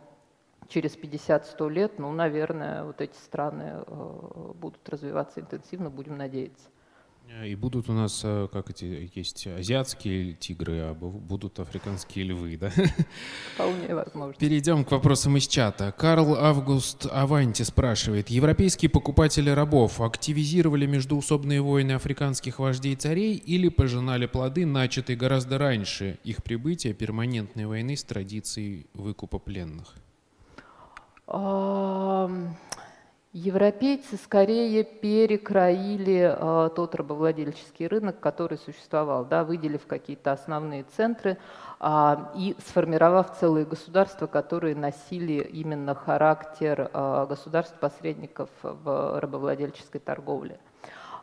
через 0.70 0.96
50-100 0.96 1.70
лет, 1.70 1.98
ну, 1.98 2.12
наверное, 2.12 2.84
вот 2.84 3.00
эти 3.00 3.16
страны 3.16 3.84
э, 3.86 4.52
будут 4.54 4.88
развиваться 4.88 5.40
интенсивно, 5.40 5.90
будем 5.90 6.16
надеяться. 6.16 6.68
И 7.44 7.54
будут 7.54 7.88
у 7.88 7.92
нас, 7.92 8.22
э, 8.24 8.48
как 8.52 8.70
эти, 8.70 9.10
есть 9.14 9.46
азиатские 9.46 10.32
тигры, 10.34 10.80
а 10.80 10.94
будут 10.94 11.60
африканские 11.60 12.24
львы, 12.24 12.56
да? 12.56 12.72
Вполне 13.54 13.94
возможно. 13.94 14.34
Перейдем 14.34 14.84
к 14.84 14.90
вопросам 14.90 15.36
из 15.36 15.46
чата. 15.46 15.94
Карл 15.96 16.34
Август 16.34 17.06
Аванти 17.06 17.62
спрашивает. 17.62 18.30
Европейские 18.30 18.90
покупатели 18.90 19.48
рабов 19.48 20.00
активизировали 20.00 20.86
междуусобные 20.86 21.62
войны 21.62 21.92
африканских 21.92 22.58
вождей 22.58 22.96
царей 22.96 23.36
или 23.36 23.68
пожинали 23.68 24.26
плоды, 24.26 24.66
начатые 24.66 25.16
гораздо 25.16 25.58
раньше 25.58 26.18
их 26.24 26.42
прибытия 26.42 26.92
перманентной 26.94 27.66
войны 27.66 27.96
с 27.96 28.02
традицией 28.02 28.88
выкупа 28.92 29.38
пленных? 29.38 29.94
Европейцы 33.32 34.16
скорее 34.16 34.82
перекроили 34.82 36.34
э, 36.36 36.70
тот 36.74 36.96
рабовладельческий 36.96 37.86
рынок, 37.86 38.18
который 38.18 38.58
существовал, 38.58 39.24
да, 39.24 39.44
выделив 39.44 39.86
какие-то 39.86 40.32
основные 40.32 40.82
центры 40.82 41.38
э, 41.78 42.16
и 42.34 42.56
сформировав 42.66 43.38
целые 43.38 43.66
государства, 43.66 44.26
которые 44.26 44.74
носили 44.74 45.34
именно 45.44 45.94
характер 45.94 46.90
э, 46.92 47.26
государств-посредников 47.28 48.50
в 48.62 49.20
рабовладельческой 49.20 50.00
торговле. 50.00 50.58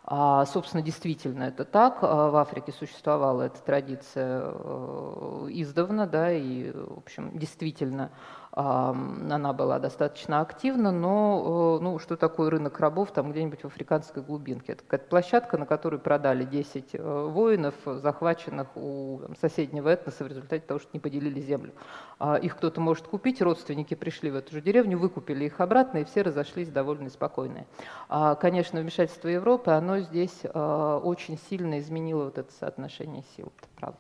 А, 0.10 0.46
собственно, 0.46 0.82
действительно 0.82 1.44
это 1.44 1.66
так. 1.66 1.98
А, 2.02 2.30
в 2.30 2.38
Африке 2.38 2.72
существовала 2.72 3.42
эта 3.42 3.60
традиция 3.60 4.44
э, 4.46 5.48
издавна, 5.50 6.08
да, 6.08 6.32
и, 6.32 6.72
в 6.72 7.00
общем, 7.00 7.38
действительно 7.38 8.12
она 8.60 9.54
была 9.54 9.78
достаточно 9.78 10.42
активна, 10.42 10.92
но 10.92 11.78
э, 11.80 11.84
ну, 11.84 12.00
что 12.00 12.18
такое 12.18 12.50
рынок 12.50 12.80
рабов 12.80 13.12
там 13.12 13.32
где-нибудь 13.32 13.62
в 13.62 13.66
африканской 13.66 14.24
глубинке? 14.24 14.72
Это 14.72 14.82
какая-то 14.82 15.08
площадка, 15.10 15.60
на 15.60 15.68
которой 15.68 16.00
продали 16.00 16.44
10 16.44 16.90
э, 16.94 17.28
воинов, 17.28 17.76
захваченных 17.86 18.76
у 18.76 19.20
там, 19.22 19.36
соседнего 19.36 19.90
этноса 19.90 20.24
в 20.24 20.28
результате 20.28 20.66
того, 20.66 20.80
что 20.80 20.90
не 20.94 21.00
поделили 21.00 21.40
землю. 21.40 21.72
А, 22.18 22.38
их 22.38 22.58
кто-то 22.58 22.82
может 22.82 23.08
купить, 23.08 23.44
родственники 23.44 23.94
пришли 23.94 24.32
в 24.32 24.36
эту 24.36 24.54
же 24.54 24.62
деревню, 24.62 24.98
выкупили 24.98 25.46
их 25.46 25.62
обратно, 25.62 26.00
и 26.00 26.04
все 26.04 26.24
разошлись 26.24 26.70
довольно 26.70 27.12
спокойные. 27.12 27.68
А, 28.10 28.34
конечно, 28.34 28.82
вмешательство 28.82 29.28
Европы, 29.28 29.70
оно 29.70 30.00
здесь 30.00 30.40
э, 30.44 31.00
очень 31.04 31.38
сильно 31.48 31.78
изменило 31.78 32.24
вот 32.24 32.40
это 32.40 32.52
соотношение 32.60 33.24
сил, 33.36 33.52
это 33.56 33.68
правда. 33.76 34.00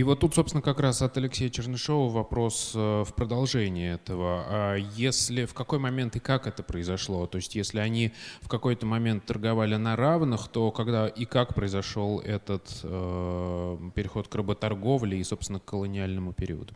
И 0.00 0.02
вот 0.02 0.20
тут, 0.20 0.34
собственно, 0.34 0.62
как 0.62 0.80
раз 0.80 1.02
от 1.02 1.18
Алексея 1.18 1.50
Чернышова 1.50 2.10
вопрос 2.10 2.72
э, 2.74 3.04
в 3.06 3.12
продолжении 3.12 3.92
этого. 3.92 4.46
А 4.48 4.74
если, 4.76 5.44
в 5.44 5.52
какой 5.52 5.78
момент 5.78 6.16
и 6.16 6.20
как 6.20 6.46
это 6.46 6.62
произошло? 6.62 7.26
То 7.26 7.36
есть 7.36 7.54
если 7.54 7.80
они 7.80 8.14
в 8.40 8.48
какой-то 8.48 8.86
момент 8.86 9.26
торговали 9.26 9.76
на 9.76 9.96
равных, 9.96 10.48
то 10.48 10.70
когда 10.70 11.06
и 11.06 11.26
как 11.26 11.54
произошел 11.54 12.18
этот 12.20 12.80
э, 12.82 13.76
переход 13.94 14.28
к 14.28 14.34
работорговле 14.34 15.18
и, 15.18 15.22
собственно, 15.22 15.60
к 15.60 15.66
колониальному 15.66 16.32
периоду? 16.32 16.72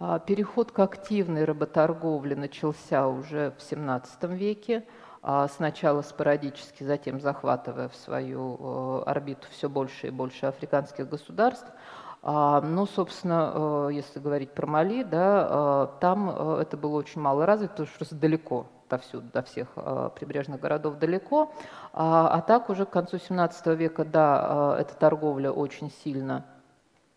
А 0.00 0.18
переход 0.18 0.72
к 0.72 0.80
активной 0.80 1.44
работорговле 1.44 2.34
начался 2.34 3.06
уже 3.06 3.54
в 3.56 3.62
XVII 3.62 4.36
веке, 4.36 4.82
а 5.22 5.46
сначала 5.46 6.02
спорадически, 6.02 6.82
затем 6.82 7.20
захватывая 7.20 7.88
в 7.88 7.94
свою 7.94 8.56
э, 8.58 9.02
орбиту 9.06 9.46
все 9.52 9.68
больше 9.68 10.08
и 10.08 10.10
больше 10.10 10.46
африканских 10.46 11.08
государств– 11.08 11.68
ну, 12.22 12.86
собственно, 12.86 13.52
э, 13.54 13.90
если 13.94 14.18
говорить 14.18 14.50
про 14.50 14.66
Мали, 14.66 15.02
да, 15.02 15.48
э, 15.50 15.86
там 16.00 16.30
э, 16.30 16.58
это 16.60 16.76
было 16.76 16.96
очень 16.96 17.20
мало 17.20 17.46
развито, 17.46 17.70
потому 17.70 17.88
что 17.88 18.14
далеко 18.14 18.66
отовсюду, 18.86 19.26
до 19.32 19.42
всех 19.42 19.68
прибрежных 20.16 20.60
городов 20.60 20.98
далеко. 20.98 21.52
А, 21.92 22.28
а 22.28 22.40
так 22.40 22.70
уже 22.70 22.86
к 22.86 22.90
концу 22.90 23.18
17 23.18 23.66
века, 23.68 24.04
да, 24.04 24.76
эта 24.80 24.94
торговля 24.96 25.52
очень 25.52 25.92
сильно 26.02 26.44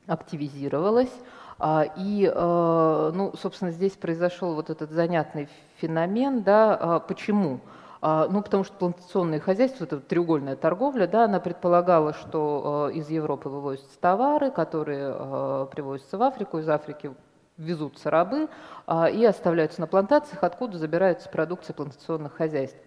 активизировалась. 0.06 1.12
А, 1.58 1.84
и, 1.97 2.32
ну, 2.32 3.34
собственно, 3.36 3.72
здесь 3.72 3.93
произошел 3.93 4.54
вот 4.54 4.70
этот 4.70 4.91
занятный 4.91 5.49
феномен, 5.78 6.43
да, 6.43 6.99
почему? 7.08 7.60
А, 7.66 7.83
ну, 8.04 8.41
потому 8.41 8.66
что 8.66 8.76
плантационное 8.76 9.39
хозяйство, 9.39 9.86
это 9.86 10.01
треугольная 10.01 10.58
торговля, 10.58 11.08
да, 11.08 11.24
она 11.24 11.39
предполагала, 11.39 12.14
что 12.14 12.89
э, 12.91 12.97
из 12.97 13.10
Европы 13.10 13.47
вывозятся 13.47 13.97
товары, 13.97 14.51
которые 14.51 15.16
э, 15.18 15.68
привозятся 15.72 16.18
в 16.18 16.24
Африку, 16.24 16.58
из 16.58 16.68
Африки 16.68 17.14
везутся 17.56 18.10
рабы 18.10 18.49
а, 18.88 19.10
и 19.10 19.24
оставляются 19.24 19.80
на 19.80 19.88
плантациях, 19.88 20.43
откуда 20.43 20.78
забираются 20.78 21.30
продукции 21.30 21.72
плантационных 21.72 22.34
хозяйств. 22.34 22.80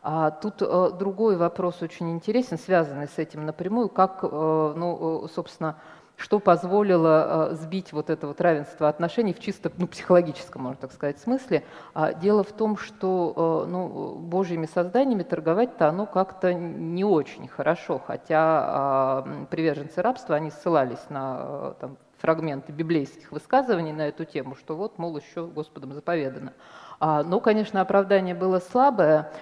А 0.00 0.30
тут 0.30 0.62
э, 0.62 0.90
другой 0.98 1.36
вопрос 1.36 1.82
очень 1.82 2.10
интересен, 2.10 2.56
связанный 2.56 3.08
с 3.08 3.18
этим 3.18 3.44
напрямую, 3.44 3.90
как, 3.90 4.22
ну, 4.22 5.28
собственно, 5.34 5.76
что 6.22 6.38
позволило 6.38 7.50
э, 7.50 7.54
сбить 7.56 7.92
вот 7.92 8.08
это 8.08 8.28
вот 8.28 8.40
равенство 8.40 8.88
отношений 8.88 9.34
в 9.34 9.40
чисто 9.40 9.72
ну, 9.76 9.88
психологическом, 9.88 10.62
можно 10.62 10.80
так 10.80 10.92
сказать, 10.92 11.18
смысле. 11.18 11.64
А 11.94 12.12
дело 12.12 12.44
в 12.44 12.52
том, 12.52 12.76
что 12.76 13.64
э, 13.66 13.70
ну, 13.70 14.14
божьими 14.14 14.66
созданиями 14.66 15.24
торговать-то 15.24 15.88
оно 15.88 16.06
как-то 16.06 16.54
не 16.54 17.04
очень 17.04 17.48
хорошо, 17.48 17.98
хотя 17.98 18.38
а, 18.38 19.46
приверженцы 19.50 20.00
рабства, 20.00 20.36
они 20.36 20.52
ссылались 20.52 21.04
на 21.08 21.38
э, 21.40 21.74
там, 21.80 21.96
фрагменты 22.18 22.70
библейских 22.70 23.32
высказываний 23.32 23.92
на 23.92 24.02
эту 24.02 24.24
тему, 24.24 24.54
что 24.54 24.76
вот, 24.76 24.98
мол, 24.98 25.16
еще 25.16 25.46
Господом 25.46 25.92
заповедано. 25.92 26.52
А, 27.00 27.24
но, 27.24 27.40
конечно, 27.40 27.80
оправдание 27.80 28.36
было 28.36 28.60
слабое, 28.60 29.32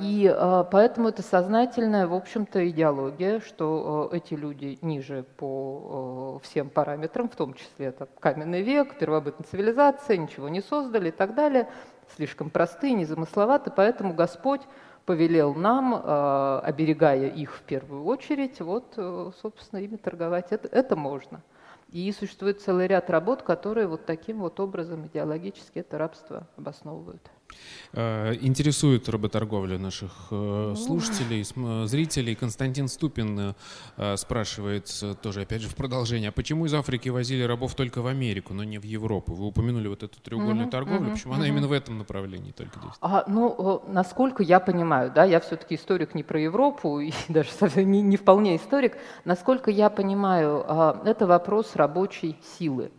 и 0.00 0.26
а, 0.26 0.64
поэтому 0.64 1.10
это 1.10 1.22
сознательная, 1.22 2.08
в 2.08 2.14
общем-то, 2.14 2.68
идеология, 2.68 3.38
что 3.38 4.10
а, 4.10 4.16
эти 4.16 4.34
люди 4.34 4.76
ниже 4.82 5.24
по 5.36 6.40
всем 6.42 6.68
параметрам, 6.68 7.28
в 7.28 7.36
том 7.36 7.54
числе 7.54 7.86
это 7.86 8.08
каменный 8.18 8.62
век, 8.62 8.98
первобытная 8.98 9.46
цивилизация, 9.48 10.16
ничего 10.16 10.48
не 10.48 10.62
создали 10.62 11.10
и 11.10 11.12
так 11.12 11.36
далее, 11.36 11.68
слишком 12.16 12.50
простые, 12.50 12.94
незамысловаты, 12.94 13.70
поэтому 13.70 14.14
Господь 14.14 14.62
повелел 15.06 15.54
нам, 15.54 15.94
оберегая 16.64 17.28
их 17.28 17.54
в 17.54 17.62
первую 17.62 18.04
очередь, 18.04 18.60
вот, 18.60 18.94
собственно, 19.40 19.80
ими 19.80 19.96
торговать. 19.96 20.46
Это, 20.50 20.68
это 20.68 20.96
можно. 20.96 21.40
И 21.90 22.10
существует 22.12 22.60
целый 22.60 22.86
ряд 22.86 23.10
работ, 23.10 23.42
которые 23.42 23.86
вот 23.86 24.06
таким 24.06 24.40
вот 24.40 24.58
образом 24.58 25.06
идеологически 25.06 25.80
это 25.80 25.98
рабство 25.98 26.46
обосновывают. 26.56 27.30
Э, 27.94 28.34
интересует 28.40 29.08
работорговля 29.10 29.78
наших 29.78 30.12
э, 30.30 30.74
слушателей, 30.76 31.44
зрителей. 31.86 32.34
Константин 32.34 32.88
Ступин 32.88 33.54
э, 33.96 34.16
спрашивает 34.16 34.90
тоже, 35.20 35.42
опять 35.42 35.60
же, 35.60 35.68
в 35.68 35.74
продолжение, 35.74 36.30
а 36.30 36.32
почему 36.32 36.64
из 36.64 36.72
Африки 36.72 37.10
возили 37.10 37.42
рабов 37.42 37.74
только 37.74 38.00
в 38.00 38.06
Америку, 38.06 38.54
но 38.54 38.64
не 38.64 38.78
в 38.78 38.84
Европу? 38.84 39.34
Вы 39.34 39.46
упомянули 39.46 39.88
вот 39.88 40.02
эту 40.02 40.18
треугольную 40.20 40.64
угу, 40.64 40.70
торговлю, 40.70 41.08
угу, 41.08 41.12
почему 41.12 41.32
угу. 41.32 41.40
она 41.40 41.48
именно 41.48 41.68
в 41.68 41.72
этом 41.72 41.98
направлении 41.98 42.52
только 42.52 42.80
действует? 42.80 42.96
А, 43.00 43.24
ну, 43.26 43.82
насколько 43.88 44.42
я 44.42 44.58
понимаю, 44.58 45.12
да, 45.14 45.24
я 45.24 45.40
все-таки 45.40 45.74
историк 45.74 46.14
не 46.14 46.22
про 46.22 46.40
Европу 46.40 46.98
и 46.98 47.12
даже 47.28 47.84
не, 47.84 48.00
не 48.00 48.16
вполне 48.16 48.56
историк, 48.56 48.96
насколько 49.26 49.70
я 49.70 49.90
понимаю, 49.90 50.64
а, 50.66 51.02
это 51.04 51.26
вопрос 51.26 51.76
рабочей 51.76 52.38
силы. 52.58 52.90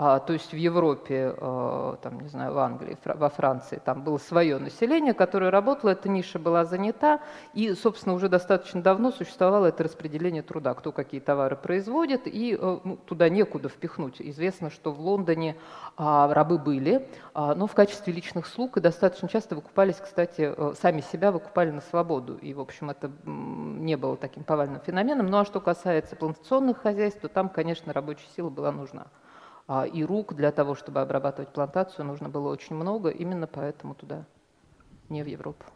А, 0.00 0.20
то 0.20 0.32
есть 0.32 0.52
в 0.52 0.56
Европе, 0.56 1.34
э, 1.36 1.96
там, 2.02 2.20
не 2.20 2.28
знаю, 2.28 2.52
в 2.54 2.58
Англии, 2.58 2.96
во 3.04 3.28
Франции, 3.28 3.82
там 3.84 4.04
было 4.04 4.18
свое 4.18 4.58
население, 4.58 5.12
которое 5.12 5.50
работало, 5.50 5.90
эта 5.90 6.08
ниша 6.08 6.38
была 6.38 6.64
занята, 6.64 7.20
и, 7.52 7.74
собственно, 7.74 8.14
уже 8.14 8.28
достаточно 8.28 8.80
давно 8.80 9.10
существовало 9.10 9.66
это 9.66 9.82
распределение 9.82 10.42
труда, 10.42 10.74
кто 10.74 10.92
какие 10.92 11.20
товары 11.20 11.56
производит, 11.56 12.28
и 12.28 12.56
э, 12.56 12.78
ну, 12.84 12.96
туда 12.96 13.28
некуда 13.28 13.68
впихнуть. 13.68 14.20
Известно, 14.20 14.70
что 14.70 14.92
в 14.92 15.00
Лондоне 15.00 15.56
а, 15.96 16.32
рабы 16.32 16.58
были, 16.58 17.08
а, 17.34 17.56
но 17.56 17.66
в 17.66 17.74
качестве 17.74 18.12
личных 18.12 18.46
слуг 18.46 18.76
и 18.76 18.80
достаточно 18.80 19.28
часто 19.28 19.56
выкупались, 19.56 19.96
кстати, 19.96 20.54
э, 20.56 20.74
сами 20.80 21.00
себя 21.00 21.32
выкупали 21.32 21.72
на 21.72 21.80
свободу, 21.80 22.36
и, 22.36 22.54
в 22.54 22.60
общем, 22.60 22.90
это 22.90 23.10
не 23.24 23.96
было 23.96 24.16
таким 24.16 24.44
повальным 24.44 24.78
феноменом. 24.78 25.26
Ну 25.26 25.38
а 25.38 25.44
что 25.44 25.60
касается 25.60 26.14
плантационных 26.14 26.78
хозяйств, 26.78 27.20
то 27.20 27.28
там, 27.28 27.48
конечно, 27.48 27.92
рабочая 27.92 28.28
сила 28.36 28.48
была 28.48 28.70
нужна. 28.70 29.08
А, 29.68 29.84
и 29.84 30.02
рук 30.02 30.34
для 30.34 30.50
того, 30.50 30.74
чтобы 30.74 31.02
обрабатывать 31.02 31.52
плантацию, 31.52 32.06
нужно 32.06 32.30
было 32.30 32.48
очень 32.48 32.74
много, 32.74 33.10
именно 33.10 33.46
поэтому 33.46 33.94
туда, 33.94 34.24
не 35.10 35.22
в 35.22 35.26
Европу. 35.26 35.66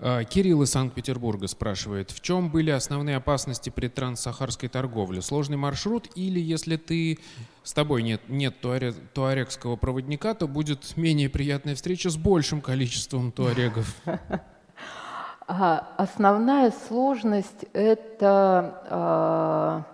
А, 0.00 0.24
Кирилл 0.24 0.62
из 0.62 0.70
Санкт-Петербурга 0.70 1.46
спрашивает, 1.46 2.10
в 2.10 2.20
чем 2.20 2.50
были 2.50 2.70
основные 2.70 3.16
опасности 3.16 3.70
при 3.70 3.86
транссахарской 3.86 4.68
торговле? 4.68 5.22
Сложный 5.22 5.56
маршрут 5.56 6.10
или 6.16 6.40
если 6.40 6.76
ты 6.76 7.20
с 7.62 7.72
тобой 7.72 8.02
нет, 8.02 8.22
нет 8.26 8.60
туаре, 8.60 8.92
туарегского 8.92 9.76
проводника, 9.76 10.34
то 10.34 10.48
будет 10.48 10.96
менее 10.96 11.30
приятная 11.30 11.76
встреча 11.76 12.10
с 12.10 12.16
большим 12.16 12.60
количеством 12.60 13.30
туарегов? 13.30 13.94
Основная 15.46 16.72
сложность– 16.88 17.66
это 17.72 18.82
а, 18.90 19.91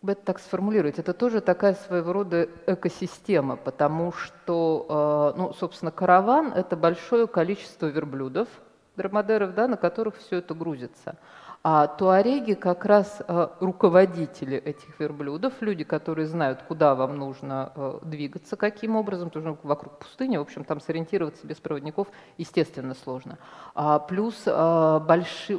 бы 0.00 0.12
это 0.12 0.22
так 0.24 0.38
сформулировать, 0.38 0.98
это 0.98 1.12
тоже 1.12 1.40
такая 1.40 1.74
своего 1.74 2.12
рода 2.12 2.48
экосистема, 2.66 3.56
потому 3.56 4.12
что, 4.12 5.34
э, 5.34 5.38
ну, 5.38 5.52
собственно, 5.52 5.90
караван– 5.90 6.52
это 6.54 6.76
большое 6.76 7.26
количество 7.26 7.86
верблюдов, 7.86 8.48
драмадеров, 8.96 9.54
да, 9.54 9.66
на 9.66 9.76
которых 9.76 10.16
все 10.18 10.36
это 10.36 10.54
грузится. 10.54 11.16
А 11.64 11.88
туареги 11.88 12.54
как 12.54 12.84
раз 12.84 13.20
э, 13.26 13.48
руководители 13.58 14.56
этих 14.56 15.00
верблюдов, 15.00 15.54
люди, 15.60 15.82
которые 15.82 16.28
знают, 16.28 16.62
куда 16.62 16.94
вам 16.94 17.16
нужно 17.16 17.72
э, 17.74 17.98
двигаться, 18.02 18.56
каким 18.56 18.94
образом, 18.94 19.28
потому 19.28 19.56
что 19.56 19.66
вокруг 19.66 19.98
пустыни, 19.98 20.36
в 20.36 20.42
общем, 20.42 20.62
там 20.62 20.80
сориентироваться 20.80 21.44
без 21.48 21.56
проводников, 21.56 22.06
естественно, 22.36 22.94
сложно. 22.94 23.38
А, 23.74 23.98
плюс 23.98 24.44
э, 24.46 25.00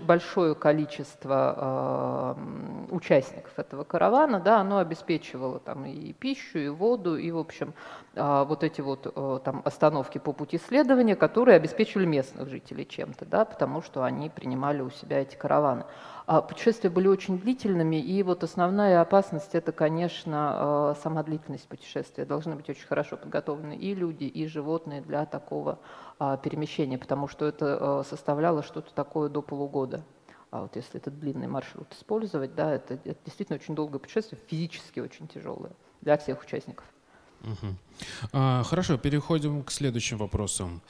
большое 0.01 0.55
количество 0.55 2.37
участников 2.89 3.51
этого 3.57 3.83
каравана, 3.83 4.39
да, 4.39 4.59
оно 4.59 4.77
обеспечивало 4.79 5.59
там 5.59 5.85
и 5.85 6.13
пищу, 6.13 6.59
и 6.59 6.69
воду, 6.69 7.17
и, 7.17 7.29
в 7.31 7.37
общем, 7.37 7.73
вот 8.15 8.63
эти 8.63 8.81
вот 8.81 9.13
там 9.43 9.61
остановки 9.65 10.17
по 10.17 10.33
пути 10.33 10.57
следования, 10.57 11.15
которые 11.15 11.55
обеспечивали 11.55 12.05
местных 12.05 12.49
жителей 12.49 12.85
чем-то, 12.87 13.25
да, 13.25 13.45
потому 13.45 13.81
что 13.81 14.03
они 14.03 14.29
принимали 14.29 14.81
у 14.81 14.89
себя 14.89 15.21
эти 15.21 15.35
караваны. 15.35 15.85
А 16.29 16.43
путешествия 16.43 16.91
были 16.91 17.07
очень 17.07 17.39
длительными, 17.39 17.95
и 17.95 18.21
вот 18.21 18.43
основная 18.43 19.01
опасность 19.01 19.55
это, 19.55 19.71
конечно, 19.71 20.93
э, 20.95 21.01
сама 21.01 21.23
длительность 21.23 21.67
путешествия. 21.67 22.23
Должны 22.23 22.55
быть 22.55 22.69
очень 22.69 22.85
хорошо 22.85 23.17
подготовлены 23.17 23.75
и 23.75 23.95
люди, 23.95 24.25
и 24.25 24.45
животные 24.45 25.01
для 25.01 25.25
такого 25.25 25.79
а, 26.19 26.37
перемещения, 26.37 26.99
потому 26.99 27.27
что 27.27 27.47
это 27.47 28.03
э, 28.05 28.07
составляло 28.07 28.61
что-то 28.61 28.93
такое 28.93 29.27
до 29.29 29.41
полугода. 29.41 30.05
А 30.51 30.61
вот 30.61 30.75
если 30.75 30.99
этот 30.99 31.19
длинный 31.19 31.47
маршрут 31.47 31.91
использовать, 31.93 32.53
да, 32.53 32.75
это, 32.75 32.93
это 33.05 33.17
действительно 33.25 33.55
очень 33.55 33.73
долгое 33.73 33.97
путешествие, 33.97 34.39
физически 34.45 34.99
очень 34.99 35.27
тяжелое 35.27 35.71
для 36.01 36.15
всех 36.19 36.43
участников. 36.43 36.85
Угу. 37.41 37.75
А, 38.33 38.61
хорошо, 38.61 38.99
переходим 38.99 39.63
к 39.63 39.71
следующим 39.71 40.19
вопросам. 40.19 40.83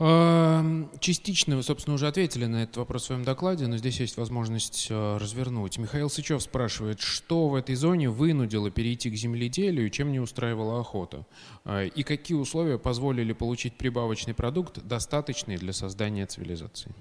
Эм, 0.00 0.90
частично 0.98 1.54
вы, 1.54 1.62
собственно, 1.62 1.94
уже 1.94 2.08
ответили 2.08 2.46
на 2.46 2.64
этот 2.64 2.78
вопрос 2.78 3.02
в 3.02 3.06
своем 3.06 3.22
докладе, 3.22 3.68
но 3.68 3.76
здесь 3.76 4.00
есть 4.00 4.16
возможность 4.16 4.88
э, 4.90 5.16
развернуть. 5.18 5.78
Михаил 5.78 6.10
Сычев 6.10 6.42
спрашивает, 6.42 7.00
что 7.00 7.48
в 7.48 7.54
этой 7.54 7.76
зоне 7.76 8.10
вынудило 8.10 8.72
перейти 8.72 9.08
к 9.08 9.14
земледелию, 9.14 9.88
чем 9.90 10.10
не 10.10 10.18
устраивала 10.18 10.80
охота? 10.80 11.24
Э, 11.64 11.86
и 11.86 12.02
какие 12.02 12.36
условия 12.36 12.76
позволили 12.76 13.32
получить 13.32 13.74
прибавочный 13.74 14.34
продукт, 14.34 14.84
достаточный 14.84 15.58
для 15.58 15.72
создания 15.72 16.26
цивилизации? 16.26 16.92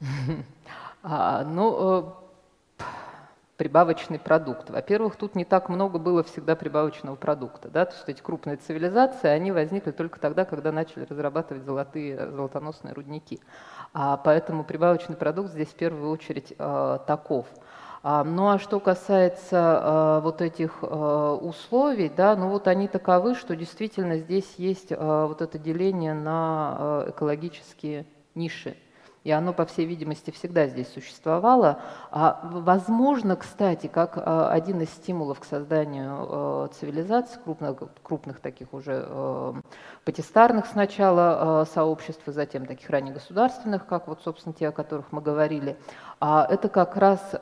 А, 1.08 1.44
ну, 1.44 2.12
э, 2.80 2.82
прибавочный 3.56 4.18
продукт. 4.18 4.70
Во-первых, 4.70 5.16
тут 5.16 5.34
не 5.34 5.44
так 5.44 5.68
много 5.68 5.98
было 5.98 6.22
всегда 6.22 6.56
прибавочного 6.56 7.16
продукта. 7.16 7.68
Да? 7.68 7.86
То 7.86 7.94
есть 7.94 8.08
эти 8.08 8.20
крупные 8.20 8.56
цивилизации, 8.56 9.28
они 9.28 9.52
возникли 9.52 9.90
только 9.90 10.20
тогда, 10.20 10.44
когда 10.44 10.72
начали 10.72 11.04
разрабатывать 11.04 11.64
золотые, 11.64 12.30
золотоносные 12.30 12.94
рудники. 12.94 13.40
А 13.92 14.16
поэтому 14.18 14.64
прибавочный 14.64 15.16
продукт 15.16 15.50
здесь 15.50 15.68
в 15.68 15.74
первую 15.74 16.10
очередь 16.10 16.52
э, 16.58 16.98
таков. 17.06 17.46
А, 18.02 18.22
ну 18.24 18.50
а 18.50 18.58
что 18.58 18.78
касается 18.78 19.56
э, 19.82 20.20
вот 20.22 20.42
этих 20.42 20.78
э, 20.82 21.38
условий, 21.40 22.08
да, 22.08 22.36
ну 22.36 22.50
вот 22.50 22.68
они 22.68 22.88
таковы, 22.88 23.34
что 23.34 23.56
действительно 23.56 24.18
здесь 24.18 24.54
есть 24.58 24.92
э, 24.92 25.26
вот 25.26 25.40
это 25.42 25.58
деление 25.58 26.14
на 26.14 27.04
э, 27.06 27.10
экологические 27.10 28.06
ниши 28.34 28.76
и 29.26 29.30
оно, 29.32 29.52
по 29.52 29.66
всей 29.66 29.86
видимости, 29.86 30.30
всегда 30.30 30.68
здесь 30.68 30.86
существовало. 30.92 31.80
А, 32.12 32.48
возможно, 32.52 33.34
кстати, 33.34 33.88
как 33.88 34.12
а, 34.16 34.52
один 34.52 34.80
из 34.80 34.90
стимулов 34.90 35.40
к 35.40 35.44
созданию 35.44 36.14
а, 36.16 36.68
цивилизаций, 36.68 37.40
крупных, 37.42 37.76
крупных 38.04 38.38
таких 38.38 38.72
уже 38.72 39.04
а, 39.04 39.54
патистарных 40.04 40.66
сначала 40.66 41.62
а, 41.62 41.64
сообществ, 41.64 42.28
и 42.28 42.30
затем 42.30 42.66
таких 42.66 42.88
ранее 42.88 43.14
государственных, 43.14 43.86
как 43.86 44.06
вот, 44.06 44.20
собственно, 44.22 44.54
те, 44.54 44.68
о 44.68 44.72
которых 44.72 45.10
мы 45.10 45.20
говорили, 45.20 45.76
а, 46.20 46.46
это 46.48 46.68
как 46.68 46.96
раз... 46.96 47.34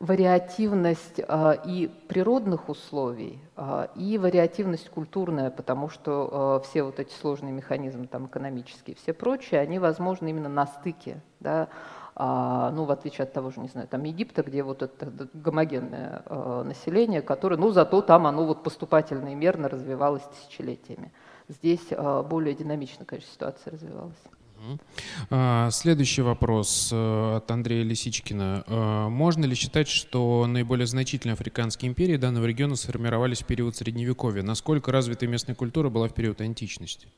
А, 0.00 0.04
вариативность 0.04 1.20
а, 1.28 1.52
и 1.52 1.88
природных 2.08 2.68
условий, 2.68 3.38
а, 3.56 3.90
и 3.96 4.18
вариативность 4.18 4.88
культурная, 4.88 5.50
потому 5.50 5.88
что 5.88 6.28
а, 6.32 6.60
все 6.60 6.82
вот 6.82 6.98
эти 6.98 7.12
сложные 7.12 7.52
механизмы 7.52 8.06
там, 8.06 8.26
экономические, 8.26 8.96
все 8.96 9.12
прочие, 9.12 9.60
они 9.60 9.78
возможны 9.78 10.30
именно 10.30 10.48
на 10.48 10.66
стыке, 10.66 11.20
да, 11.40 11.68
ну, 12.16 12.84
в 12.84 12.90
отличие 12.90 13.22
от 13.22 13.32
того 13.32 13.50
же, 13.50 13.60
не 13.60 13.68
знаю, 13.68 13.88
там 13.88 14.02
Египта, 14.02 14.42
где 14.42 14.62
вот 14.62 14.82
это 14.82 15.10
гомогенное 15.32 16.22
население, 16.64 17.22
которое, 17.22 17.56
ну, 17.56 17.70
зато 17.70 18.02
там 18.02 18.26
оно 18.26 18.44
вот 18.44 18.62
поступательно 18.62 19.28
и 19.28 19.34
мерно 19.34 19.70
развивалось 19.70 20.22
тысячелетиями. 20.24 21.12
Здесь 21.48 21.88
более 22.28 22.54
динамично, 22.54 23.06
конечно, 23.06 23.32
ситуация 23.32 23.72
развивалась. 23.72 24.18
А, 25.30 25.70
следующий 25.70 26.22
вопрос 26.22 26.90
э, 26.92 27.36
от 27.36 27.50
Андрея 27.50 27.84
Лисичкина. 27.84 28.64
А, 28.66 29.08
можно 29.08 29.44
ли 29.44 29.54
считать, 29.54 29.88
что 29.88 30.46
наиболее 30.46 30.86
значительные 30.86 31.34
африканские 31.34 31.90
империи 31.90 32.16
данного 32.16 32.46
региона 32.46 32.76
сформировались 32.76 33.42
в 33.42 33.46
период 33.46 33.76
Средневековья? 33.76 34.42
Насколько 34.42 34.92
развита 34.92 35.26
местная 35.26 35.54
культура 35.54 35.88
была 35.88 36.08
в 36.08 36.14
период 36.14 36.40
античности? 36.40 37.08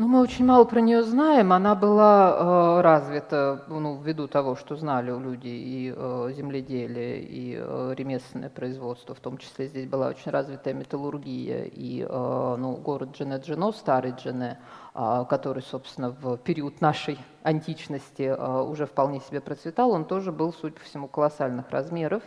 Ну, 0.00 0.08
мы 0.08 0.22
очень 0.22 0.46
мало 0.46 0.64
про 0.64 0.80
нее 0.80 1.02
знаем. 1.02 1.52
Она 1.52 1.74
была 1.74 2.78
э, 2.78 2.80
развита 2.80 3.66
ну, 3.68 4.00
ввиду 4.00 4.28
того, 4.28 4.56
что 4.56 4.74
знали 4.74 5.10
люди 5.10 5.48
и 5.48 5.92
э, 5.94 6.32
земледелие, 6.34 7.22
и 7.22 7.58
э, 7.60 7.94
ремесленное 7.98 8.48
производство. 8.48 9.14
В 9.14 9.20
том 9.20 9.36
числе 9.36 9.66
здесь 9.66 9.86
была 9.86 10.08
очень 10.08 10.30
развитая 10.30 10.72
металлургия. 10.72 11.64
И 11.64 12.00
э, 12.00 12.56
ну, 12.58 12.76
город 12.76 13.10
Джене-Джено, 13.14 13.72
старый 13.72 14.12
Джене, 14.12 14.56
э, 14.56 14.79
который, 14.92 15.62
собственно, 15.62 16.10
в 16.10 16.36
период 16.38 16.80
нашей 16.80 17.18
античности 17.42 18.22
э, 18.22 18.62
уже 18.62 18.86
вполне 18.86 19.20
себе 19.20 19.40
процветал, 19.40 19.92
он 19.92 20.04
тоже 20.04 20.32
был, 20.32 20.52
судя 20.52 20.74
по 20.74 20.80
всему, 20.80 21.06
колоссальных 21.06 21.70
размеров. 21.70 22.22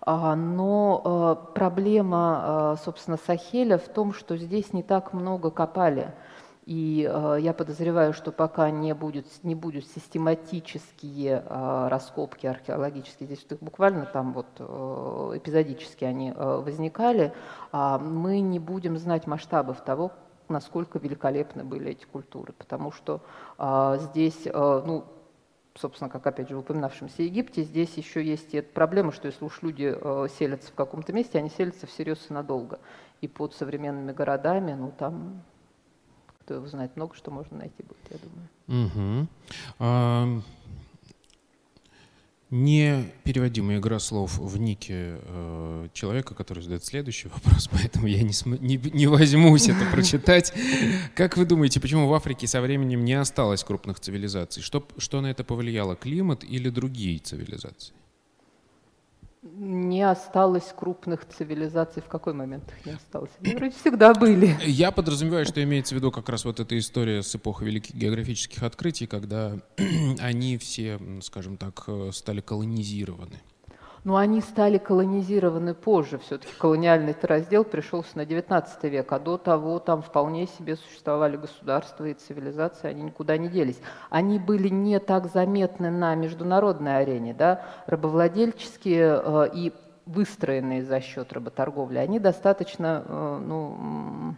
А, 0.00 0.36
но 0.36 1.50
проблема, 1.54 2.76
собственно, 2.84 3.16
Сахеля 3.16 3.78
в 3.78 3.88
том, 3.88 4.12
что 4.12 4.36
здесь 4.36 4.72
не 4.72 4.82
так 4.82 5.12
много 5.12 5.50
копали– 5.50 6.14
и 6.66 7.10
я 7.40 7.52
подозреваю, 7.52 8.14
что 8.14 8.32
пока 8.32 8.70
не, 8.70 8.94
будет, 8.94 9.26
не 9.42 9.54
будут 9.54 9.86
систематические 9.86 11.44
раскопки 11.46 12.46
археологические, 12.46 13.26
здесь 13.26 13.46
их 13.50 13.58
буквально 13.60 14.06
там 14.06 14.32
вот 14.32 14.46
эпизодически 15.36 16.04
они 16.04 16.32
возникали, 16.32 17.34
мы 17.72 18.40
не 18.40 18.58
будем 18.58 18.96
знать 18.96 19.26
масштабов 19.26 19.82
того, 19.82 20.12
насколько 20.48 20.98
великолепны 20.98 21.64
были 21.64 21.92
эти 21.92 22.04
культуры, 22.04 22.52
потому 22.52 22.92
что 22.92 23.22
э, 23.58 23.98
здесь, 24.00 24.46
э, 24.46 24.82
ну, 24.86 25.04
собственно, 25.74 26.10
как 26.10 26.26
опять 26.26 26.48
же 26.48 26.56
в 26.56 26.60
упоминавшемся 26.60 27.22
Египте, 27.22 27.62
здесь 27.62 27.94
еще 27.94 28.24
есть 28.24 28.54
и 28.54 28.58
эта 28.58 28.72
проблема, 28.72 29.12
что 29.12 29.26
если 29.26 29.44
уж 29.44 29.62
люди 29.62 29.94
э, 29.94 30.28
селятся 30.38 30.70
в 30.70 30.74
каком-то 30.74 31.12
месте, 31.12 31.38
они 31.38 31.50
селятся 31.50 31.86
всерьез 31.86 32.26
и 32.30 32.32
надолго. 32.32 32.78
И 33.20 33.28
под 33.28 33.54
современными 33.54 34.12
городами, 34.12 34.74
ну 34.74 34.92
там 34.96 35.42
кто 36.44 36.54
его 36.54 36.66
знает, 36.66 36.94
много 36.96 37.14
что 37.14 37.30
можно 37.30 37.58
найти 37.58 37.82
будет, 37.82 37.98
я 38.10 38.18
думаю. 38.18 38.86
Угу. 38.86 39.28
А, 39.78 40.26
непереводимая 42.54 43.78
игра 43.78 43.98
слов 43.98 44.38
в 44.38 44.56
нике 44.58 45.18
э, 45.22 45.88
человека, 45.92 46.36
который 46.36 46.62
задает 46.62 46.84
следующий 46.84 47.26
вопрос, 47.28 47.68
поэтому 47.72 48.06
я 48.06 48.22
не, 48.22 48.32
см- 48.32 48.62
не, 48.62 48.76
не 48.76 49.08
возьмусь 49.08 49.68
это 49.68 49.84
прочитать. 49.90 50.52
Как 51.16 51.36
вы 51.36 51.46
думаете, 51.46 51.80
почему 51.80 52.06
в 52.06 52.14
Африке 52.14 52.46
со 52.46 52.60
временем 52.60 53.04
не 53.04 53.14
осталось 53.14 53.64
крупных 53.64 53.98
цивилизаций? 53.98 54.62
Что, 54.62 54.86
что 54.98 55.20
на 55.20 55.32
это 55.32 55.42
повлияло, 55.42 55.96
климат 55.96 56.44
или 56.44 56.68
другие 56.68 57.18
цивилизации? 57.18 57.92
Не 59.44 60.02
осталось 60.02 60.72
крупных 60.76 61.26
цивилизаций. 61.26 62.02
В 62.02 62.06
какой 62.06 62.32
момент 62.32 62.64
их 62.72 62.86
не 62.86 62.92
осталось? 62.92 63.30
Они 63.42 63.54
вроде 63.54 63.74
всегда 63.74 64.14
были. 64.14 64.56
Я 64.64 64.90
подразумеваю, 64.90 65.44
что 65.44 65.62
имеется 65.62 65.94
в 65.94 65.98
виду 65.98 66.10
как 66.10 66.28
раз 66.28 66.44
вот 66.44 66.60
эта 66.60 66.78
история 66.78 67.22
с 67.22 67.34
эпохой 67.36 67.66
великих 67.66 67.94
географических 67.94 68.62
открытий, 68.62 69.06
когда 69.06 69.58
они 70.18 70.56
все, 70.58 70.98
скажем 71.20 71.56
так, 71.56 71.84
э, 71.86 72.10
стали 72.12 72.40
колонизированы 72.40 73.40
но 74.04 74.16
они 74.16 74.42
стали 74.42 74.78
колонизированы 74.78 75.74
позже. 75.74 76.18
Все-таки 76.18 76.52
колониальный 76.58 77.16
раздел 77.22 77.64
пришелся 77.64 78.16
на 78.18 78.26
19 78.26 78.84
век, 78.84 79.10
а 79.12 79.18
до 79.18 79.38
того 79.38 79.78
там 79.78 80.02
вполне 80.02 80.46
себе 80.46 80.76
существовали 80.76 81.36
государства 81.36 82.04
и 82.04 82.14
цивилизации, 82.14 82.88
они 82.88 83.02
никуда 83.02 83.38
не 83.38 83.48
делись. 83.48 83.80
Они 84.10 84.38
были 84.38 84.68
не 84.68 85.00
так 85.00 85.26
заметны 85.32 85.90
на 85.90 86.14
международной 86.14 86.98
арене, 86.98 87.34
да, 87.34 87.64
рабовладельческие 87.86 89.22
э, 89.24 89.48
и 89.54 89.72
выстроенные 90.06 90.84
за 90.84 91.00
счет 91.00 91.32
работорговли, 91.32 91.96
они 91.96 92.20
достаточно, 92.20 93.04
э, 93.06 93.40
ну, 93.42 94.36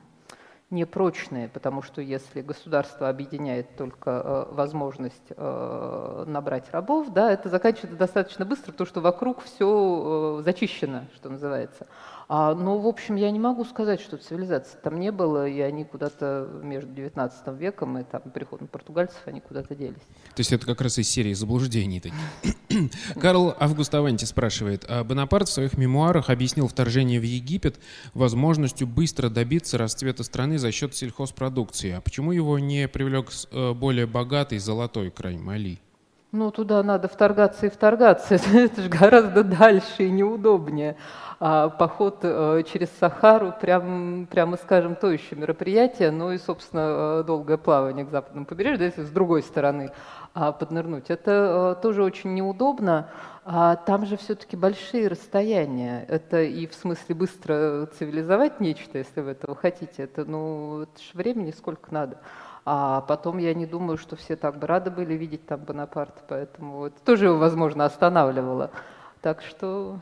непрочные, 0.70 1.48
потому 1.48 1.80
что 1.82 2.00
если 2.00 2.42
государство 2.42 3.08
объединяет 3.08 3.76
только 3.76 4.10
э, 4.50 4.54
возможность 4.54 5.30
э, 5.30 6.24
набрать 6.26 6.70
рабов, 6.72 7.12
да, 7.12 7.30
это 7.30 7.48
заканчивается 7.48 7.96
достаточно 7.96 8.44
быстро, 8.44 8.72
потому 8.72 8.88
что 8.88 9.00
вокруг 9.00 9.42
все 9.42 10.38
э, 10.38 10.42
зачищено, 10.42 11.04
что 11.14 11.28
называется. 11.28 11.86
А, 12.28 12.54
но, 12.54 12.78
в 12.78 12.86
общем, 12.88 13.14
я 13.14 13.30
не 13.30 13.38
могу 13.38 13.64
сказать, 13.64 14.00
что 14.00 14.16
цивилизации 14.16 14.78
там 14.82 14.98
не 14.98 15.12
было, 15.12 15.46
и 15.46 15.60
они 15.60 15.84
куда-то 15.84 16.48
между 16.62 16.92
19 16.92 17.46
веком 17.58 17.98
и 17.98 18.04
там, 18.04 18.22
приходом 18.34 18.66
португальцев, 18.66 19.20
они 19.26 19.40
куда-то 19.40 19.76
делись. 19.76 20.02
То 20.34 20.40
есть 20.40 20.52
это 20.52 20.66
как 20.66 20.80
раз 20.80 20.98
из 20.98 21.08
серии 21.08 21.34
заблуждений 21.34 22.00
таких. 22.00 22.90
Карл 23.20 23.54
Август 23.60 23.94
Аванти 23.94 24.24
спрашивает, 24.24 24.84
а 24.88 25.04
Бонапарт 25.04 25.48
в 25.48 25.52
своих 25.52 25.78
мемуарах 25.78 26.28
объяснил 26.28 26.66
вторжение 26.66 27.20
в 27.20 27.24
Египет 27.24 27.78
возможностью 28.12 28.88
быстро 28.88 29.28
добиться 29.28 29.78
расцвета 29.78 30.24
страны 30.24 30.58
за 30.58 30.72
счет 30.72 30.96
сельхозпродукции. 30.96 31.92
А 31.92 32.00
почему 32.00 32.32
его 32.32 32.58
не 32.58 32.88
привлек 32.88 33.30
э, 33.52 33.72
более 33.72 34.06
богатый 34.06 34.58
золотой 34.58 35.10
край 35.10 35.36
Мали? 35.36 35.78
Ну, 36.36 36.50
туда 36.50 36.82
надо 36.82 37.08
вторгаться 37.08 37.64
и 37.64 37.70
вторгаться. 37.70 38.34
Это 38.54 38.82
же 38.82 38.90
гораздо 38.90 39.42
дальше 39.42 40.04
и 40.04 40.10
неудобнее 40.10 40.96
а 41.38 41.68
поход 41.68 42.20
э, 42.22 42.62
через 42.70 42.90
Сахару, 42.98 43.52
прям, 43.60 44.26
прямо 44.30 44.56
скажем, 44.56 44.96
то 44.96 45.10
еще 45.10 45.36
мероприятие, 45.36 46.10
ну 46.10 46.32
и, 46.32 46.38
собственно, 46.38 47.20
э, 47.20 47.24
долгое 47.26 47.58
плавание 47.58 48.06
к 48.06 48.10
западному 48.10 48.46
побережью, 48.46 48.78
да, 48.78 48.84
если 48.86 49.02
с 49.02 49.10
другой 49.10 49.42
стороны 49.42 49.92
а, 50.32 50.52
поднырнуть. 50.52 51.10
Это 51.10 51.76
э, 51.78 51.82
тоже 51.82 52.02
очень 52.02 52.34
неудобно. 52.34 53.10
А 53.44 53.76
там 53.76 54.06
же 54.06 54.16
все-таки 54.16 54.56
большие 54.56 55.08
расстояния. 55.08 56.04
Это 56.08 56.42
и 56.42 56.66
в 56.66 56.74
смысле 56.74 57.14
быстро 57.14 57.86
цивилизовать 57.96 58.58
нечто, 58.58 58.98
если 58.98 59.20
вы 59.20 59.32
этого 59.32 59.54
хотите. 59.54 60.02
Это, 60.02 60.24
ну, 60.24 60.82
это 60.82 60.98
же 61.00 61.10
времени 61.14 61.52
сколько 61.52 61.92
надо. 61.92 62.18
А 62.68 63.02
потом 63.02 63.38
я 63.38 63.54
не 63.54 63.64
думаю, 63.64 63.96
что 63.96 64.16
все 64.16 64.34
так 64.34 64.58
бы 64.58 64.66
рады 64.66 64.90
были 64.90 65.14
видеть 65.14 65.46
там 65.46 65.60
Бонапарта, 65.60 66.20
поэтому 66.26 66.86
это 66.86 67.00
тоже 67.04 67.26
его, 67.26 67.38
возможно, 67.38 67.84
останавливало. 67.84 68.72
Так 69.22 69.40
что 69.42 70.00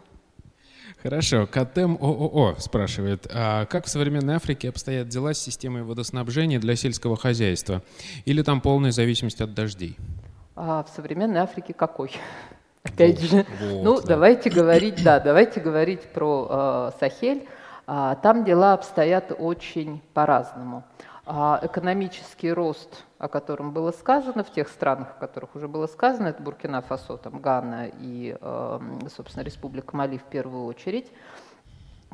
Хорошо. 1.02 1.46
Катем 1.46 1.98
ООО 2.00 2.54
спрашивает, 2.58 3.26
а 3.30 3.66
как 3.66 3.84
в 3.84 3.90
современной 3.90 4.36
Африке 4.36 4.70
обстоят 4.70 5.08
дела 5.08 5.34
с 5.34 5.38
системой 5.38 5.82
водоснабжения 5.82 6.58
для 6.58 6.74
сельского 6.76 7.16
хозяйства? 7.16 7.82
Или 8.24 8.42
там 8.42 8.62
полная 8.62 8.92
зависимость 8.92 9.42
от 9.42 9.52
дождей? 9.52 9.98
А 10.56 10.82
в 10.84 10.88
современной 10.88 11.40
Африке 11.40 11.74
какой? 11.74 12.12
Опять 12.82 13.20
Вот, 13.20 13.30
же, 13.30 13.46
вот, 13.60 13.82
ну 13.84 14.00
да. 14.00 14.06
давайте 14.06 14.48
говорить, 14.48 15.02
да, 15.04 15.20
давайте 15.20 15.60
говорить 15.60 16.02
про 16.12 16.48
э, 16.50 16.98
Сахель. 16.98 17.46
А, 17.86 18.14
там 18.16 18.44
дела 18.44 18.72
обстоят 18.72 19.32
очень 19.38 20.00
по-разному. 20.14 20.84
А, 21.26 21.58
экономический 21.62 22.52
рост, 22.52 23.04
о 23.18 23.28
котором 23.28 23.72
было 23.72 23.92
сказано 23.92 24.44
в 24.44 24.50
тех 24.52 24.68
странах, 24.68 25.12
о 25.16 25.20
которых 25.20 25.54
уже 25.54 25.68
было 25.68 25.86
сказано, 25.86 26.28
это 26.28 26.42
Буркина-Фасо, 26.42 27.16
там 27.16 27.40
Гана 27.40 27.86
и, 27.86 28.36
э, 28.38 28.80
собственно, 29.14 29.42
Республика 29.42 29.96
Мали 29.96 30.18
в 30.18 30.24
первую 30.24 30.66
очередь, 30.66 31.10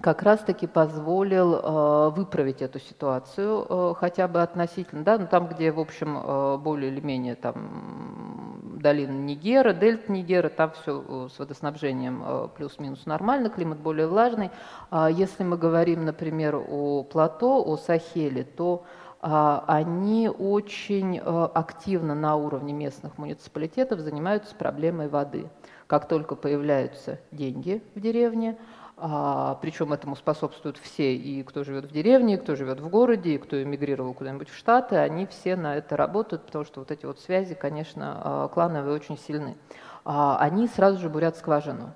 как 0.00 0.22
раз-таки 0.22 0.68
позволил 0.68 1.56
э, 1.56 2.10
выправить 2.10 2.62
эту 2.62 2.78
ситуацию 2.78 3.66
э, 3.68 3.94
хотя 3.98 4.28
бы 4.28 4.42
относительно, 4.42 5.02
да, 5.02 5.18
ну, 5.18 5.26
там, 5.26 5.48
где, 5.48 5.72
в 5.72 5.80
общем, 5.80 6.16
э, 6.16 6.56
более 6.58 6.92
или 6.92 7.00
менее 7.00 7.34
там 7.34 8.60
долина 8.80 9.10
Нигера, 9.10 9.72
дельта 9.72 10.10
Нигера, 10.12 10.48
там 10.50 10.70
все 10.70 11.28
с 11.28 11.36
водоснабжением 11.36 12.22
э, 12.24 12.48
плюс-минус 12.56 13.06
нормально, 13.06 13.50
климат 13.50 13.78
более 13.78 14.06
влажный. 14.06 14.52
А 14.90 15.10
если 15.10 15.42
мы 15.42 15.56
говорим, 15.56 16.04
например, 16.04 16.54
о 16.56 17.02
плато, 17.02 17.60
о 17.60 17.76
Сахеле, 17.76 18.44
то 18.44 18.84
а, 18.84 18.99
они 19.20 20.30
очень 20.30 21.18
э, 21.18 21.48
активно 21.54 22.14
на 22.14 22.36
уровне 22.36 22.72
местных 22.72 23.18
муниципалитетов 23.18 24.00
занимаются 24.00 24.54
проблемой 24.54 25.08
воды. 25.08 25.50
Как 25.86 26.08
только 26.08 26.36
появляются 26.36 27.18
деньги 27.30 27.82
в 27.94 28.00
деревне, 28.00 28.56
а, 29.02 29.58
причем 29.62 29.94
этому 29.94 30.14
способствуют 30.14 30.76
все, 30.76 31.14
и 31.16 31.42
кто 31.42 31.64
живет 31.64 31.86
в 31.86 31.90
деревне, 31.90 32.34
и 32.34 32.36
кто 32.36 32.54
живет 32.54 32.80
в 32.80 32.88
городе, 32.90 33.34
и 33.34 33.38
кто 33.38 33.62
эмигрировал 33.62 34.12
куда-нибудь 34.12 34.50
в 34.50 34.56
Штаты, 34.56 34.96
они 34.96 35.26
все 35.26 35.56
на 35.56 35.76
это 35.76 35.96
работают, 35.96 36.44
потому 36.44 36.66
что 36.66 36.80
вот 36.80 36.90
эти 36.90 37.06
вот 37.06 37.18
связи, 37.18 37.54
конечно, 37.54 38.20
а, 38.22 38.48
клановые 38.48 38.94
очень 38.94 39.16
сильны. 39.16 39.56
А, 40.04 40.36
они 40.38 40.68
сразу 40.68 40.98
же 40.98 41.08
бурят 41.08 41.36
скважину. 41.38 41.94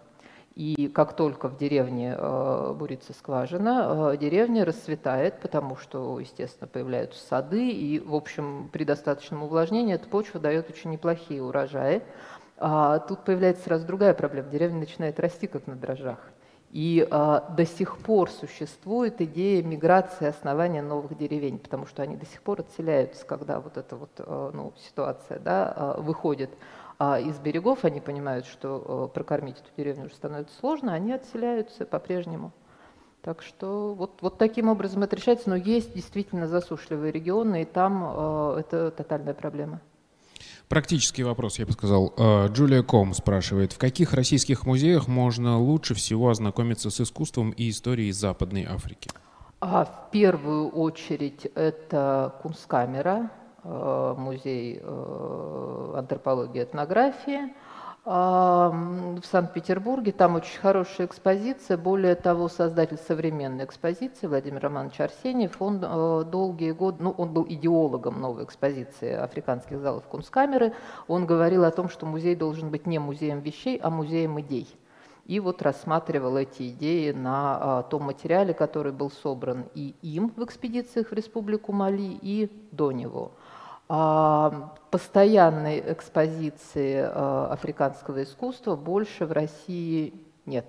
И 0.55 0.87
как 0.87 1.17
только 1.17 1.49
в 1.49 1.57
деревне 1.57 2.15
э, 2.17 2.75
бурится 2.79 3.13
скважина, 3.13 4.13
э, 4.13 4.17
деревня 4.17 4.65
расцветает, 4.65 5.41
потому 5.41 5.77
что, 5.77 6.21
естественно, 6.21 6.69
появляются 6.69 7.27
сады, 7.27 7.71
и, 7.71 7.99
в 7.99 8.15
общем, 8.15 8.71
при 8.73 8.85
достаточном 8.85 9.43
увлажнении 9.43 9.97
эта 9.97 10.09
почва 10.09 10.39
дает 10.39 10.71
очень 10.71 10.91
неплохие 10.91 11.43
урожаи. 11.43 12.03
А 12.57 13.01
тут 13.01 13.25
появляется 13.25 13.65
сразу 13.65 13.85
другая 13.85 14.15
проблема. 14.15 14.49
Деревня 14.49 14.79
начинает 14.79 15.19
расти, 15.19 15.49
как 15.49 15.67
на 15.67 15.75
дрожжах. 15.75 16.21
И 16.71 17.07
а, 17.11 17.49
до 17.51 17.67
сих 17.67 17.99
пор 17.99 18.31
существует 18.31 19.21
идея 19.21 19.63
миграции 19.63 20.27
основания 20.27 20.83
новых 20.83 21.17
деревень, 21.19 21.59
потому 21.59 21.87
что 21.87 22.03
они 22.03 22.17
до 22.17 22.27
сих 22.27 22.43
пор 22.43 22.61
отселяются, 22.61 23.27
когда 23.27 23.59
вот 23.59 23.77
эта 23.77 23.97
вот 23.97 24.11
ну, 24.19 24.73
ситуация 24.77 25.39
да, 25.41 25.97
выходит 25.99 26.51
а, 26.99 27.19
из 27.19 27.39
берегов, 27.39 27.85
они 27.85 28.01
понимают, 28.01 28.47
что 28.47 28.85
а, 28.87 29.09
прокормить 29.09 29.57
эту 29.57 29.69
деревню 29.77 30.07
уже 30.07 30.15
становится 30.15 30.57
сложно, 30.59 30.95
они 30.95 31.13
отселяются 31.13 31.85
по-прежнему. 31.87 32.53
Так 33.23 33.43
что 33.43 33.95
вот, 33.95 34.19
вот 34.21 34.39
таким 34.39 34.69
образом 34.69 35.03
это 35.03 35.17
решается, 35.17 35.49
но 35.49 35.57
есть 35.57 35.95
действительно 35.95 36.47
засушливые 36.47 37.11
регионы, 37.11 37.63
и 37.63 37.65
там 37.65 38.03
а, 38.05 38.59
это 38.59 38.91
тотальная 38.91 39.35
проблема. 39.35 39.81
Практический 40.69 41.23
вопрос, 41.23 41.59
я 41.59 41.67
бы 41.67 41.73
сказал. 41.73 42.15
Э, 42.17 42.49
Джулия 42.49 42.83
Ком 42.83 43.13
спрашивает, 43.13 43.73
в 43.73 43.79
каких 43.79 44.15
российских 44.15 44.65
музеях 44.65 45.09
можно 45.09 45.59
лучше 45.59 45.95
всего 45.95 46.31
ознакомиться 46.31 46.91
с 46.91 47.01
искусством 47.01 47.51
и 47.51 47.69
историей 47.69 48.13
Западной 48.13 48.65
Африки? 48.65 49.11
А 49.61 49.85
в 49.85 50.11
первую 50.11 50.69
очередь 50.71 51.47
это 51.55 52.35
Кунсткамера, 52.43 53.31
э, 53.31 53.44
музей 53.65 54.81
э, 54.83 55.95
антропологии 55.97 56.61
и 56.61 56.65
этнографии. 56.65 57.55
В 58.05 59.23
Санкт-Петербурге 59.23 60.13
там 60.13 60.35
очень 60.35 60.61
хорошая 60.61 61.07
экспозиция. 61.07 61.79
Более 61.79 62.15
того, 62.15 62.49
создатель 62.49 62.99
современной 62.99 63.65
экспозиции 63.65 64.27
Владимир 64.27 64.61
Романович 64.61 65.01
Арсеньев, 65.01 65.63
он 65.63 65.83
э, 65.83 66.25
долгие 66.31 66.73
годы, 66.73 67.03
ну, 67.03 67.15
он 67.17 67.33
был 67.33 67.47
идеологом 67.49 68.21
новой 68.21 68.45
экспозиции 68.45 69.11
африканских 69.11 69.81
залов 69.81 70.05
Кунсткамеры. 70.05 70.75
Он 71.09 71.25
говорил 71.25 71.65
о 71.65 71.71
том, 71.71 71.89
что 71.89 72.05
музей 72.05 72.37
должен 72.37 72.71
быть 72.71 72.87
не 72.87 72.99
музеем 72.99 73.41
вещей, 73.41 73.81
а 73.83 73.89
музеем 73.89 74.39
идей. 74.39 74.69
И 75.25 75.41
вот 75.41 75.63
рассматривал 75.63 76.37
эти 76.37 76.69
идеи 76.69 77.13
на 77.13 77.79
а, 77.79 77.83
том 77.85 78.03
материале, 78.03 78.53
который 78.53 78.93
был 78.93 79.11
собран 79.11 79.65
и 79.75 79.95
им 80.03 80.31
в 80.37 80.45
экспедициях 80.45 81.09
в 81.09 81.15
Республику 81.15 81.73
Мали, 81.73 82.19
и 82.21 82.51
до 82.73 82.93
него. 82.93 83.33
А, 83.89 84.73
постоянной 84.91 85.81
экспозиции 85.93 87.05
а, 87.05 87.49
африканского 87.53 88.23
искусства 88.23 88.77
больше 88.77 89.27
в 89.27 89.33
России 89.33 90.15
нет. 90.47 90.67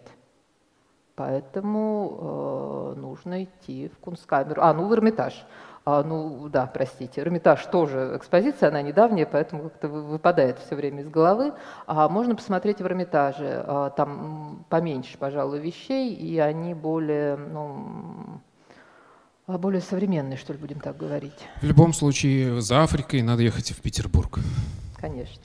Поэтому 1.15 2.93
э, 2.95 2.99
нужно 2.99 3.45
идти 3.45 3.87
в 3.87 3.97
Кунсткамеру. 3.99 4.61
А, 4.61 4.73
ну 4.73 4.87
в 4.87 4.93
Эрмитаж. 4.93 5.45
А, 5.85 6.03
ну 6.03 6.49
да, 6.49 6.65
простите, 6.65 7.21
Эрмитаж 7.21 7.65
тоже 7.67 8.17
экспозиция, 8.17 8.69
она 8.69 8.81
недавняя, 8.81 9.25
поэтому 9.25 9.63
как-то 9.63 9.87
вы- 9.87 10.01
выпадает 10.01 10.59
все 10.59 10.75
время 10.75 11.03
из 11.03 11.09
головы. 11.09 11.53
А 11.85 12.09
можно 12.09 12.35
посмотреть 12.35 12.79
в 12.79 12.85
Эрмитаже. 12.85 13.63
А, 13.65 13.91
там 13.91 14.65
поменьше, 14.69 15.17
пожалуй, 15.17 15.59
вещей, 15.59 16.13
и 16.13 16.37
они 16.39 16.73
более, 16.73 17.37
ну, 17.37 17.77
а, 17.77 18.39
более 19.47 19.81
современные, 19.81 20.37
что 20.37 20.53
ли, 20.53 20.59
будем 20.59 20.79
так 20.79 20.97
говорить. 20.97 21.33
В 21.61 21.65
любом 21.65 21.93
случае, 21.93 22.61
за 22.61 22.83
Африкой 22.83 23.21
надо 23.21 23.43
ехать 23.43 23.71
в 23.71 23.81
Петербург. 23.81 24.39
Конечно. 24.95 25.41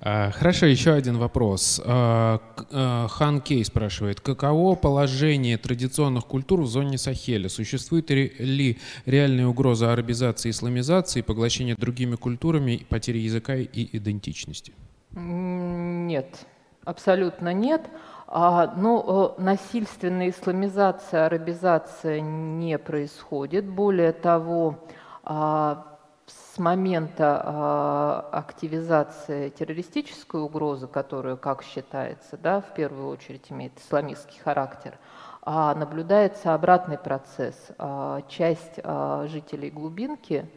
А, 0.00 0.30
Хорошо, 0.30 0.66
еще 0.66 0.92
один 0.92 1.18
вопрос. 1.18 1.80
А, 1.84 2.40
а, 2.70 3.08
Хан 3.08 3.40
Кей 3.40 3.64
спрашивает, 3.64 4.20
каково 4.20 4.74
положение 4.74 5.58
традиционных 5.58 6.26
культур 6.26 6.62
в 6.62 6.66
зоне 6.66 6.98
Сахеля? 6.98 7.48
Существует 7.48 8.10
ли 8.10 8.78
реальная 9.06 9.46
угроза 9.46 9.92
арабизации, 9.92 10.50
исламизации, 10.50 11.20
поглощения 11.20 11.76
другими 11.76 12.16
культурами, 12.16 12.86
потери 12.88 13.18
языка 13.18 13.56
и 13.56 13.96
идентичности? 13.96 14.72
Нет, 15.12 16.46
абсолютно 16.84 17.52
нет. 17.52 17.82
А, 17.86 18.13
Но 18.34 19.34
э, 19.38 19.42
насильственная 19.42 20.30
исламизация, 20.30 21.26
арабизация 21.26 22.20
не 22.20 22.78
происходит. 22.78 23.64
Более 23.68 24.12
того, 24.12 24.80
а, 25.22 25.94
с 26.26 26.58
момента 26.58 27.42
а, 27.44 28.28
активизации 28.32 29.50
террористической 29.50 30.40
угрозы, 30.42 30.86
которая, 30.86 31.36
как 31.36 31.62
считается, 31.62 32.36
да, 32.36 32.60
в 32.60 32.74
первую 32.74 33.08
очередь 33.08 33.50
имеет 33.50 33.78
исламистский 33.78 34.40
характер, 34.40 34.98
а, 35.42 35.74
наблюдается 35.74 36.54
обратный 36.54 36.98
процесс. 36.98 37.56
А, 37.78 38.22
Часть 38.28 38.80
а, 38.82 39.26
жителей 39.28 39.70
глубинки 39.70 40.48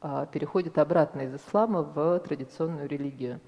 а, 0.00 0.26
переходит 0.26 0.78
обратно 0.78 1.22
из 1.22 1.34
ислама 1.34 1.82
в 1.82 2.18
традиционную 2.20 2.88
религию. 2.88 3.40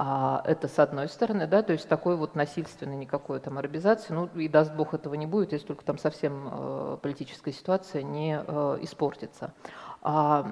А 0.00 0.42
это 0.44 0.68
с 0.68 0.78
одной 0.78 1.08
стороны, 1.08 1.48
да, 1.48 1.60
то 1.64 1.72
есть 1.72 1.88
такой 1.88 2.14
вот 2.14 2.36
насильственной 2.36 2.94
никакой 2.94 3.40
там 3.40 3.58
арабизации, 3.58 4.12
ну 4.12 4.28
и 4.36 4.46
даст 4.46 4.72
Бог 4.72 4.94
этого 4.94 5.14
не 5.14 5.26
будет, 5.26 5.52
если 5.52 5.66
только 5.66 5.84
там 5.84 5.98
совсем 5.98 6.48
э, 6.48 6.98
политическая 7.02 7.50
ситуация 7.50 8.04
не 8.04 8.40
э, 8.40 8.78
испортится. 8.82 9.54
А, 10.00 10.48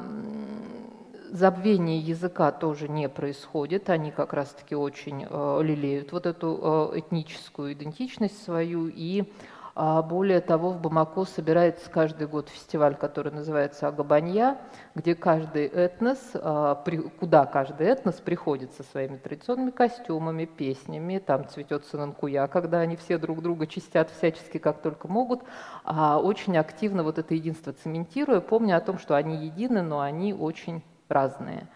забвение 1.30 2.00
языка 2.00 2.50
тоже 2.50 2.88
не 2.88 3.08
происходит, 3.08 3.88
они 3.88 4.10
как 4.10 4.32
раз-таки 4.32 4.74
очень 4.74 5.24
э, 5.30 5.60
лелеют 5.62 6.10
вот 6.10 6.26
эту 6.26 6.90
этническую 6.96 7.74
идентичность 7.74 8.42
свою 8.42 8.90
и 8.92 9.32
более 9.76 10.40
того, 10.40 10.70
в 10.70 10.80
Бамако 10.80 11.26
собирается 11.26 11.90
каждый 11.90 12.26
год 12.26 12.48
фестиваль, 12.48 12.94
который 12.94 13.30
называется 13.30 13.86
Агабанья, 13.86 14.56
где 14.94 15.14
каждый 15.14 15.66
этнос, 15.66 16.18
а, 16.34 16.82
куда 17.20 17.44
каждый 17.44 17.86
этнос 17.86 18.14
приходит 18.14 18.72
со 18.72 18.84
своими 18.84 19.18
традиционными 19.18 19.70
костюмами, 19.70 20.46
песнями, 20.46 21.18
там 21.18 21.46
цветет 21.46 21.84
сынанкуя, 21.84 22.46
когда 22.46 22.78
они 22.78 22.96
все 22.96 23.18
друг 23.18 23.42
друга 23.42 23.66
чистят 23.66 24.10
всячески, 24.10 24.56
как 24.56 24.80
только 24.80 25.08
могут, 25.08 25.42
а 25.84 26.18
очень 26.18 26.56
активно 26.56 27.02
вот 27.02 27.18
это 27.18 27.34
единство 27.34 27.74
цементируя, 27.74 28.40
помня 28.40 28.78
о 28.78 28.80
том, 28.80 28.98
что 28.98 29.14
они 29.14 29.36
едины, 29.44 29.82
но 29.82 30.00
они 30.00 30.32
очень 30.32 30.82
разные. 31.10 31.68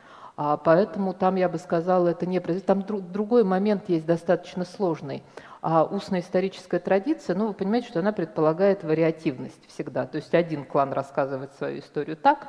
А 0.43 0.57
поэтому 0.57 1.13
там, 1.13 1.37
я 1.37 1.51
бы 1.51 1.59
сказала, 1.59 2.09
это 2.09 2.25
не 2.25 2.41
произойдет. 2.41 2.67
Там 2.67 2.79
дру- 2.79 3.03
другой 3.03 3.45
момент 3.45 3.91
есть 3.91 4.07
достаточно 4.07 4.65
сложный. 4.65 5.23
А 5.63 5.85
устная 5.85 6.21
историческая 6.21 6.79
традиция, 6.79 7.37
ну, 7.37 7.49
вы 7.49 7.55
понимаете, 7.55 7.89
что 7.89 8.01
она 8.01 8.13
предполагает 8.13 8.83
вариативность 8.83 9.67
всегда. 9.69 10.07
То 10.07 10.17
есть 10.17 10.35
один 10.35 10.65
клан 10.65 10.93
рассказывает 10.93 11.53
свою 11.55 11.81
историю 11.81 12.17
так, 12.17 12.49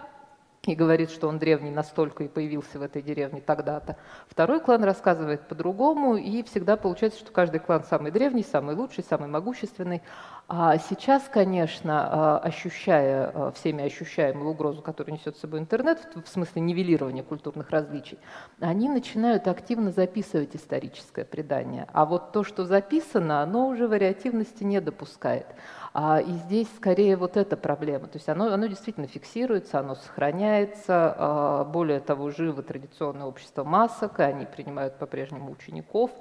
и 0.64 0.76
говорит, 0.76 1.10
что 1.10 1.28
он 1.28 1.40
древний 1.40 1.72
настолько 1.72 2.24
и 2.24 2.28
появился 2.28 2.78
в 2.78 2.84
этой 2.84 3.02
деревне 3.02 3.42
тогда-то. 3.42 3.98
Второй 4.28 4.60
клан 4.60 4.84
рассказывает 4.84 5.48
по-другому, 5.48 6.16
и 6.18 6.44
всегда 6.44 6.78
получается, 6.78 7.20
что 7.20 7.32
каждый 7.32 7.60
клан 7.60 7.84
самый 7.84 8.12
древний, 8.12 8.44
самый 8.44 8.76
лучший, 8.76 9.04
самый 9.04 9.28
могущественный. 9.28 10.04
А 10.54 10.78
сейчас, 10.80 11.30
конечно, 11.32 12.10
а, 12.12 12.38
ощущая, 12.40 13.32
а, 13.34 13.52
всеми 13.54 13.86
ощущаемую 13.86 14.50
угрозу, 14.52 14.82
которую 14.82 15.14
несет 15.14 15.38
с 15.38 15.40
собой 15.40 15.62
интернет, 15.62 16.06
в 16.14 16.28
смысле 16.28 16.62
нивелирования 16.62 17.24
культурных 17.24 17.70
различий, 17.70 18.20
они 18.60 18.90
начинают 18.90 19.48
активно 19.48 19.92
записывать 19.92 20.54
историческое 20.54 21.24
предание. 21.24 21.88
А 21.94 22.06
вот 22.06 22.34
то, 22.34 22.44
что 22.44 22.66
записано, 22.66 23.42
оно 23.42 23.70
уже 23.70 23.88
вариативности 23.88 24.66
не 24.66 24.82
допускает. 24.82 25.46
А, 25.94 26.20
и 26.20 26.32
здесь 26.34 26.68
скорее 26.76 27.16
вот 27.16 27.38
эта 27.38 27.56
проблема. 27.56 28.08
То 28.08 28.18
есть 28.18 28.28
оно, 28.28 28.54
оно 28.54 28.66
действительно 28.66 29.08
фиксируется, 29.08 29.80
оно 29.80 29.96
сохраняется. 29.96 31.16
А, 31.18 31.64
более 31.64 32.02
того, 32.02 32.30
живо 32.30 32.62
традиционное 32.62 33.26
общество 33.26 33.64
масок, 33.64 34.20
и 34.20 34.24
они 34.24 34.46
принимают 34.46 34.98
по-прежнему 35.00 35.50
учеников. 35.50 36.12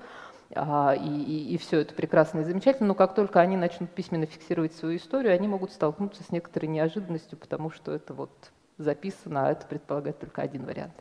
А, 0.55 0.95
и, 0.95 1.09
и, 1.09 1.55
и 1.55 1.59
все 1.59 1.81
это 1.81 1.95
прекрасно 1.95 2.41
и 2.41 2.45
замечательно, 2.45 2.89
но 2.89 2.95
как 2.95 3.15
только 3.15 3.41
они 3.41 3.57
начнут 3.57 3.91
письменно 3.91 4.27
фиксировать 4.27 4.75
свою 4.75 4.97
историю, 4.97 5.33
они 5.33 5.47
могут 5.47 5.73
столкнуться 5.73 6.25
с 6.25 6.31
некоторой 6.31 6.69
неожиданностью, 6.69 7.39
потому 7.39 7.71
что 7.71 7.93
это 7.93 8.15
вот 8.15 8.31
записано, 8.77 9.47
а 9.47 9.53
это 9.53 9.67
предполагает 9.67 10.19
только 10.19 10.43
один 10.43 10.65
вариант. 10.65 10.95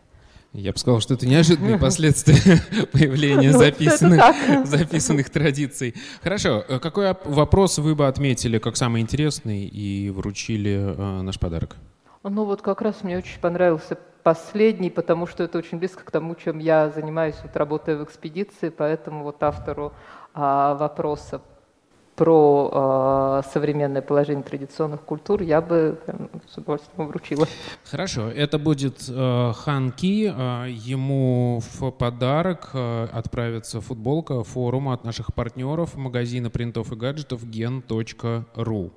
Я 0.54 0.72
бы 0.72 0.78
сказал, 0.80 1.00
что 1.00 1.14
это 1.16 1.28
неожиданные 1.28 1.78
последствия 1.80 2.62
появления 2.92 3.52
записанных, 3.52 4.22
записанных 4.66 5.30
традиций. 5.30 5.96
Хорошо, 6.22 6.64
э, 6.68 6.80
какой 6.80 7.16
вопрос 7.26 7.80
вы 7.80 7.96
бы 7.96 8.08
отметили 8.08 8.60
как 8.60 8.78
самый 8.78 9.02
интересный 9.02 9.66
и 9.66 10.12
вручили 10.12 10.96
э, 10.96 11.22
наш 11.22 11.40
подарок? 11.40 11.76
Ну 12.24 12.46
вот 12.46 12.62
как 12.62 12.82
раз 12.82 13.04
мне 13.04 13.18
очень 13.18 13.40
понравился 13.40 13.98
последний, 14.24 14.90
потому 14.90 15.28
что 15.28 15.44
это 15.44 15.58
очень 15.58 15.78
близко 15.78 16.04
к 16.04 16.12
тому, 16.12 16.36
чем 16.36 16.60
я 16.60 16.90
занимаюсь, 16.90 17.36
вот 17.44 17.56
работая 17.56 17.98
в 17.98 18.04
экспедиции, 18.04 18.70
поэтому 18.70 19.24
вот 19.24 19.42
автору 19.44 19.94
а, 20.34 20.76
вопроса 20.76 21.42
про 22.20 23.42
э, 23.42 23.50
современное 23.54 24.02
положение 24.02 24.44
традиционных 24.44 25.00
культур, 25.04 25.42
я 25.42 25.62
бы 25.62 25.98
прям, 26.06 26.30
с 26.54 26.58
удовольствием 26.58 27.08
вручила. 27.08 27.48
Хорошо, 27.86 28.28
это 28.28 28.60
будет 28.60 29.06
э, 29.08 29.54
Хан. 29.56 29.94
Э, 30.02 30.66
ему 30.70 31.62
в 31.72 31.92
подарок 31.92 32.72
э, 32.74 33.08
отправится 33.14 33.80
футболка 33.80 34.44
форума 34.44 34.96
от 34.96 35.06
наших 35.06 35.34
партнеров 35.34 35.96
магазина 35.96 36.50
принтов 36.50 36.92
и 36.92 36.98
гаджетов 36.98 37.46
gen.ru. 37.46 38.92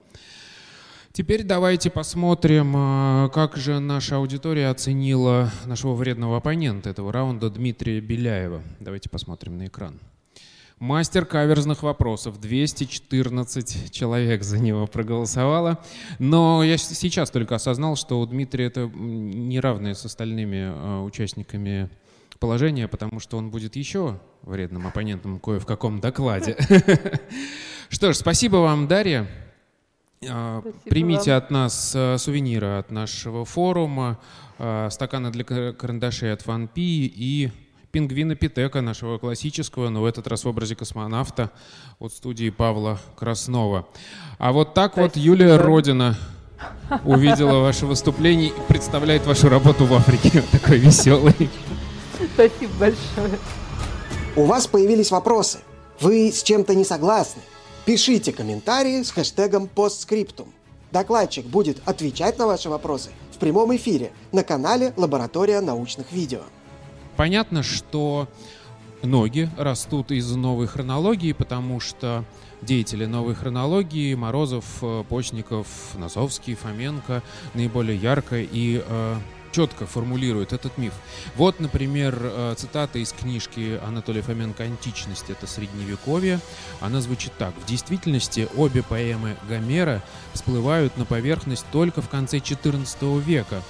Теперь 1.12 1.42
давайте 1.42 1.90
посмотрим, 1.90 2.72
э, 2.74 3.28
как 3.34 3.58
же 3.58 3.80
наша 3.80 4.16
аудитория 4.16 4.68
оценила 4.68 5.50
нашего 5.66 5.92
вредного 5.92 6.38
оппонента 6.38 6.88
этого 6.88 7.12
раунда 7.12 7.50
Дмитрия 7.50 8.00
Беляева. 8.00 8.62
Давайте 8.80 9.10
посмотрим 9.10 9.58
на 9.58 9.66
экран. 9.66 10.00
Мастер 10.78 11.26
каверзных 11.26 11.82
вопросов. 11.82 12.40
214 12.40 13.92
человек 13.92 14.42
за 14.42 14.58
него 14.58 14.86
проголосовало. 14.86 15.84
Но 16.18 16.64
я 16.64 16.78
сейчас 16.78 17.30
только 17.30 17.56
осознал, 17.56 17.96
что 17.96 18.18
у 18.18 18.26
Дмитрия 18.26 18.64
это 18.64 18.86
неравное 18.86 19.92
с 19.92 20.06
остальными 20.06 20.72
э, 20.74 21.00
участниками 21.02 21.90
положение, 22.38 22.88
потому 22.88 23.20
что 23.20 23.36
он 23.36 23.50
будет 23.50 23.76
еще 23.76 24.18
вредным 24.40 24.86
оппонентом 24.86 25.40
кое 25.40 25.60
в 25.60 25.66
каком 25.66 26.00
докладе. 26.00 26.56
Что 27.90 28.14
ж, 28.14 28.16
спасибо 28.16 28.56
вам, 28.56 28.88
Дарья. 28.88 29.28
Э, 30.22 30.62
примите 30.84 31.34
от 31.34 31.50
нас 31.50 31.92
э, 31.94 32.16
сувениры 32.18 32.78
от 32.78 32.90
нашего 32.90 33.44
форума, 33.44 34.18
стаканы 34.90 35.30
для 35.32 35.72
карандашей 35.72 36.32
от 36.32 36.42
Фанпи 36.42 37.06
и 37.06 37.50
пингвина 37.92 38.36
Питека, 38.36 38.80
нашего 38.80 39.18
классического, 39.18 39.88
но 39.90 40.02
в 40.02 40.04
этот 40.04 40.26
раз 40.26 40.44
в 40.44 40.48
образе 40.48 40.74
космонавта 40.74 41.50
от 41.98 42.12
студии 42.12 42.50
Павла 42.50 42.98
Краснова. 43.16 43.86
А 44.38 44.52
вот 44.52 44.74
так 44.74 44.92
Спасибо. 44.92 45.08
вот 45.08 45.16
Юлия 45.16 45.56
Родина 45.56 46.16
увидела 47.04 47.60
ваше 47.60 47.86
выступление 47.86 48.48
и 48.48 48.60
представляет 48.68 49.26
вашу 49.26 49.48
работу 49.48 49.84
в 49.84 49.94
Африке. 49.94 50.42
Такой 50.52 50.78
веселый. 50.78 51.50
Спасибо 52.34 52.72
большое. 52.78 53.38
У 54.36 54.44
вас 54.44 54.66
появились 54.66 55.10
вопросы. 55.10 55.58
Вы 56.00 56.32
с 56.32 56.42
чем-то 56.42 56.74
не 56.74 56.84
согласны? 56.84 57.42
Пишите 57.84 58.32
комментарии 58.32 59.02
с 59.02 59.10
хэштегом 59.10 59.66
постскриптум. 59.66 60.52
Докладчик 60.92 61.44
будет 61.44 61.82
отвечать 61.84 62.38
на 62.38 62.46
ваши 62.46 62.68
вопросы 62.68 63.10
в 63.32 63.38
прямом 63.38 63.74
эфире 63.74 64.12
на 64.30 64.44
канале 64.44 64.94
Лаборатория 64.96 65.60
научных 65.60 66.12
видео. 66.12 66.42
Понятно, 67.16 67.64
что 67.64 68.28
ноги 69.02 69.50
растут 69.58 70.12
из 70.12 70.30
новой 70.30 70.68
хронологии, 70.68 71.32
потому 71.32 71.80
что 71.80 72.24
деятели 72.60 73.04
новой 73.04 73.34
хронологии 73.34 74.14
Морозов, 74.14 74.64
э, 74.82 75.02
Почников, 75.08 75.66
Носовский, 75.96 76.54
Фоменко 76.54 77.20
наиболее 77.54 77.96
ярко 77.96 78.38
и 78.38 78.80
э, 78.86 79.16
четко 79.52 79.86
формулируют 79.86 80.52
этот 80.52 80.76
миф. 80.78 80.94
Вот, 81.36 81.60
например, 81.60 82.18
э, 82.20 82.54
цитата 82.56 82.98
из 82.98 83.12
книжки 83.12 83.80
Анатолия 83.84 84.22
Фоменко 84.22 84.64
«Античность. 84.64 85.30
Это 85.30 85.46
средневековье». 85.46 86.40
Она 86.80 87.00
звучит 87.00 87.32
так. 87.38 87.54
«В 87.56 87.66
действительности 87.66 88.48
обе 88.56 88.82
поэмы 88.82 89.36
Гомера 89.48 90.02
всплывают 90.32 90.96
на 90.96 91.04
поверхность 91.04 91.66
только 91.70 92.02
в 92.02 92.08
конце 92.08 92.38
XIV 92.38 93.20
века, 93.20 93.62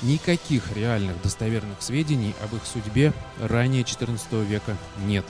Никаких 0.00 0.76
реальных 0.76 1.20
достоверных 1.22 1.82
сведений 1.82 2.32
об 2.44 2.54
их 2.54 2.64
судьбе 2.64 3.12
ранее 3.40 3.82
XIV 3.82 4.44
века 4.44 4.76
нет. 5.04 5.24